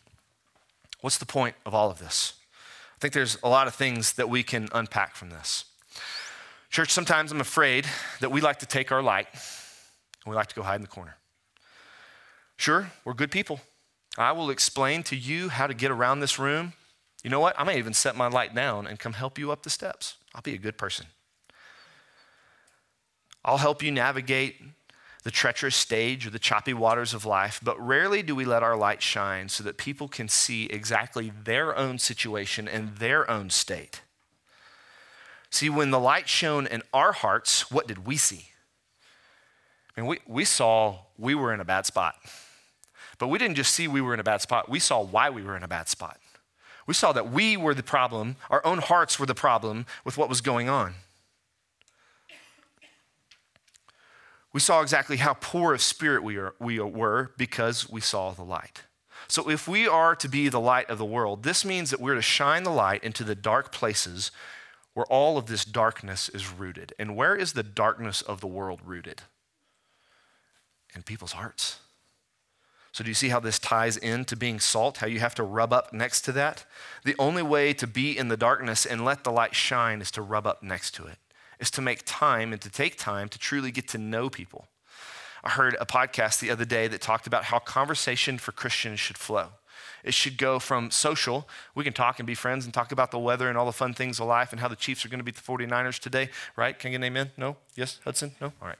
What's 1.01 1.17
the 1.17 1.25
point 1.25 1.55
of 1.65 1.73
all 1.73 1.91
of 1.91 1.99
this? 1.99 2.33
I 2.95 2.99
think 2.99 3.13
there's 3.13 3.37
a 3.43 3.49
lot 3.49 3.67
of 3.67 3.75
things 3.75 4.13
that 4.13 4.29
we 4.29 4.43
can 4.43 4.69
unpack 4.73 5.15
from 5.15 5.29
this. 5.29 5.65
Church, 6.69 6.91
sometimes 6.91 7.31
I'm 7.31 7.41
afraid 7.41 7.85
that 8.21 8.31
we 8.31 8.41
like 8.41 8.59
to 8.59 8.65
take 8.65 8.91
our 8.91 9.01
light 9.01 9.27
and 9.31 10.31
we 10.31 10.35
like 10.35 10.47
to 10.47 10.55
go 10.55 10.63
hide 10.63 10.75
in 10.75 10.81
the 10.81 10.87
corner. 10.87 11.17
Sure, 12.55 12.91
we're 13.03 13.13
good 13.13 13.31
people. 13.31 13.59
I 14.17 14.31
will 14.31 14.49
explain 14.49 15.03
to 15.03 15.15
you 15.15 15.49
how 15.49 15.67
to 15.67 15.73
get 15.73 15.91
around 15.91 16.19
this 16.19 16.39
room. 16.39 16.73
You 17.23 17.29
know 17.29 17.39
what? 17.39 17.57
I 17.57 17.63
may 17.63 17.77
even 17.77 17.93
set 17.93 18.15
my 18.15 18.27
light 18.27 18.53
down 18.53 18.85
and 18.85 18.99
come 18.99 19.13
help 19.13 19.39
you 19.39 19.51
up 19.51 19.63
the 19.63 19.69
steps. 19.69 20.17
I'll 20.35 20.41
be 20.41 20.53
a 20.53 20.57
good 20.57 20.77
person. 20.77 21.07
I'll 23.45 23.57
help 23.57 23.81
you 23.81 23.91
navigate 23.91 24.55
the 25.23 25.31
treacherous 25.31 25.75
stage 25.75 26.27
or 26.27 26.29
the 26.29 26.39
choppy 26.39 26.73
waters 26.73 27.13
of 27.13 27.25
life, 27.25 27.61
but 27.63 27.79
rarely 27.79 28.21
do 28.21 28.35
we 28.35 28.43
let 28.43 28.61
our 28.61 28.75
light 28.75 29.01
shine 29.01 29.47
so 29.47 29.63
that 29.63 29.77
people 29.77 30.09
can 30.09 30.27
see 30.27 30.65
exactly 30.65 31.31
their 31.43 31.75
own 31.77 31.97
situation 31.97 32.67
and 32.67 32.97
their 32.97 33.29
own 33.31 33.49
state. 33.49 34.01
See, 35.49 35.69
when 35.69 35.91
the 35.91 35.99
light 35.99 36.27
shone 36.27 36.67
in 36.67 36.81
our 36.93 37.13
hearts, 37.13 37.71
what 37.71 37.87
did 37.87 38.05
we 38.05 38.17
see? 38.17 38.49
I 39.95 40.01
mean, 40.01 40.09
we, 40.09 40.19
we 40.27 40.43
saw 40.43 40.97
we 41.17 41.35
were 41.35 41.53
in 41.53 41.59
a 41.59 41.65
bad 41.65 41.85
spot. 41.85 42.15
But 43.17 43.27
we 43.27 43.37
didn't 43.37 43.55
just 43.55 43.73
see 43.73 43.87
we 43.87 44.01
were 44.01 44.13
in 44.13 44.19
a 44.19 44.23
bad 44.23 44.41
spot, 44.41 44.67
we 44.67 44.79
saw 44.79 45.01
why 45.01 45.29
we 45.29 45.43
were 45.43 45.55
in 45.55 45.63
a 45.63 45.67
bad 45.67 45.87
spot. 45.87 46.19
We 46.85 46.93
saw 46.93 47.13
that 47.13 47.31
we 47.31 47.55
were 47.55 47.73
the 47.73 47.83
problem, 47.83 48.35
our 48.49 48.65
own 48.65 48.79
hearts 48.79 49.19
were 49.19 49.25
the 49.25 49.35
problem 49.35 49.85
with 50.03 50.17
what 50.17 50.29
was 50.29 50.41
going 50.41 50.69
on. 50.69 50.95
We 54.51 54.59
saw 54.59 54.81
exactly 54.81 55.17
how 55.17 55.33
poor 55.33 55.73
of 55.73 55.81
spirit 55.81 56.23
we, 56.23 56.37
are, 56.37 56.53
we 56.59 56.79
were 56.79 57.31
because 57.37 57.89
we 57.89 58.01
saw 58.01 58.31
the 58.31 58.43
light. 58.43 58.83
So, 59.27 59.49
if 59.49 59.67
we 59.67 59.87
are 59.87 60.15
to 60.17 60.27
be 60.27 60.49
the 60.49 60.59
light 60.59 60.89
of 60.89 60.97
the 60.97 61.05
world, 61.05 61.43
this 61.43 61.65
means 61.65 61.89
that 61.89 61.99
we're 61.99 62.15
to 62.15 62.21
shine 62.21 62.63
the 62.63 62.69
light 62.69 63.03
into 63.03 63.23
the 63.23 63.35
dark 63.35 63.71
places 63.71 64.31
where 64.93 65.05
all 65.07 65.37
of 65.37 65.47
this 65.47 65.65
darkness 65.65 66.29
is 66.29 66.51
rooted. 66.51 66.93
And 66.99 67.15
where 67.15 67.35
is 67.35 67.53
the 67.53 67.63
darkness 67.63 68.21
of 68.21 68.41
the 68.41 68.47
world 68.47 68.81
rooted? 68.85 69.23
In 70.93 71.01
people's 71.01 71.31
hearts. 71.31 71.79
So, 72.93 73.03
do 73.03 73.09
you 73.09 73.15
see 73.15 73.29
how 73.29 73.39
this 73.39 73.59
ties 73.59 73.97
into 73.97 74.35
being 74.35 74.59
salt? 74.59 74.97
How 74.97 75.07
you 75.07 75.19
have 75.19 75.35
to 75.35 75.43
rub 75.43 75.73
up 75.73 75.91
next 75.91 76.21
to 76.21 76.31
that? 76.33 76.63
The 77.03 77.15
only 77.19 77.43
way 77.43 77.73
to 77.73 77.87
be 77.87 78.17
in 78.17 78.29
the 78.29 78.37
darkness 78.37 78.85
and 78.85 79.03
let 79.03 79.23
the 79.23 79.31
light 79.31 79.55
shine 79.55 79.99
is 79.99 80.11
to 80.11 80.21
rub 80.21 80.47
up 80.47 80.63
next 80.63 80.93
to 80.95 81.05
it 81.05 81.17
is 81.59 81.71
to 81.71 81.81
make 81.81 82.01
time 82.05 82.51
and 82.51 82.61
to 82.61 82.69
take 82.69 82.97
time 82.97 83.29
to 83.29 83.39
truly 83.39 83.71
get 83.71 83.87
to 83.87 83.97
know 83.97 84.29
people. 84.29 84.67
I 85.45 85.51
heard 85.51 85.77
a 85.79 85.85
podcast 85.85 86.39
the 86.39 86.51
other 86.51 86.65
day 86.65 86.87
that 86.89 87.01
talked 87.01 87.25
about 87.25 87.45
how 87.45 87.59
conversation 87.59 88.37
for 88.37 88.51
Christians 88.51 88.99
should 88.99 89.17
flow. 89.17 89.47
It 90.03 90.13
should 90.13 90.37
go 90.37 90.59
from 90.59 90.91
social, 90.91 91.47
we 91.73 91.85
can 91.85 91.93
talk 91.93 92.19
and 92.19 92.27
be 92.27 92.35
friends 92.35 92.65
and 92.65 92.73
talk 92.73 92.91
about 92.91 93.11
the 93.11 93.19
weather 93.19 93.47
and 93.47 93.57
all 93.57 93.65
the 93.65 93.71
fun 93.71 93.93
things 93.93 94.19
of 94.19 94.27
life 94.27 94.51
and 94.51 94.59
how 94.59 94.67
the 94.67 94.75
Chiefs 94.75 95.05
are 95.05 95.09
going 95.09 95.19
to 95.19 95.23
beat 95.23 95.35
the 95.35 95.41
49ers 95.41 95.99
today, 95.99 96.29
right? 96.57 96.77
Can 96.77 96.89
I 96.89 96.91
get 96.91 96.95
an 96.97 97.03
amen? 97.05 97.31
No? 97.37 97.55
Yes? 97.75 98.01
Hudson? 98.03 98.33
No? 98.41 98.51
All 98.61 98.67
right. 98.67 98.77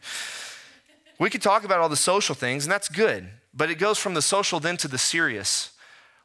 We 1.20 1.30
could 1.30 1.42
talk 1.42 1.64
about 1.64 1.80
all 1.80 1.90
the 1.90 1.96
social 1.96 2.36
things, 2.36 2.66
and 2.66 2.72
that's 2.72 2.90
good, 2.90 3.30
but 3.54 3.70
it 3.70 3.76
goes 3.76 3.98
from 3.98 4.14
the 4.14 4.22
social 4.22 4.60
then 4.60 4.78
to 4.78 4.88
the 4.88 4.98
serious 4.98 5.74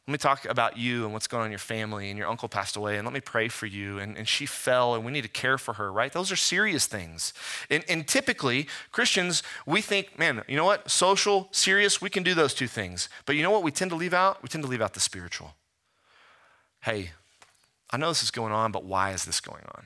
let 0.09 0.13
me 0.13 0.17
talk 0.17 0.45
about 0.45 0.75
you 0.75 1.03
and 1.03 1.13
what's 1.13 1.27
going 1.27 1.41
on 1.41 1.45
in 1.45 1.51
your 1.51 1.59
family, 1.59 2.09
and 2.09 2.17
your 2.17 2.27
uncle 2.27 2.49
passed 2.49 2.75
away, 2.75 2.97
and 2.97 3.05
let 3.05 3.13
me 3.13 3.19
pray 3.19 3.47
for 3.47 3.67
you. 3.67 3.99
And, 3.99 4.17
and 4.17 4.27
she 4.27 4.47
fell, 4.47 4.95
and 4.95 5.05
we 5.05 5.11
need 5.11 5.21
to 5.21 5.27
care 5.27 5.59
for 5.59 5.75
her, 5.75 5.93
right? 5.93 6.11
Those 6.11 6.31
are 6.31 6.35
serious 6.35 6.87
things. 6.87 7.31
And, 7.69 7.85
and 7.87 8.07
typically, 8.07 8.65
Christians, 8.91 9.43
we 9.67 9.81
think, 9.81 10.17
man, 10.17 10.41
you 10.47 10.57
know 10.57 10.65
what? 10.65 10.89
Social, 10.89 11.47
serious, 11.51 12.01
we 12.01 12.09
can 12.09 12.23
do 12.23 12.33
those 12.33 12.55
two 12.55 12.65
things. 12.65 13.07
But 13.27 13.35
you 13.35 13.43
know 13.43 13.51
what 13.51 13.61
we 13.61 13.69
tend 13.69 13.91
to 13.91 13.95
leave 13.95 14.15
out? 14.15 14.41
We 14.41 14.49
tend 14.49 14.63
to 14.63 14.67
leave 14.67 14.81
out 14.81 14.95
the 14.95 14.99
spiritual. 14.99 15.53
Hey, 16.81 17.11
I 17.91 17.97
know 17.97 18.09
this 18.09 18.23
is 18.23 18.31
going 18.31 18.51
on, 18.51 18.71
but 18.71 18.85
why 18.85 19.11
is 19.11 19.25
this 19.25 19.39
going 19.39 19.65
on? 19.75 19.85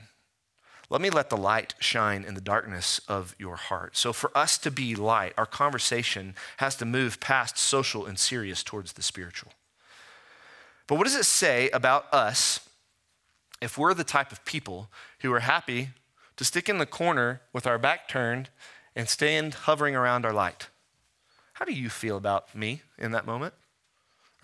Let 0.94 1.00
me 1.00 1.10
let 1.10 1.28
the 1.28 1.36
light 1.36 1.74
shine 1.80 2.22
in 2.22 2.34
the 2.34 2.40
darkness 2.40 3.00
of 3.08 3.34
your 3.36 3.56
heart. 3.56 3.96
So, 3.96 4.12
for 4.12 4.30
us 4.32 4.56
to 4.58 4.70
be 4.70 4.94
light, 4.94 5.32
our 5.36 5.44
conversation 5.44 6.36
has 6.58 6.76
to 6.76 6.84
move 6.84 7.18
past 7.18 7.58
social 7.58 8.06
and 8.06 8.16
serious 8.16 8.62
towards 8.62 8.92
the 8.92 9.02
spiritual. 9.02 9.50
But 10.86 10.94
what 10.94 11.02
does 11.02 11.16
it 11.16 11.24
say 11.24 11.68
about 11.70 12.06
us 12.14 12.60
if 13.60 13.76
we're 13.76 13.92
the 13.92 14.04
type 14.04 14.30
of 14.30 14.44
people 14.44 14.88
who 15.18 15.32
are 15.32 15.40
happy 15.40 15.88
to 16.36 16.44
stick 16.44 16.68
in 16.68 16.78
the 16.78 16.86
corner 16.86 17.40
with 17.52 17.66
our 17.66 17.76
back 17.76 18.06
turned 18.06 18.50
and 18.94 19.08
stand 19.08 19.54
hovering 19.54 19.96
around 19.96 20.24
our 20.24 20.32
light? 20.32 20.68
How 21.54 21.64
do 21.64 21.72
you 21.72 21.90
feel 21.90 22.16
about 22.16 22.54
me 22.54 22.82
in 22.98 23.10
that 23.10 23.26
moment? 23.26 23.54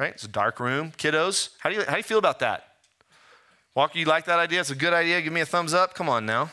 Right? 0.01 0.15
It's 0.15 0.25
a 0.25 0.29
dark 0.29 0.59
room. 0.59 0.91
Kiddos, 0.99 1.51
how 1.61 1.71
do 1.71 1.77
you, 1.77 1.85
how 1.85 1.93
do 1.93 1.99
you 1.99 2.03
feel 2.03 2.19
about 2.19 2.41
that? 2.41 2.70
Walker, 3.75 3.99
you 3.99 4.05
like 4.05 4.25
that 4.25 4.41
idea? 4.41 4.61
It's 4.61 4.71
a 4.71 4.75
good 4.75 4.93
idea. 4.93 5.23
Give 5.23 5.33
me 5.33 5.41
a 5.41 5.47
thumbs 5.47 5.73
up. 5.73 5.95
Come 5.95 6.09
on 6.09 6.27
now. 6.27 6.51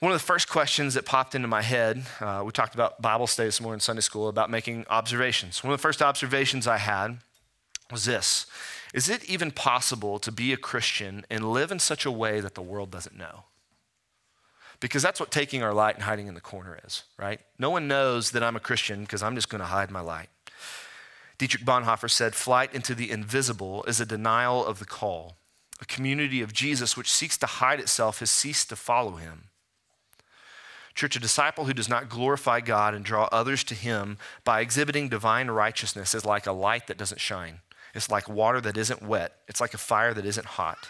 One 0.00 0.10
of 0.10 0.18
the 0.18 0.24
first 0.24 0.48
questions 0.48 0.94
that 0.94 1.04
popped 1.04 1.34
into 1.34 1.48
my 1.48 1.60
head, 1.60 2.06
uh, 2.20 2.42
we 2.46 2.52
talked 2.52 2.74
about 2.74 3.02
Bible 3.02 3.26
study 3.26 3.48
this 3.48 3.60
morning 3.60 3.76
in 3.76 3.80
Sunday 3.80 4.00
school 4.00 4.28
about 4.28 4.48
making 4.48 4.86
observations. 4.88 5.62
One 5.62 5.72
of 5.72 5.78
the 5.78 5.82
first 5.82 6.00
observations 6.00 6.66
I 6.66 6.78
had 6.78 7.18
was 7.90 8.06
this 8.06 8.46
Is 8.94 9.10
it 9.10 9.22
even 9.24 9.50
possible 9.50 10.18
to 10.20 10.32
be 10.32 10.52
a 10.54 10.56
Christian 10.56 11.26
and 11.28 11.52
live 11.52 11.70
in 11.70 11.78
such 11.78 12.06
a 12.06 12.10
way 12.10 12.40
that 12.40 12.54
the 12.54 12.62
world 12.62 12.90
doesn't 12.90 13.16
know? 13.16 13.44
Because 14.80 15.02
that's 15.02 15.20
what 15.20 15.30
taking 15.30 15.62
our 15.62 15.74
light 15.74 15.96
and 15.96 16.04
hiding 16.04 16.28
in 16.28 16.34
the 16.34 16.40
corner 16.40 16.78
is, 16.86 17.02
right? 17.18 17.40
No 17.58 17.68
one 17.68 17.86
knows 17.86 18.30
that 18.30 18.42
I'm 18.42 18.56
a 18.56 18.60
Christian 18.60 19.00
because 19.02 19.22
I'm 19.22 19.34
just 19.34 19.50
going 19.50 19.60
to 19.60 19.66
hide 19.66 19.90
my 19.90 20.00
light. 20.00 20.30
Dietrich 21.38 21.64
Bonhoeffer 21.64 22.10
said, 22.10 22.34
Flight 22.34 22.74
into 22.74 22.94
the 22.94 23.10
invisible 23.10 23.84
is 23.84 24.00
a 24.00 24.06
denial 24.06 24.64
of 24.64 24.80
the 24.80 24.84
call. 24.84 25.36
A 25.80 25.86
community 25.86 26.42
of 26.42 26.52
Jesus 26.52 26.96
which 26.96 27.10
seeks 27.10 27.38
to 27.38 27.46
hide 27.46 27.78
itself 27.78 28.18
has 28.18 28.30
ceased 28.30 28.68
to 28.70 28.76
follow 28.76 29.12
him. 29.12 29.44
Church, 30.94 31.14
a 31.14 31.20
disciple 31.20 31.66
who 31.66 31.72
does 31.72 31.88
not 31.88 32.08
glorify 32.08 32.60
God 32.60 32.92
and 32.92 33.04
draw 33.04 33.28
others 33.30 33.62
to 33.64 33.76
him 33.76 34.18
by 34.42 34.60
exhibiting 34.60 35.08
divine 35.08 35.48
righteousness 35.48 36.12
is 36.12 36.24
like 36.24 36.48
a 36.48 36.52
light 36.52 36.88
that 36.88 36.98
doesn't 36.98 37.20
shine. 37.20 37.60
It's 37.94 38.10
like 38.10 38.28
water 38.28 38.60
that 38.60 38.76
isn't 38.76 39.02
wet, 39.02 39.36
it's 39.46 39.60
like 39.60 39.74
a 39.74 39.78
fire 39.78 40.12
that 40.12 40.26
isn't 40.26 40.46
hot. 40.46 40.88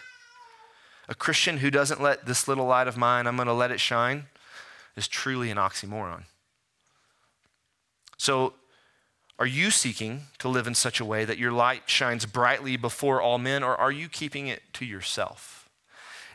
A 1.07 1.13
Christian 1.13 1.57
who 1.57 1.69
doesn't 1.69 2.01
let 2.01 2.25
this 2.25 2.47
little 2.47 2.65
light 2.65 2.87
of 2.87 2.97
mine, 2.97 3.27
I'm 3.27 3.35
going 3.35 3.47
to 3.47 3.53
let 3.53 3.71
it 3.71 3.79
shine, 3.79 4.25
is 4.95 5.07
truly 5.07 5.51
an 5.51 5.57
oxymoron. 5.57 6.23
So, 8.17 8.53
are 9.39 9.47
you 9.47 9.71
seeking 9.71 10.23
to 10.39 10.49
live 10.49 10.67
in 10.67 10.75
such 10.75 10.99
a 10.99 11.05
way 11.05 11.23
that 11.23 11.37
your 11.37 11.53
light 11.53 11.83
shines 11.85 12.25
brightly 12.25 12.75
before 12.75 13.21
all 13.21 13.37
men, 13.37 13.63
or 13.63 13.75
are 13.75 13.91
you 13.91 14.09
keeping 14.09 14.47
it 14.47 14.61
to 14.73 14.85
yourself? 14.85 15.69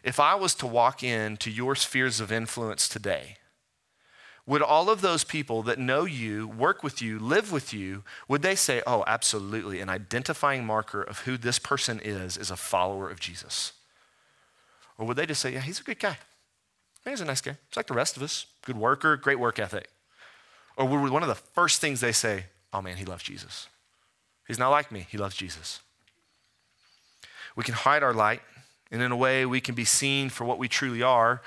If 0.03 0.19
I 0.19 0.35
was 0.35 0.55
to 0.57 0.67
walk 0.67 1.03
into 1.03 1.51
your 1.51 1.77
spheres 1.77 2.19
of 2.19 2.33
influence 2.33 2.88
today, 2.88 3.37
would 4.47 4.62
all 4.62 4.88
of 4.88 5.03
those 5.03 5.23
people 5.23 5.62
that 5.64 5.79
know 5.79 6.05
you, 6.05 6.49
work 6.49 6.83
with 6.83 7.03
you, 7.03 7.19
live 7.19 7.53
with 7.53 7.73
you, 7.73 8.05
would 8.27 8.43
they 8.43 8.55
say, 8.55 8.83
oh, 8.87 9.05
absolutely, 9.07 9.81
an 9.81 9.90
identifying 9.90 10.64
marker 10.64 11.03
of 11.03 11.21
who 11.21 11.37
this 11.37 11.59
person 11.59 12.01
is 12.03 12.37
is 12.38 12.51
a 12.51 12.57
follower 12.57 13.11
of 13.11 13.21
Jesus? 13.21 13.73
Or 14.97 15.07
would 15.07 15.17
they 15.17 15.27
just 15.27 15.40
say, 15.40 15.52
yeah, 15.52 15.61
he's 15.61 15.81
a 15.81 15.85
good 15.85 15.98
guy. 15.98 16.19
He's 17.05 17.21
a 17.21 17.27
nice 17.27 17.40
guy. 17.42 17.57
He's 17.69 17.77
like 17.77 17.87
the 17.87 17.94
rest 17.94 18.17
of 18.17 18.23
us. 18.23 18.46
Good 18.65 18.77
worker, 18.77 19.17
great 19.17 19.38
work 19.38 19.59
ethic. 19.59 19.88
Or 20.77 20.87
would 20.87 21.11
one 21.11 21.23
of 21.23 21.29
the 21.29 21.35
first 21.35 21.81
things 21.81 22.00
they 22.00 22.13
say, 22.13 22.44
oh 22.75 22.83
man, 22.83 22.96
he 22.96 23.04
loves 23.04 23.22
Jesus? 23.22 23.68
He's 24.46 24.58
not 24.58 24.68
like 24.68 24.92
me, 24.92 25.06
he 25.08 25.16
loves 25.16 25.37
Jesus. 25.37 25.81
We 27.56 27.64
can 27.64 27.75
hide 27.75 28.02
our 28.02 28.12
light, 28.12 28.42
and 28.90 29.00
in 29.00 29.12
a 29.12 29.16
way, 29.16 29.46
we 29.46 29.60
can 29.60 29.75
be 29.75 29.85
seen 29.85 30.29
for 30.29 30.44
what 30.44 30.58
we 30.58 30.68
truly 30.68 31.02
are, 31.02 31.40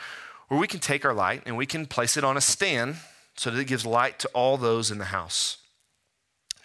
or 0.49 0.57
we 0.57 0.67
can 0.67 0.79
take 0.79 1.05
our 1.05 1.13
light 1.13 1.43
and 1.45 1.57
we 1.57 1.65
can 1.65 1.85
place 1.85 2.17
it 2.17 2.23
on 2.23 2.37
a 2.37 2.41
stand 2.41 2.95
so 3.35 3.51
that 3.51 3.59
it 3.59 3.67
gives 3.67 3.85
light 3.85 4.17
to 4.19 4.29
all 4.29 4.57
those 4.57 4.89
in 4.89 4.97
the 4.97 5.05
house. 5.05 5.57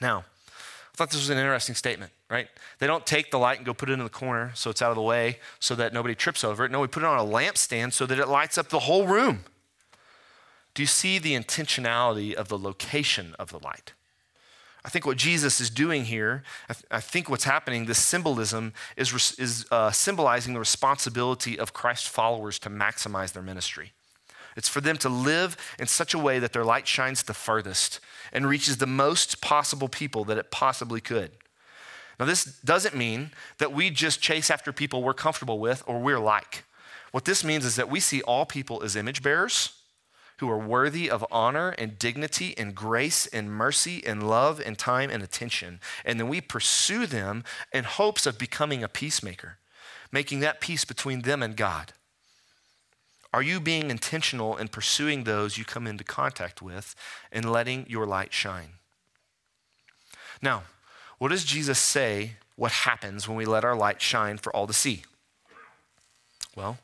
Now, 0.00 0.24
I 0.48 0.96
thought 0.96 1.10
this 1.10 1.20
was 1.20 1.30
an 1.30 1.38
interesting 1.38 1.74
statement, 1.74 2.12
right? 2.30 2.48
They 2.78 2.86
don't 2.86 3.06
take 3.06 3.30
the 3.30 3.38
light 3.38 3.58
and 3.58 3.66
go 3.66 3.74
put 3.74 3.90
it 3.90 3.94
in 3.94 4.04
the 4.04 4.08
corner 4.08 4.52
so 4.54 4.70
it's 4.70 4.82
out 4.82 4.90
of 4.90 4.96
the 4.96 5.02
way 5.02 5.38
so 5.58 5.74
that 5.74 5.92
nobody 5.92 6.14
trips 6.14 6.44
over 6.44 6.64
it. 6.64 6.70
No, 6.70 6.80
we 6.80 6.86
put 6.86 7.02
it 7.02 7.06
on 7.06 7.18
a 7.18 7.28
lampstand 7.28 7.92
so 7.92 8.06
that 8.06 8.18
it 8.18 8.28
lights 8.28 8.56
up 8.56 8.68
the 8.68 8.80
whole 8.80 9.06
room. 9.06 9.44
Do 10.74 10.82
you 10.82 10.86
see 10.86 11.18
the 11.18 11.34
intentionality 11.34 12.32
of 12.32 12.48
the 12.48 12.58
location 12.58 13.34
of 13.38 13.50
the 13.50 13.58
light? 13.58 13.92
I 14.84 14.88
think 14.88 15.06
what 15.06 15.16
Jesus 15.16 15.60
is 15.60 15.70
doing 15.70 16.04
here, 16.04 16.42
I, 16.68 16.72
th- 16.72 16.84
I 16.90 17.00
think 17.00 17.28
what's 17.30 17.44
happening, 17.44 17.86
this 17.86 17.98
symbolism 17.98 18.72
is, 18.96 19.12
res- 19.12 19.38
is 19.38 19.66
uh, 19.70 19.92
symbolizing 19.92 20.54
the 20.54 20.58
responsibility 20.58 21.58
of 21.58 21.72
Christ 21.72 22.08
followers 22.08 22.58
to 22.60 22.70
maximize 22.70 23.32
their 23.32 23.44
ministry. 23.44 23.92
It's 24.56 24.68
for 24.68 24.80
them 24.80 24.98
to 24.98 25.08
live 25.08 25.56
in 25.78 25.86
such 25.86 26.14
a 26.14 26.18
way 26.18 26.38
that 26.38 26.52
their 26.52 26.64
light 26.64 26.86
shines 26.86 27.22
the 27.22 27.32
furthest 27.32 28.00
and 28.32 28.46
reaches 28.46 28.78
the 28.78 28.86
most 28.86 29.40
possible 29.40 29.88
people 29.88 30.24
that 30.24 30.36
it 30.36 30.50
possibly 30.50 31.00
could. 31.00 31.30
Now, 32.18 32.26
this 32.26 32.44
doesn't 32.44 32.94
mean 32.94 33.30
that 33.58 33.72
we 33.72 33.88
just 33.88 34.20
chase 34.20 34.50
after 34.50 34.72
people 34.72 35.02
we're 35.02 35.14
comfortable 35.14 35.58
with 35.58 35.82
or 35.86 36.00
we're 36.00 36.20
like. 36.20 36.64
What 37.12 37.24
this 37.24 37.44
means 37.44 37.64
is 37.64 37.76
that 37.76 37.90
we 37.90 38.00
see 38.00 38.20
all 38.22 38.46
people 38.46 38.82
as 38.82 38.96
image 38.96 39.22
bearers 39.22 39.72
who 40.42 40.50
are 40.50 40.58
worthy 40.58 41.08
of 41.08 41.24
honor 41.30 41.68
and 41.78 42.00
dignity 42.00 42.52
and 42.58 42.74
grace 42.74 43.28
and 43.28 43.48
mercy 43.48 44.04
and 44.04 44.28
love 44.28 44.60
and 44.60 44.76
time 44.76 45.08
and 45.08 45.22
attention. 45.22 45.78
And 46.04 46.18
then 46.18 46.26
we 46.26 46.40
pursue 46.40 47.06
them 47.06 47.44
in 47.72 47.84
hopes 47.84 48.26
of 48.26 48.38
becoming 48.38 48.82
a 48.82 48.88
peacemaker, 48.88 49.58
making 50.10 50.40
that 50.40 50.60
peace 50.60 50.84
between 50.84 51.22
them 51.22 51.44
and 51.44 51.56
God. 51.56 51.92
Are 53.32 53.40
you 53.40 53.60
being 53.60 53.88
intentional 53.88 54.56
in 54.56 54.66
pursuing 54.66 55.22
those 55.22 55.56
you 55.56 55.64
come 55.64 55.86
into 55.86 56.02
contact 56.02 56.60
with 56.60 56.96
and 57.30 57.52
letting 57.52 57.86
your 57.88 58.04
light 58.04 58.32
shine? 58.32 58.80
Now, 60.42 60.64
what 61.18 61.28
does 61.28 61.44
Jesus 61.44 61.78
say 61.78 62.32
what 62.56 62.72
happens 62.72 63.28
when 63.28 63.36
we 63.36 63.44
let 63.44 63.64
our 63.64 63.76
light 63.76 64.02
shine 64.02 64.38
for 64.38 64.54
all 64.56 64.66
to 64.66 64.72
see? 64.72 65.04
Well, 66.56 66.78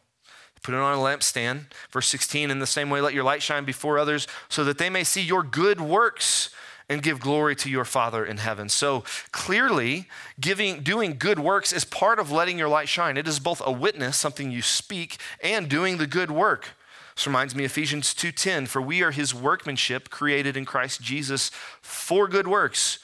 put 0.62 0.74
it 0.74 0.80
on 0.80 0.98
a 0.98 1.02
lampstand. 1.02 1.64
Verse 1.90 2.08
16, 2.08 2.50
in 2.50 2.58
the 2.58 2.66
same 2.66 2.90
way, 2.90 3.00
let 3.00 3.14
your 3.14 3.24
light 3.24 3.42
shine 3.42 3.64
before 3.64 3.98
others 3.98 4.26
so 4.48 4.64
that 4.64 4.78
they 4.78 4.90
may 4.90 5.04
see 5.04 5.22
your 5.22 5.42
good 5.42 5.80
works 5.80 6.50
and 6.88 7.02
give 7.02 7.20
glory 7.20 7.54
to 7.54 7.68
your 7.68 7.84
Father 7.84 8.24
in 8.24 8.38
heaven. 8.38 8.68
So 8.68 9.04
clearly, 9.30 10.08
giving, 10.40 10.80
doing 10.80 11.16
good 11.18 11.38
works 11.38 11.72
is 11.72 11.84
part 11.84 12.18
of 12.18 12.30
letting 12.30 12.58
your 12.58 12.68
light 12.68 12.88
shine. 12.88 13.16
It 13.16 13.28
is 13.28 13.38
both 13.38 13.60
a 13.64 13.72
witness, 13.72 14.16
something 14.16 14.50
you 14.50 14.62
speak, 14.62 15.18
and 15.42 15.68
doing 15.68 15.98
the 15.98 16.06
good 16.06 16.30
work. 16.30 16.70
This 17.14 17.26
reminds 17.26 17.54
me 17.54 17.64
Ephesians 17.64 18.14
2:10, 18.14 18.66
for 18.66 18.80
we 18.80 19.02
are 19.02 19.10
his 19.10 19.34
workmanship 19.34 20.08
created 20.08 20.56
in 20.56 20.64
Christ 20.64 21.02
Jesus 21.02 21.50
for 21.82 22.28
good 22.28 22.46
works, 22.46 23.00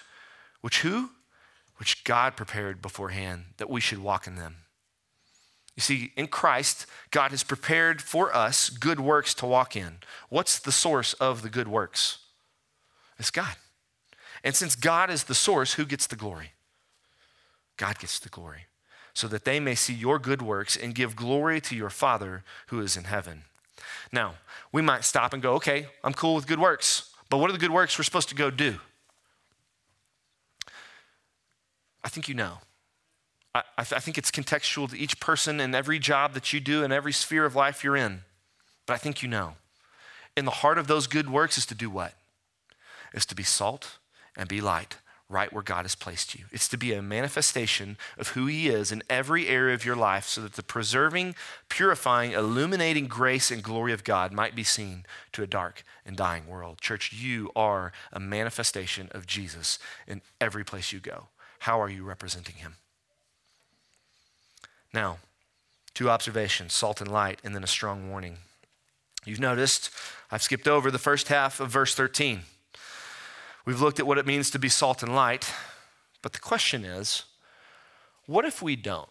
which 0.61 0.81
who? 0.83 1.11
Which 1.79 2.05
God 2.05 2.37
prepared 2.37 2.81
beforehand 2.81 3.47
that 3.57 3.69
we 3.69 3.81
should 3.81 3.99
walk 3.99 4.29
in 4.29 4.37
them. 4.37 4.64
You 5.77 5.81
see, 5.81 6.13
in 6.17 6.29
Christ, 6.29 6.87
God 7.11 7.33
has 7.33 7.43
prepared 7.43 8.01
for 8.01 8.35
us 8.35 8.71
good 8.71 9.01
works 9.01 9.35
to 9.35 9.47
walk 9.47 9.75
in. 9.75 9.99
What's 10.29 10.59
the 10.59 10.73
source 10.73 11.15
of 11.15 11.43
the 11.43 11.51
good 11.51 11.67
works? 11.67 12.19
It's 13.19 13.31
God. 13.31 13.57
And 14.45 14.55
since 14.55 14.77
God 14.77 15.11
is 15.11 15.25
the 15.25 15.35
source, 15.35 15.75
who 15.75 15.85
gets 15.85 16.07
the 16.07 16.17
glory? 16.17 16.53
God 17.77 17.99
gets 17.99 18.21
the 18.21 18.29
glory, 18.29 18.67
so 19.15 19.27
that 19.29 19.45
they 19.45 19.59
may 19.59 19.75
see 19.75 19.95
your 19.95 20.19
good 20.19 20.43
works 20.43 20.77
and 20.77 20.95
give 20.95 21.17
glory 21.17 21.61
to 21.63 21.75
your 21.75 21.91
Father 21.91 22.45
who 22.69 22.81
is 22.81 22.97
in 22.97 23.05
heaven. 23.05 23.43
Now, 24.13 24.35
we 24.71 24.81
might 24.81 25.05
stop 25.05 25.33
and 25.33 25.43
go, 25.43 25.55
okay, 25.55 25.89
I'm 26.05 26.15
cool 26.15 26.37
with 26.37 26.47
good 26.47 26.61
works, 26.61 27.11
but 27.31 27.39
what 27.39 27.51
are 27.51 27.53
the 27.53 27.59
good 27.59 27.73
works 27.73 27.99
we're 27.99 28.05
supposed 28.05 28.29
to 28.29 28.35
go 28.37 28.51
do? 28.51 28.79
I 32.05 32.09
think 32.09 32.29
you 32.29 32.35
know. 32.35 32.59
I, 33.55 33.63
I, 33.79 33.85
th- 33.85 33.97
I 33.97 34.01
think 34.01 34.19
it's 34.19 34.31
contextual 34.31 34.91
to 34.91 34.99
each 34.99 35.21
person 35.21 35.61
and 35.61 35.75
every 35.75 35.99
job 35.99 36.35
that 36.35 36.53
you 36.53 36.61
do 36.61 36.83
and 36.83 36.93
every 36.93 37.13
sphere 37.13 37.45
of 37.45 37.55
life 37.55 37.85
you're 37.85 37.97
in. 37.97 38.23
But 38.87 38.95
I 38.95 38.97
think 38.99 39.23
you 39.23 39.29
know. 39.29 39.55
In 40.37 40.45
the 40.45 40.51
heart 40.51 40.79
of 40.79 40.89
those 40.89 41.07
good 41.07 41.31
works 41.31 41.57
is 41.57 41.67
to 41.67 41.75
do 41.75 41.89
what? 41.89 42.15
Is 43.13 43.25
to 43.27 43.35
be 43.35 43.45
salt 43.45 43.99
and 44.37 44.49
be 44.49 44.61
light 44.61 44.97
right 45.29 45.53
where 45.53 45.63
God 45.63 45.83
has 45.83 45.95
placed 45.95 46.35
you. 46.35 46.45
It's 46.53 46.69
to 46.69 46.77
be 46.77 46.93
a 46.93 47.01
manifestation 47.01 47.97
of 48.19 48.29
who 48.29 48.47
He 48.47 48.69
is 48.69 48.93
in 48.93 49.03
every 49.09 49.49
area 49.49 49.75
of 49.75 49.85
your 49.85 49.97
life 49.97 50.27
so 50.27 50.43
that 50.43 50.55
the 50.55 50.63
preserving, 50.63 51.35
purifying, 51.69 52.33
illuminating 52.33 53.07
grace 53.07 53.51
and 53.51 53.63
glory 53.63 53.93
of 53.93 54.05
God 54.05 54.33
might 54.33 54.55
be 54.55 54.65
seen 54.65 55.07
to 55.33 55.43
a 55.43 55.47
dark 55.47 55.83
and 56.05 56.17
dying 56.17 56.47
world. 56.47 56.81
Church, 56.81 57.13
you 57.13 57.51
are 57.57 57.93
a 58.13 58.21
manifestation 58.21 59.09
of 59.13 59.27
Jesus 59.27 59.79
in 60.07 60.21
every 60.41 60.65
place 60.65 60.93
you 60.93 61.01
go. 61.01 61.29
How 61.61 61.81
are 61.81 61.89
you 61.89 62.05
representing 62.05 62.57
Him? 62.57 62.77
Now, 64.95 65.19
two 65.93 66.09
observations 66.09 66.73
salt 66.73 67.01
and 67.01 67.11
light, 67.11 67.41
and 67.45 67.55
then 67.55 67.65
a 67.65 67.67
strong 67.67 68.09
warning. 68.09 68.39
You've 69.25 69.41
noticed 69.41 69.91
I've 70.31 70.43
skipped 70.43 70.69
over 70.69 70.91
the 70.91 70.99
first 70.99 71.29
half 71.29 71.59
of 71.59 71.71
verse 71.71 71.95
13. 71.95 72.43
We've 73.67 73.81
looked 73.81 73.99
at 73.99 74.07
what 74.07 74.19
it 74.19 74.27
means 74.27 74.51
to 74.51 74.59
be 74.59 74.69
salt 74.69 75.03
and 75.03 75.15
light, 75.15 75.53
but 76.23 76.33
the 76.33 76.39
question 76.39 76.85
is 76.85 77.25
what 78.27 78.45
if 78.45 78.63
we 78.63 78.77
don't? 78.77 79.09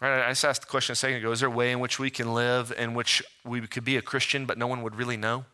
Right, 0.00 0.24
I 0.24 0.30
just 0.30 0.44
asked 0.44 0.60
the 0.60 0.66
question 0.66 0.92
a 0.92 0.96
second 0.96 1.18
ago 1.18 1.32
is 1.32 1.40
there 1.40 1.48
a 1.48 1.52
way 1.52 1.72
in 1.72 1.80
which 1.80 1.98
we 1.98 2.10
can 2.10 2.32
live 2.32 2.72
in 2.78 2.94
which 2.94 3.22
we 3.44 3.66
could 3.66 3.84
be 3.84 3.96
a 3.96 4.02
Christian 4.02 4.46
but 4.46 4.58
no 4.58 4.66
one 4.66 4.82
would 4.82 4.94
really 4.94 5.16
know? 5.16 5.44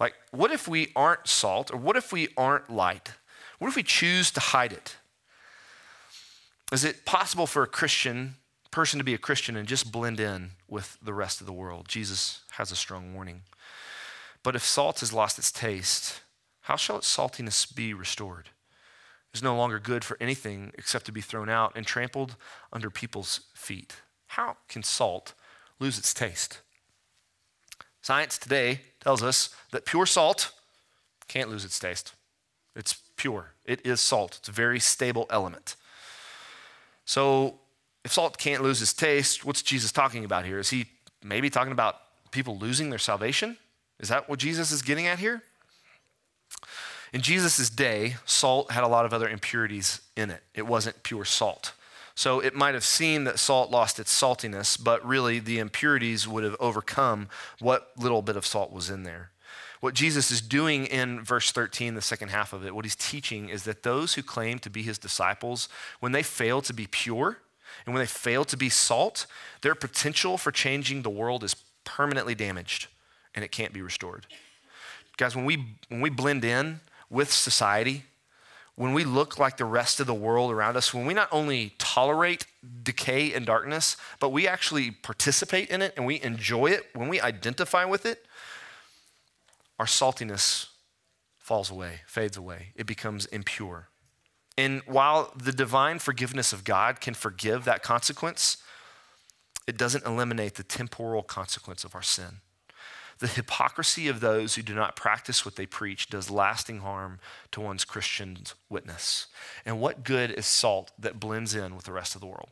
Like, 0.00 0.14
what 0.30 0.52
if 0.52 0.68
we 0.68 0.92
aren't 0.96 1.26
salt 1.26 1.72
or 1.72 1.76
what 1.76 1.96
if 1.96 2.12
we 2.12 2.28
aren't 2.36 2.70
light? 2.70 3.12
What 3.58 3.68
if 3.68 3.76
we 3.76 3.82
choose 3.82 4.30
to 4.30 4.40
hide 4.40 4.72
it? 4.72 4.96
Is 6.70 6.84
it 6.84 7.06
possible 7.06 7.46
for 7.46 7.62
a 7.62 7.66
Christian 7.66 8.34
person 8.70 8.98
to 8.98 9.04
be 9.04 9.14
a 9.14 9.18
Christian 9.18 9.56
and 9.56 9.66
just 9.66 9.90
blend 9.90 10.20
in 10.20 10.50
with 10.68 10.98
the 11.02 11.14
rest 11.14 11.40
of 11.40 11.46
the 11.46 11.52
world? 11.52 11.88
Jesus 11.88 12.42
has 12.52 12.70
a 12.70 12.76
strong 12.76 13.14
warning. 13.14 13.42
But 14.42 14.54
if 14.54 14.62
salt 14.62 15.00
has 15.00 15.12
lost 15.12 15.38
its 15.38 15.50
taste, 15.50 16.20
how 16.62 16.76
shall 16.76 16.98
its 16.98 17.14
saltiness 17.14 17.74
be 17.74 17.94
restored? 17.94 18.50
It's 19.32 19.42
no 19.42 19.56
longer 19.56 19.78
good 19.78 20.04
for 20.04 20.18
anything 20.20 20.72
except 20.76 21.06
to 21.06 21.12
be 21.12 21.20
thrown 21.22 21.48
out 21.48 21.72
and 21.74 21.86
trampled 21.86 22.36
under 22.72 22.90
people's 22.90 23.40
feet. 23.54 23.96
How 24.28 24.58
can 24.68 24.82
salt 24.82 25.32
lose 25.78 25.98
its 25.98 26.12
taste? 26.12 26.60
Science 28.02 28.38
today 28.38 28.82
tells 29.00 29.22
us 29.22 29.54
that 29.70 29.86
pure 29.86 30.06
salt 30.06 30.52
can't 31.28 31.50
lose 31.50 31.64
its 31.64 31.78
taste. 31.78 32.12
It's 32.76 32.94
pure, 33.16 33.54
it 33.64 33.84
is 33.84 34.00
salt, 34.00 34.36
it's 34.38 34.48
a 34.48 34.52
very 34.52 34.80
stable 34.80 35.26
element. 35.30 35.76
So, 37.08 37.54
if 38.04 38.12
salt 38.12 38.36
can't 38.36 38.62
lose 38.62 38.82
its 38.82 38.92
taste, 38.92 39.42
what's 39.42 39.62
Jesus 39.62 39.92
talking 39.92 40.26
about 40.26 40.44
here? 40.44 40.58
Is 40.58 40.68
he 40.68 40.84
maybe 41.24 41.48
talking 41.48 41.72
about 41.72 41.96
people 42.32 42.58
losing 42.58 42.90
their 42.90 42.98
salvation? 42.98 43.56
Is 43.98 44.10
that 44.10 44.28
what 44.28 44.38
Jesus 44.38 44.70
is 44.70 44.82
getting 44.82 45.06
at 45.06 45.18
here? 45.18 45.42
In 47.14 47.22
Jesus' 47.22 47.70
day, 47.70 48.16
salt 48.26 48.72
had 48.72 48.84
a 48.84 48.88
lot 48.88 49.06
of 49.06 49.14
other 49.14 49.26
impurities 49.26 50.02
in 50.18 50.28
it. 50.28 50.42
It 50.52 50.66
wasn't 50.66 51.02
pure 51.02 51.24
salt. 51.24 51.72
So 52.14 52.40
it 52.40 52.54
might 52.54 52.74
have 52.74 52.84
seemed 52.84 53.26
that 53.26 53.38
salt 53.38 53.70
lost 53.70 53.98
its 53.98 54.12
saltiness, 54.12 54.76
but 54.76 55.02
really 55.02 55.38
the 55.38 55.60
impurities 55.60 56.28
would 56.28 56.44
have 56.44 56.56
overcome 56.60 57.30
what 57.58 57.90
little 57.96 58.20
bit 58.20 58.36
of 58.36 58.44
salt 58.44 58.70
was 58.70 58.90
in 58.90 59.04
there. 59.04 59.30
What 59.80 59.94
Jesus 59.94 60.30
is 60.30 60.40
doing 60.40 60.86
in 60.86 61.22
verse 61.22 61.52
13, 61.52 61.94
the 61.94 62.02
second 62.02 62.28
half 62.28 62.52
of 62.52 62.66
it, 62.66 62.74
what 62.74 62.84
he's 62.84 62.96
teaching 62.96 63.48
is 63.48 63.64
that 63.64 63.82
those 63.82 64.14
who 64.14 64.22
claim 64.22 64.58
to 64.60 64.70
be 64.70 64.82
his 64.82 64.98
disciples, 64.98 65.68
when 66.00 66.12
they 66.12 66.22
fail 66.22 66.60
to 66.62 66.72
be 66.72 66.86
pure 66.86 67.38
and 67.86 67.94
when 67.94 68.02
they 68.02 68.06
fail 68.06 68.44
to 68.44 68.56
be 68.56 68.68
salt, 68.68 69.26
their 69.62 69.74
potential 69.74 70.36
for 70.36 70.50
changing 70.50 71.02
the 71.02 71.10
world 71.10 71.44
is 71.44 71.54
permanently 71.84 72.34
damaged 72.34 72.88
and 73.34 73.44
it 73.44 73.52
can't 73.52 73.72
be 73.72 73.82
restored. 73.82 74.26
Guys, 75.16 75.36
when 75.36 75.44
we, 75.44 75.76
when 75.88 76.00
we 76.00 76.10
blend 76.10 76.44
in, 76.44 76.80
with 77.10 77.32
society, 77.32 78.04
when 78.74 78.92
we 78.92 79.04
look 79.04 79.38
like 79.38 79.56
the 79.56 79.64
rest 79.64 79.98
of 79.98 80.06
the 80.06 80.14
world 80.14 80.52
around 80.52 80.76
us, 80.76 80.94
when 80.94 81.06
we 81.06 81.14
not 81.14 81.28
only 81.32 81.72
tolerate 81.78 82.46
decay 82.82 83.32
and 83.32 83.44
darkness, 83.46 83.96
but 84.20 84.28
we 84.30 84.46
actually 84.46 84.90
participate 84.90 85.68
in 85.70 85.82
it 85.82 85.94
and 85.96 86.06
we 86.06 86.20
enjoy 86.22 86.66
it, 86.66 86.86
when 86.94 87.08
we 87.08 87.20
identify 87.20 87.84
with 87.84 88.06
it, 88.06 88.26
our 89.78 89.86
saltiness 89.86 90.66
falls 91.38 91.70
away, 91.70 92.00
fades 92.06 92.36
away. 92.36 92.72
It 92.74 92.86
becomes 92.86 93.26
impure. 93.26 93.88
And 94.56 94.82
while 94.86 95.32
the 95.36 95.52
divine 95.52 95.98
forgiveness 96.00 96.52
of 96.52 96.64
God 96.64 97.00
can 97.00 97.14
forgive 97.14 97.64
that 97.64 97.82
consequence, 97.82 98.58
it 99.66 99.76
doesn't 99.76 100.04
eliminate 100.04 100.56
the 100.56 100.64
temporal 100.64 101.22
consequence 101.22 101.84
of 101.84 101.94
our 101.94 102.02
sin. 102.02 102.40
The 103.18 103.28
hypocrisy 103.28 104.08
of 104.08 104.20
those 104.20 104.54
who 104.54 104.62
do 104.62 104.74
not 104.74 104.96
practice 104.96 105.44
what 105.44 105.56
they 105.56 105.66
preach 105.66 106.08
does 106.08 106.30
lasting 106.30 106.80
harm 106.80 107.18
to 107.52 107.60
one's 107.60 107.84
Christian 107.84 108.38
witness. 108.68 109.26
And 109.64 109.80
what 109.80 110.04
good 110.04 110.30
is 110.30 110.46
salt 110.46 110.92
that 110.98 111.18
blends 111.18 111.54
in 111.54 111.74
with 111.74 111.84
the 111.84 111.92
rest 111.92 112.14
of 112.14 112.20
the 112.20 112.28
world? 112.28 112.50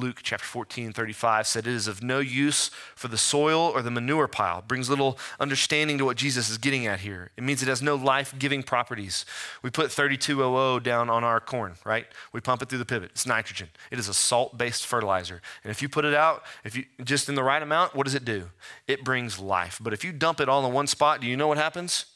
Luke 0.00 0.20
chapter 0.22 0.46
14, 0.46 0.92
35 0.92 1.46
said, 1.46 1.66
It 1.66 1.72
is 1.72 1.86
of 1.86 2.02
no 2.02 2.18
use 2.18 2.70
for 2.94 3.08
the 3.08 3.18
soil 3.18 3.60
or 3.60 3.82
the 3.82 3.90
manure 3.90 4.26
pile. 4.26 4.62
Brings 4.62 4.88
little 4.88 5.18
understanding 5.38 5.98
to 5.98 6.04
what 6.04 6.16
Jesus 6.16 6.48
is 6.48 6.58
getting 6.58 6.86
at 6.86 7.00
here. 7.00 7.30
It 7.36 7.44
means 7.44 7.62
it 7.62 7.68
has 7.68 7.82
no 7.82 7.94
life 7.94 8.34
giving 8.38 8.62
properties. 8.62 9.26
We 9.62 9.70
put 9.70 9.92
3200 9.92 10.82
down 10.82 11.10
on 11.10 11.22
our 11.22 11.38
corn, 11.38 11.74
right? 11.84 12.06
We 12.32 12.40
pump 12.40 12.62
it 12.62 12.68
through 12.68 12.78
the 12.78 12.84
pivot. 12.84 13.10
It's 13.12 13.26
nitrogen. 13.26 13.68
It 13.90 13.98
is 13.98 14.08
a 14.08 14.14
salt 14.14 14.56
based 14.56 14.86
fertilizer. 14.86 15.42
And 15.62 15.70
if 15.70 15.82
you 15.82 15.88
put 15.88 16.04
it 16.04 16.14
out, 16.14 16.44
if 16.64 16.76
you 16.76 16.84
just 17.04 17.28
in 17.28 17.34
the 17.34 17.42
right 17.42 17.62
amount, 17.62 17.94
what 17.94 18.04
does 18.04 18.14
it 18.14 18.24
do? 18.24 18.50
It 18.88 19.04
brings 19.04 19.38
life. 19.38 19.78
But 19.82 19.92
if 19.92 20.02
you 20.02 20.12
dump 20.12 20.40
it 20.40 20.48
all 20.48 20.64
in 20.66 20.72
one 20.72 20.86
spot, 20.86 21.20
do 21.20 21.26
you 21.26 21.36
know 21.36 21.48
what 21.48 21.58
happens? 21.58 22.06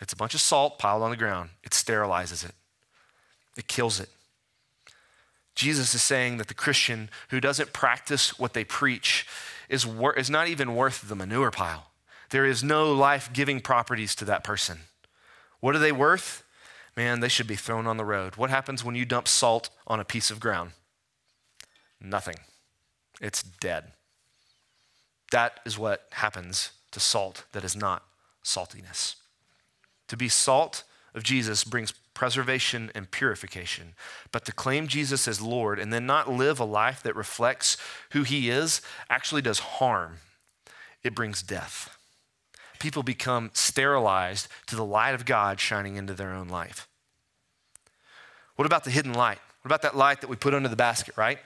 It's 0.00 0.12
a 0.12 0.16
bunch 0.16 0.34
of 0.34 0.40
salt 0.40 0.78
piled 0.78 1.02
on 1.02 1.10
the 1.10 1.16
ground. 1.16 1.50
It 1.62 1.72
sterilizes 1.72 2.44
it, 2.44 2.54
it 3.56 3.68
kills 3.68 4.00
it. 4.00 4.08
Jesus 5.54 5.94
is 5.94 6.02
saying 6.02 6.38
that 6.38 6.48
the 6.48 6.54
Christian 6.54 7.10
who 7.28 7.40
doesn't 7.40 7.72
practice 7.72 8.38
what 8.38 8.54
they 8.54 8.64
preach 8.64 9.26
is, 9.68 9.86
wor- 9.86 10.14
is 10.14 10.30
not 10.30 10.48
even 10.48 10.74
worth 10.74 11.08
the 11.08 11.14
manure 11.14 11.50
pile. 11.50 11.90
There 12.30 12.46
is 12.46 12.64
no 12.64 12.92
life 12.92 13.30
giving 13.32 13.60
properties 13.60 14.14
to 14.16 14.24
that 14.24 14.44
person. 14.44 14.80
What 15.60 15.76
are 15.76 15.80
they 15.80 15.92
worth? 15.92 16.42
Man, 16.96 17.20
they 17.20 17.28
should 17.28 17.46
be 17.46 17.56
thrown 17.56 17.86
on 17.86 17.96
the 17.96 18.04
road. 18.04 18.36
What 18.36 18.50
happens 18.50 18.84
when 18.84 18.94
you 18.94 19.04
dump 19.04 19.28
salt 19.28 19.70
on 19.86 20.00
a 20.00 20.04
piece 20.04 20.30
of 20.30 20.40
ground? 20.40 20.72
Nothing. 22.00 22.36
It's 23.20 23.42
dead. 23.42 23.92
That 25.30 25.60
is 25.64 25.78
what 25.78 26.06
happens 26.12 26.72
to 26.90 27.00
salt 27.00 27.44
that 27.52 27.64
is 27.64 27.76
not 27.76 28.02
saltiness. 28.44 29.16
To 30.08 30.16
be 30.16 30.28
salt 30.28 30.84
of 31.14 31.22
Jesus 31.22 31.64
brings 31.64 31.92
preservation 32.14 32.90
and 32.94 33.10
purification. 33.10 33.94
But 34.30 34.44
to 34.46 34.52
claim 34.52 34.86
Jesus 34.86 35.28
as 35.28 35.40
Lord 35.40 35.78
and 35.78 35.92
then 35.92 36.06
not 36.06 36.30
live 36.30 36.60
a 36.60 36.64
life 36.64 37.02
that 37.02 37.16
reflects 37.16 37.76
who 38.10 38.22
he 38.22 38.48
is 38.48 38.80
actually 39.10 39.42
does 39.42 39.58
harm. 39.58 40.18
It 41.02 41.14
brings 41.14 41.42
death. 41.42 41.96
People 42.78 43.02
become 43.02 43.50
sterilized 43.52 44.48
to 44.66 44.76
the 44.76 44.84
light 44.84 45.14
of 45.14 45.24
God 45.24 45.60
shining 45.60 45.96
into 45.96 46.14
their 46.14 46.32
own 46.32 46.48
life. 46.48 46.88
What 48.56 48.66
about 48.66 48.84
the 48.84 48.90
hidden 48.90 49.12
light? 49.12 49.38
What 49.62 49.68
about 49.68 49.82
that 49.82 49.96
light 49.96 50.20
that 50.20 50.30
we 50.30 50.36
put 50.36 50.54
under 50.54 50.68
the 50.68 50.76
basket, 50.76 51.16
right? 51.16 51.38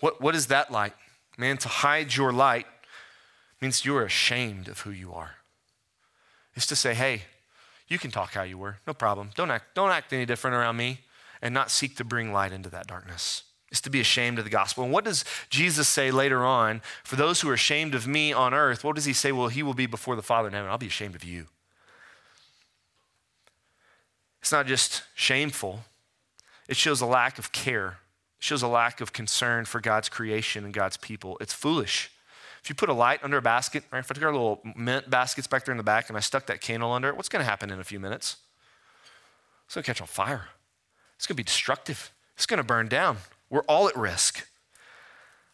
What, 0.00 0.20
what 0.20 0.34
is 0.34 0.46
that 0.48 0.70
light? 0.70 0.94
Man, 1.36 1.56
to 1.58 1.68
hide 1.68 2.14
your 2.14 2.32
light 2.32 2.66
means 3.60 3.84
you're 3.84 4.04
ashamed 4.04 4.68
of 4.68 4.80
who 4.80 4.90
you 4.90 5.12
are. 5.12 5.36
It's 6.54 6.66
to 6.66 6.76
say, 6.76 6.94
hey, 6.94 7.22
you 7.88 7.98
can 7.98 8.10
talk 8.10 8.34
how 8.34 8.42
you 8.42 8.58
were, 8.58 8.78
no 8.86 8.94
problem. 8.94 9.30
Don't 9.34 9.50
act, 9.50 9.74
don't 9.74 9.90
act 9.90 10.12
any 10.12 10.24
different 10.26 10.56
around 10.56 10.76
me 10.76 11.00
and 11.40 11.52
not 11.52 11.70
seek 11.70 11.96
to 11.96 12.04
bring 12.04 12.32
light 12.32 12.52
into 12.52 12.70
that 12.70 12.86
darkness. 12.86 13.42
Is 13.70 13.80
to 13.80 13.90
be 13.90 14.00
ashamed 14.00 14.38
of 14.38 14.44
the 14.44 14.50
gospel. 14.50 14.84
And 14.84 14.92
what 14.92 15.06
does 15.06 15.24
Jesus 15.48 15.88
say 15.88 16.10
later 16.10 16.44
on? 16.44 16.82
For 17.04 17.16
those 17.16 17.40
who 17.40 17.48
are 17.48 17.54
ashamed 17.54 17.94
of 17.94 18.06
me 18.06 18.30
on 18.30 18.52
earth, 18.52 18.84
what 18.84 18.96
does 18.96 19.06
he 19.06 19.14
say? 19.14 19.32
Well, 19.32 19.48
he 19.48 19.62
will 19.62 19.72
be 19.72 19.86
before 19.86 20.14
the 20.14 20.22
Father 20.22 20.48
in 20.48 20.54
heaven. 20.54 20.70
I'll 20.70 20.76
be 20.76 20.88
ashamed 20.88 21.14
of 21.14 21.24
you. 21.24 21.46
It's 24.42 24.52
not 24.52 24.66
just 24.66 25.04
shameful, 25.14 25.84
it 26.68 26.76
shows 26.76 27.00
a 27.00 27.06
lack 27.06 27.38
of 27.38 27.52
care, 27.52 27.98
it 28.38 28.44
shows 28.44 28.62
a 28.62 28.68
lack 28.68 29.00
of 29.00 29.12
concern 29.12 29.64
for 29.64 29.80
God's 29.80 30.08
creation 30.08 30.64
and 30.64 30.74
God's 30.74 30.96
people. 30.96 31.38
It's 31.40 31.54
foolish. 31.54 32.10
If 32.62 32.68
you 32.68 32.76
put 32.76 32.88
a 32.88 32.92
light 32.92 33.20
under 33.24 33.38
a 33.38 33.42
basket, 33.42 33.84
right, 33.90 33.98
if 33.98 34.10
I 34.10 34.14
took 34.14 34.22
our 34.22 34.32
little 34.32 34.60
mint 34.76 35.10
baskets 35.10 35.48
back 35.48 35.64
there 35.64 35.72
in 35.72 35.78
the 35.78 35.82
back 35.82 36.08
and 36.08 36.16
I 36.16 36.20
stuck 36.20 36.46
that 36.46 36.60
candle 36.60 36.92
under 36.92 37.08
it, 37.08 37.16
what's 37.16 37.28
going 37.28 37.44
to 37.44 37.48
happen 37.48 37.70
in 37.70 37.80
a 37.80 37.84
few 37.84 37.98
minutes? 37.98 38.36
It's 39.66 39.74
going 39.74 39.82
to 39.82 39.86
catch 39.86 40.00
on 40.00 40.06
fire. 40.06 40.48
It's 41.16 41.26
going 41.26 41.34
to 41.34 41.42
be 41.42 41.44
destructive. 41.44 42.12
It's 42.36 42.46
going 42.46 42.58
to 42.58 42.64
burn 42.64 42.88
down. 42.88 43.18
We're 43.50 43.62
all 43.62 43.88
at 43.88 43.96
risk. 43.96 44.46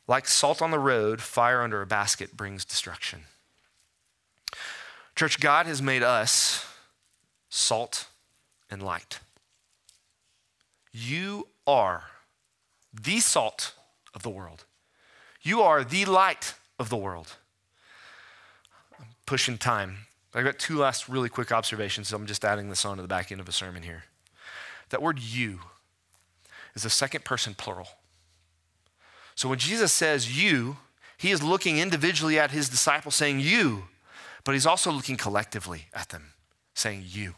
Like 0.07 0.27
salt 0.27 0.61
on 0.61 0.71
the 0.71 0.79
road, 0.79 1.21
fire 1.21 1.63
under 1.63 1.81
a 1.81 1.87
basket 1.87 2.37
brings 2.37 2.65
destruction. 2.65 3.21
Church, 5.15 5.41
God 5.41 5.67
has 5.67 5.81
made 5.81 6.03
us 6.03 6.67
salt 7.49 8.07
and 8.71 8.83
light. 8.83 9.21
You 10.93 11.49
are 11.67 12.05
the 12.93 13.21
salt 13.21 13.75
of 14.15 14.23
the 14.23 14.31
world. 14.31 14.65
You 15.43 15.61
are 15.61 15.85
the 15.85 16.05
light 16.05 16.55
of 16.79 16.89
the 16.89 16.97
world. 16.97 17.37
I'm 18.99 19.07
pushing 19.27 19.59
time. 19.59 20.07
I've 20.35 20.45
got 20.45 20.59
two 20.59 20.79
last 20.79 21.09
really 21.09 21.29
quick 21.29 21.53
observations, 21.53 22.09
so 22.09 22.17
I'm 22.17 22.27
just 22.27 22.45
adding 22.45 22.69
this 22.69 22.85
on 22.85 22.97
to 22.97 23.03
the 23.03 23.09
back 23.09 23.33
end 23.33 23.41
of 23.41 23.49
a 23.49 23.53
sermon 23.53 23.83
here. 23.83 24.05
That 24.91 25.03
word 25.03 25.19
you 25.19 25.61
is 26.75 26.85
a 26.85 26.91
second 26.91 27.25
person 27.25 27.55
plural. 27.55 27.89
So 29.35 29.49
when 29.49 29.59
Jesus 29.59 29.93
says 29.93 30.43
you, 30.43 30.77
he 31.17 31.31
is 31.31 31.43
looking 31.43 31.79
individually 31.79 32.39
at 32.39 32.51
his 32.51 32.69
disciples 32.69 33.15
saying 33.15 33.41
you, 33.41 33.85
but 34.45 34.53
he's 34.53 34.67
also 34.67 34.91
looking 34.93 35.17
collectively 35.17 35.87
at 35.93 36.11
them 36.11 36.33
saying 36.75 37.05
you. 37.07 37.35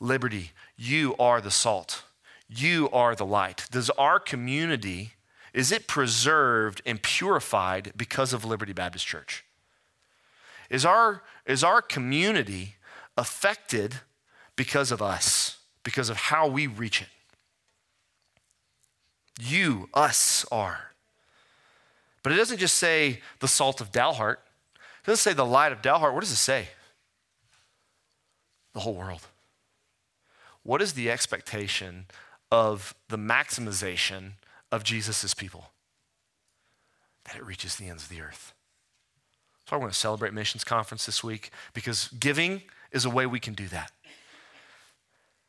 Liberty, 0.00 0.52
you 0.76 1.14
are 1.18 1.40
the 1.40 1.50
salt. 1.50 2.04
You 2.48 2.88
are 2.90 3.14
the 3.14 3.26
light. 3.26 3.66
Does 3.70 3.90
our 3.90 4.18
community 4.18 5.12
is 5.52 5.72
it 5.72 5.86
preserved 5.86 6.82
and 6.84 7.02
purified 7.02 7.92
because 7.96 8.32
of 8.32 8.44
Liberty 8.44 8.72
Baptist 8.72 9.06
Church? 9.06 9.44
Is 10.70 10.84
our, 10.84 11.22
is 11.46 11.64
our 11.64 11.80
community 11.80 12.76
affected 13.16 13.96
because 14.56 14.92
of 14.92 15.00
us, 15.00 15.58
because 15.82 16.10
of 16.10 16.16
how 16.16 16.46
we 16.46 16.66
reach 16.66 17.00
it? 17.00 17.08
You, 19.40 19.88
us, 19.94 20.44
are. 20.50 20.92
But 22.22 22.32
it 22.32 22.36
doesn't 22.36 22.58
just 22.58 22.76
say 22.76 23.20
the 23.40 23.48
salt 23.48 23.80
of 23.80 23.92
Dalhart. 23.92 24.38
It 24.74 25.06
doesn't 25.06 25.22
say 25.22 25.32
the 25.32 25.46
light 25.46 25.72
of 25.72 25.80
Dalhart. 25.80 26.12
What 26.12 26.20
does 26.20 26.32
it 26.32 26.36
say? 26.36 26.68
The 28.74 28.80
whole 28.80 28.94
world. 28.94 29.22
What 30.62 30.82
is 30.82 30.92
the 30.92 31.10
expectation 31.10 32.06
of 32.50 32.94
the 33.08 33.16
maximization 33.16 34.32
of 34.70 34.84
Jesus' 34.84 35.34
people, 35.34 35.70
that 37.24 37.36
it 37.36 37.44
reaches 37.44 37.76
the 37.76 37.88
ends 37.88 38.04
of 38.04 38.08
the 38.08 38.20
earth. 38.20 38.52
So 39.68 39.76
I 39.76 39.78
want 39.78 39.92
to 39.92 39.98
celebrate 39.98 40.32
Missions 40.32 40.64
Conference 40.64 41.04
this 41.04 41.22
week 41.22 41.50
because 41.74 42.08
giving 42.08 42.62
is 42.90 43.04
a 43.04 43.10
way 43.10 43.26
we 43.26 43.40
can 43.40 43.54
do 43.54 43.68
that. 43.68 43.92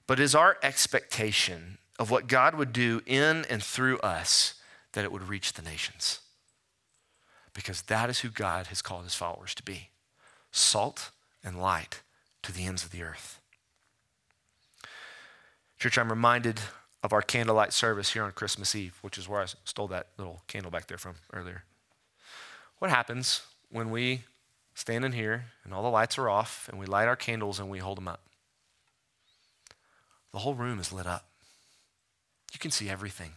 But 0.08 0.20
is 0.20 0.36
our 0.36 0.58
expectation 0.64 1.78
of 1.98 2.12
what 2.12 2.28
God 2.28 2.56
would 2.56 2.74
do 2.74 3.02
in 3.06 3.46
and 3.50 3.64
through 3.64 4.00
us 4.00 4.56
that 4.94 5.06
it 5.06 5.12
would 5.12 5.30
reach 5.30 5.54
the 5.54 5.62
nations? 5.62 6.20
Because 7.54 7.84
that 7.84 8.10
is 8.10 8.20
who 8.20 8.30
God 8.30 8.68
has 8.68 8.82
called 8.82 9.04
his 9.04 9.16
followers 9.16 9.56
to 9.56 9.64
be 9.64 9.90
salt 10.52 11.12
and 11.44 11.62
light 11.62 12.02
to 12.44 12.52
the 12.52 12.66
ends 12.66 12.84
of 12.84 12.92
the 12.92 13.04
earth. 13.04 13.40
Church, 15.78 15.98
I'm 15.98 16.10
reminded 16.10 16.60
of 17.04 17.14
our 17.14 17.22
candlelight 17.22 17.74
service 17.74 18.14
here 18.14 18.24
on 18.24 18.32
Christmas 18.32 18.76
Eve, 18.76 18.98
which 19.02 19.18
is 19.18 19.28
where 19.28 19.42
I 19.42 19.46
stole 19.64 19.88
that 19.88 20.08
little 20.18 20.42
candle 20.48 20.72
back 20.72 20.88
there 20.88 20.98
from 20.98 21.16
earlier. 21.34 21.64
What 22.80 22.92
happens 22.92 23.42
when 23.70 23.90
we 23.90 24.24
stand 24.74 25.06
in 25.06 25.14
here 25.14 25.46
and 25.64 25.74
all 25.74 25.84
the 25.84 25.90
lights 25.90 26.18
are 26.18 26.30
off 26.30 26.68
and 26.70 26.80
we 26.80 26.86
light 26.86 27.08
our 27.08 27.16
candles 27.16 27.60
and 27.60 27.70
we 27.70 27.80
hold 27.80 27.98
them 27.98 28.08
up? 28.08 28.22
The 30.32 30.40
whole 30.40 30.54
room 30.54 30.80
is 30.80 30.92
lit 30.92 31.08
up. 31.08 31.26
You 32.54 32.60
can 32.60 32.72
see 32.72 32.90
everything. 32.90 33.32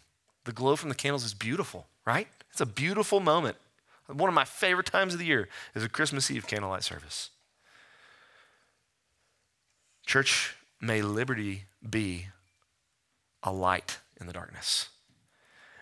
The 0.45 0.53
glow 0.53 0.77
from 0.77 0.89
the 0.89 0.95
candles 0.95 1.25
is 1.25 1.35
beautiful, 1.35 1.87
right? 2.05 2.29
It's 2.51 2.61
a 2.61 2.67
beautiful 2.67 3.21
moment. 3.21 3.57
One 4.07 4.29
of 4.29 4.35
my 4.35 4.45
favorite 4.45 4.87
times 4.87 5.13
of 5.13 5.21
the 5.21 5.27
year 5.27 5.49
is 5.75 5.85
a 5.85 5.89
Christmas 5.89 6.31
Eve 6.31 6.47
candlelight 6.47 6.83
service. 6.83 7.31
Church, 10.05 10.57
may 10.81 11.01
liberty 11.01 11.65
be 11.89 12.27
a 13.43 13.53
light 13.53 13.99
in 14.21 14.27
the 14.27 14.33
darkness. 14.33 14.89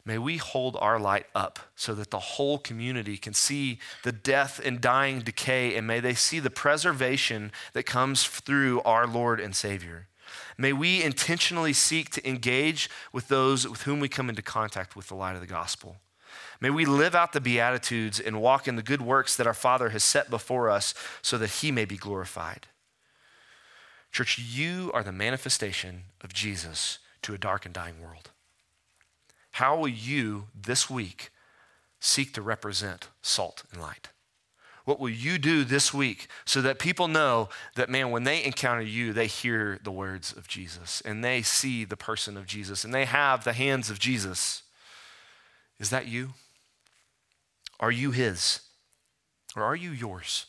May 0.05 0.19
we 0.19 0.39
hold 0.39 0.77
our 0.81 0.99
light 0.99 1.27
up 1.35 1.59
so 1.77 1.95
that 1.95 2.11
the 2.11 2.19
whole 2.19 2.59
community 2.59 3.17
can 3.17 3.35
see 3.35 3.79
the 4.03 4.13
death 4.13 4.61
and 4.65 4.81
dying 4.81 5.21
decay, 5.21 5.77
and 5.77 5.87
may 5.87 6.01
they 6.01 6.15
see 6.15 6.41
the 6.41 6.51
preservation 6.51 7.53
that 7.75 7.85
comes 7.85 8.25
through 8.25 8.81
our 8.83 9.07
Lord 9.07 9.41
and 9.41 9.55
Savior. 9.55 10.09
May 10.57 10.73
we 10.73 11.03
intentionally 11.03 11.73
seek 11.73 12.11
to 12.11 12.29
engage 12.29 12.89
with 13.13 13.29
those 13.29 13.69
with 13.69 13.83
whom 13.83 14.01
we 14.01 14.09
come 14.09 14.29
into 14.29 14.43
contact 14.43 14.97
with 14.97 15.09
the 15.09 15.15
light 15.15 15.35
of 15.35 15.41
the 15.41 15.47
gospel. 15.47 15.97
May 16.61 16.71
we 16.71 16.85
live 16.85 17.15
out 17.15 17.33
the 17.33 17.41
Beatitudes 17.41 18.21
and 18.21 18.41
walk 18.41 18.69
in 18.69 18.77
the 18.77 18.83
good 18.83 19.03
works 19.03 19.37
that 19.37 19.47
our 19.47 19.55
Father 19.55 19.91
has 19.91 20.05
set 20.05 20.31
before 20.31 20.71
us 20.71 20.95
so 21.23 21.39
that 21.39 21.51
He 21.51 21.73
may 21.73 21.85
be 21.85 21.97
glorified. 21.97 22.67
Church, 24.13 24.39
you 24.39 24.91
are 24.93 25.03
the 25.03 25.13
manifestation 25.13 26.05
of 26.21 26.33
Jesus 26.33 26.99
to 27.23 27.35
a 27.35 27.39
dark 27.39 27.65
and 27.65 27.75
dying 27.75 28.01
world? 28.03 28.31
How 29.53 29.77
will 29.77 29.89
you 29.89 30.47
this 30.55 30.89
week 30.89 31.31
seek 31.99 32.33
to 32.35 32.43
represent 32.43 33.09
salt 33.23 33.65
and 33.73 33.81
light? 33.81 34.09
What 34.85 34.99
will 34.99 35.11
you 35.11 35.39
do 35.39 35.65
this 35.65 35.93
week 35.93 36.29
so 36.45 36.63
that 36.63 36.79
people 36.79 37.07
know 37.07 37.49
that, 37.77 37.91
man, 37.91 38.11
when 38.11 38.25
they 38.25 38.43
encounter 38.43 38.83
you, 38.83 39.13
they 39.13 39.27
hear 39.27 39.79
the 39.85 39.93
words 39.93 40.33
of 40.33 40.49
Jesus 40.49 41.01
and 41.03 41.23
they 41.23 41.43
see 41.43 41.85
the 41.85 41.97
person 41.97 42.37
of 42.37 42.47
Jesus 42.47 42.85
and 42.85 42.95
they 42.95 43.05
have 43.05 43.45
the 43.45 43.53
hands 43.53 43.91
of 43.91 43.99
Jesus? 43.99 44.63
Is 45.79 45.91
that 45.91 46.07
you? 46.07 46.31
Are 47.79 47.93
you 47.93 48.11
His? 48.11 48.61
Or 49.55 49.63
are 49.63 49.77
you 49.77 49.91
yours? 49.91 50.47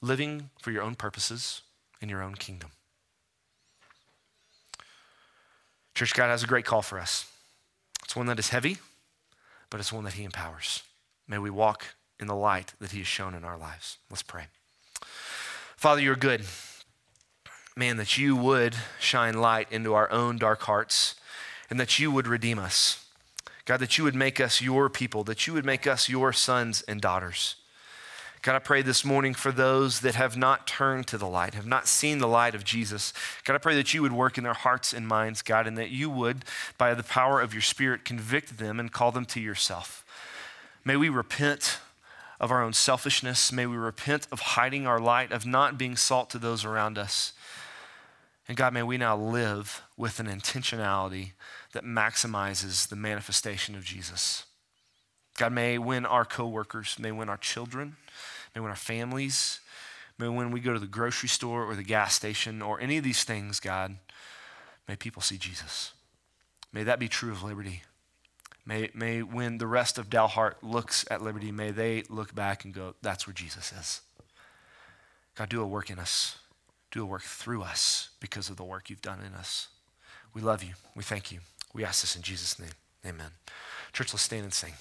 Living 0.00 0.50
for 0.60 0.70
your 0.70 0.82
own 0.82 0.94
purposes 0.94 1.62
in 2.00 2.08
your 2.08 2.22
own 2.22 2.34
kingdom. 2.34 2.70
Church, 6.00 6.14
God 6.14 6.28
has 6.28 6.42
a 6.42 6.46
great 6.46 6.64
call 6.64 6.80
for 6.80 6.98
us. 6.98 7.30
It's 8.02 8.16
one 8.16 8.24
that 8.24 8.38
is 8.38 8.48
heavy, 8.48 8.78
but 9.68 9.80
it's 9.80 9.92
one 9.92 10.04
that 10.04 10.14
He 10.14 10.24
empowers. 10.24 10.82
May 11.28 11.36
we 11.36 11.50
walk 11.50 11.88
in 12.18 12.26
the 12.26 12.34
light 12.34 12.72
that 12.80 12.92
He 12.92 13.00
has 13.00 13.06
shown 13.06 13.34
in 13.34 13.44
our 13.44 13.58
lives. 13.58 13.98
Let's 14.08 14.22
pray. 14.22 14.44
Father, 15.76 16.00
you're 16.00 16.16
good. 16.16 16.46
Man, 17.76 17.98
that 17.98 18.16
you 18.16 18.34
would 18.34 18.76
shine 18.98 19.42
light 19.42 19.70
into 19.70 19.92
our 19.92 20.10
own 20.10 20.38
dark 20.38 20.62
hearts 20.62 21.16
and 21.68 21.78
that 21.78 21.98
you 21.98 22.10
would 22.10 22.26
redeem 22.26 22.58
us. 22.58 23.04
God, 23.66 23.80
that 23.80 23.98
you 23.98 24.04
would 24.04 24.14
make 24.14 24.40
us 24.40 24.62
your 24.62 24.88
people, 24.88 25.22
that 25.24 25.46
you 25.46 25.52
would 25.52 25.66
make 25.66 25.86
us 25.86 26.08
your 26.08 26.32
sons 26.32 26.80
and 26.88 27.02
daughters. 27.02 27.56
God, 28.42 28.56
I 28.56 28.58
pray 28.58 28.80
this 28.80 29.04
morning 29.04 29.34
for 29.34 29.52
those 29.52 30.00
that 30.00 30.14
have 30.14 30.34
not 30.34 30.66
turned 30.66 31.06
to 31.08 31.18
the 31.18 31.26
light, 31.26 31.52
have 31.52 31.66
not 31.66 31.86
seen 31.86 32.18
the 32.18 32.28
light 32.28 32.54
of 32.54 32.64
Jesus. 32.64 33.12
God, 33.44 33.54
I 33.54 33.58
pray 33.58 33.74
that 33.74 33.92
you 33.92 34.00
would 34.00 34.12
work 34.12 34.38
in 34.38 34.44
their 34.44 34.54
hearts 34.54 34.94
and 34.94 35.06
minds, 35.06 35.42
God, 35.42 35.66
and 35.66 35.76
that 35.76 35.90
you 35.90 36.08
would, 36.08 36.46
by 36.78 36.94
the 36.94 37.02
power 37.02 37.42
of 37.42 37.52
your 37.52 37.60
Spirit, 37.60 38.06
convict 38.06 38.56
them 38.56 38.80
and 38.80 38.90
call 38.90 39.12
them 39.12 39.26
to 39.26 39.40
yourself. 39.40 40.06
May 40.86 40.96
we 40.96 41.10
repent 41.10 41.80
of 42.40 42.50
our 42.50 42.62
own 42.62 42.72
selfishness. 42.72 43.52
May 43.52 43.66
we 43.66 43.76
repent 43.76 44.26
of 44.32 44.40
hiding 44.40 44.86
our 44.86 44.98
light, 44.98 45.32
of 45.32 45.44
not 45.44 45.76
being 45.76 45.94
salt 45.94 46.30
to 46.30 46.38
those 46.38 46.64
around 46.64 46.96
us. 46.96 47.34
And 48.48 48.56
God, 48.56 48.72
may 48.72 48.82
we 48.82 48.96
now 48.96 49.18
live 49.18 49.82
with 49.98 50.18
an 50.18 50.26
intentionality 50.26 51.32
that 51.72 51.84
maximizes 51.84 52.88
the 52.88 52.96
manifestation 52.96 53.74
of 53.74 53.84
Jesus. 53.84 54.46
God, 55.40 55.54
may 55.54 55.78
win 55.78 56.04
our 56.04 56.26
coworkers, 56.26 56.98
may 56.98 57.10
win 57.10 57.30
our 57.30 57.38
children, 57.38 57.96
may 58.54 58.60
win 58.60 58.68
our 58.68 58.76
families, 58.76 59.60
may 60.18 60.28
when 60.28 60.50
we 60.50 60.60
go 60.60 60.74
to 60.74 60.78
the 60.78 60.86
grocery 60.86 61.30
store 61.30 61.64
or 61.64 61.74
the 61.74 61.82
gas 61.82 62.12
station 62.12 62.60
or 62.60 62.78
any 62.78 62.98
of 62.98 63.04
these 63.04 63.24
things, 63.24 63.58
God, 63.58 63.96
may 64.86 64.96
people 64.96 65.22
see 65.22 65.38
Jesus. 65.38 65.94
May 66.74 66.82
that 66.82 66.98
be 66.98 67.08
true 67.08 67.32
of 67.32 67.42
Liberty. 67.42 67.84
May, 68.66 68.90
may 68.92 69.22
when 69.22 69.56
the 69.56 69.66
rest 69.66 69.96
of 69.96 70.10
Dalhart 70.10 70.56
looks 70.62 71.06
at 71.10 71.22
Liberty, 71.22 71.50
may 71.50 71.70
they 71.70 72.02
look 72.10 72.34
back 72.34 72.66
and 72.66 72.74
go, 72.74 72.94
that's 73.00 73.26
where 73.26 73.32
Jesus 73.32 73.72
is. 73.72 74.02
God, 75.36 75.48
do 75.48 75.62
a 75.62 75.66
work 75.66 75.88
in 75.88 75.98
us. 75.98 76.36
Do 76.90 77.02
a 77.02 77.06
work 77.06 77.22
through 77.22 77.62
us 77.62 78.10
because 78.20 78.50
of 78.50 78.58
the 78.58 78.64
work 78.64 78.90
you've 78.90 79.00
done 79.00 79.20
in 79.26 79.32
us. 79.32 79.68
We 80.34 80.42
love 80.42 80.62
you. 80.62 80.74
We 80.94 81.02
thank 81.02 81.32
you. 81.32 81.38
We 81.72 81.82
ask 81.82 82.02
this 82.02 82.14
in 82.14 82.20
Jesus' 82.20 82.58
name. 82.58 82.72
Amen. 83.06 83.30
Church, 83.94 84.12
let's 84.12 84.24
stand 84.24 84.42
and 84.42 84.52
sing. 84.52 84.74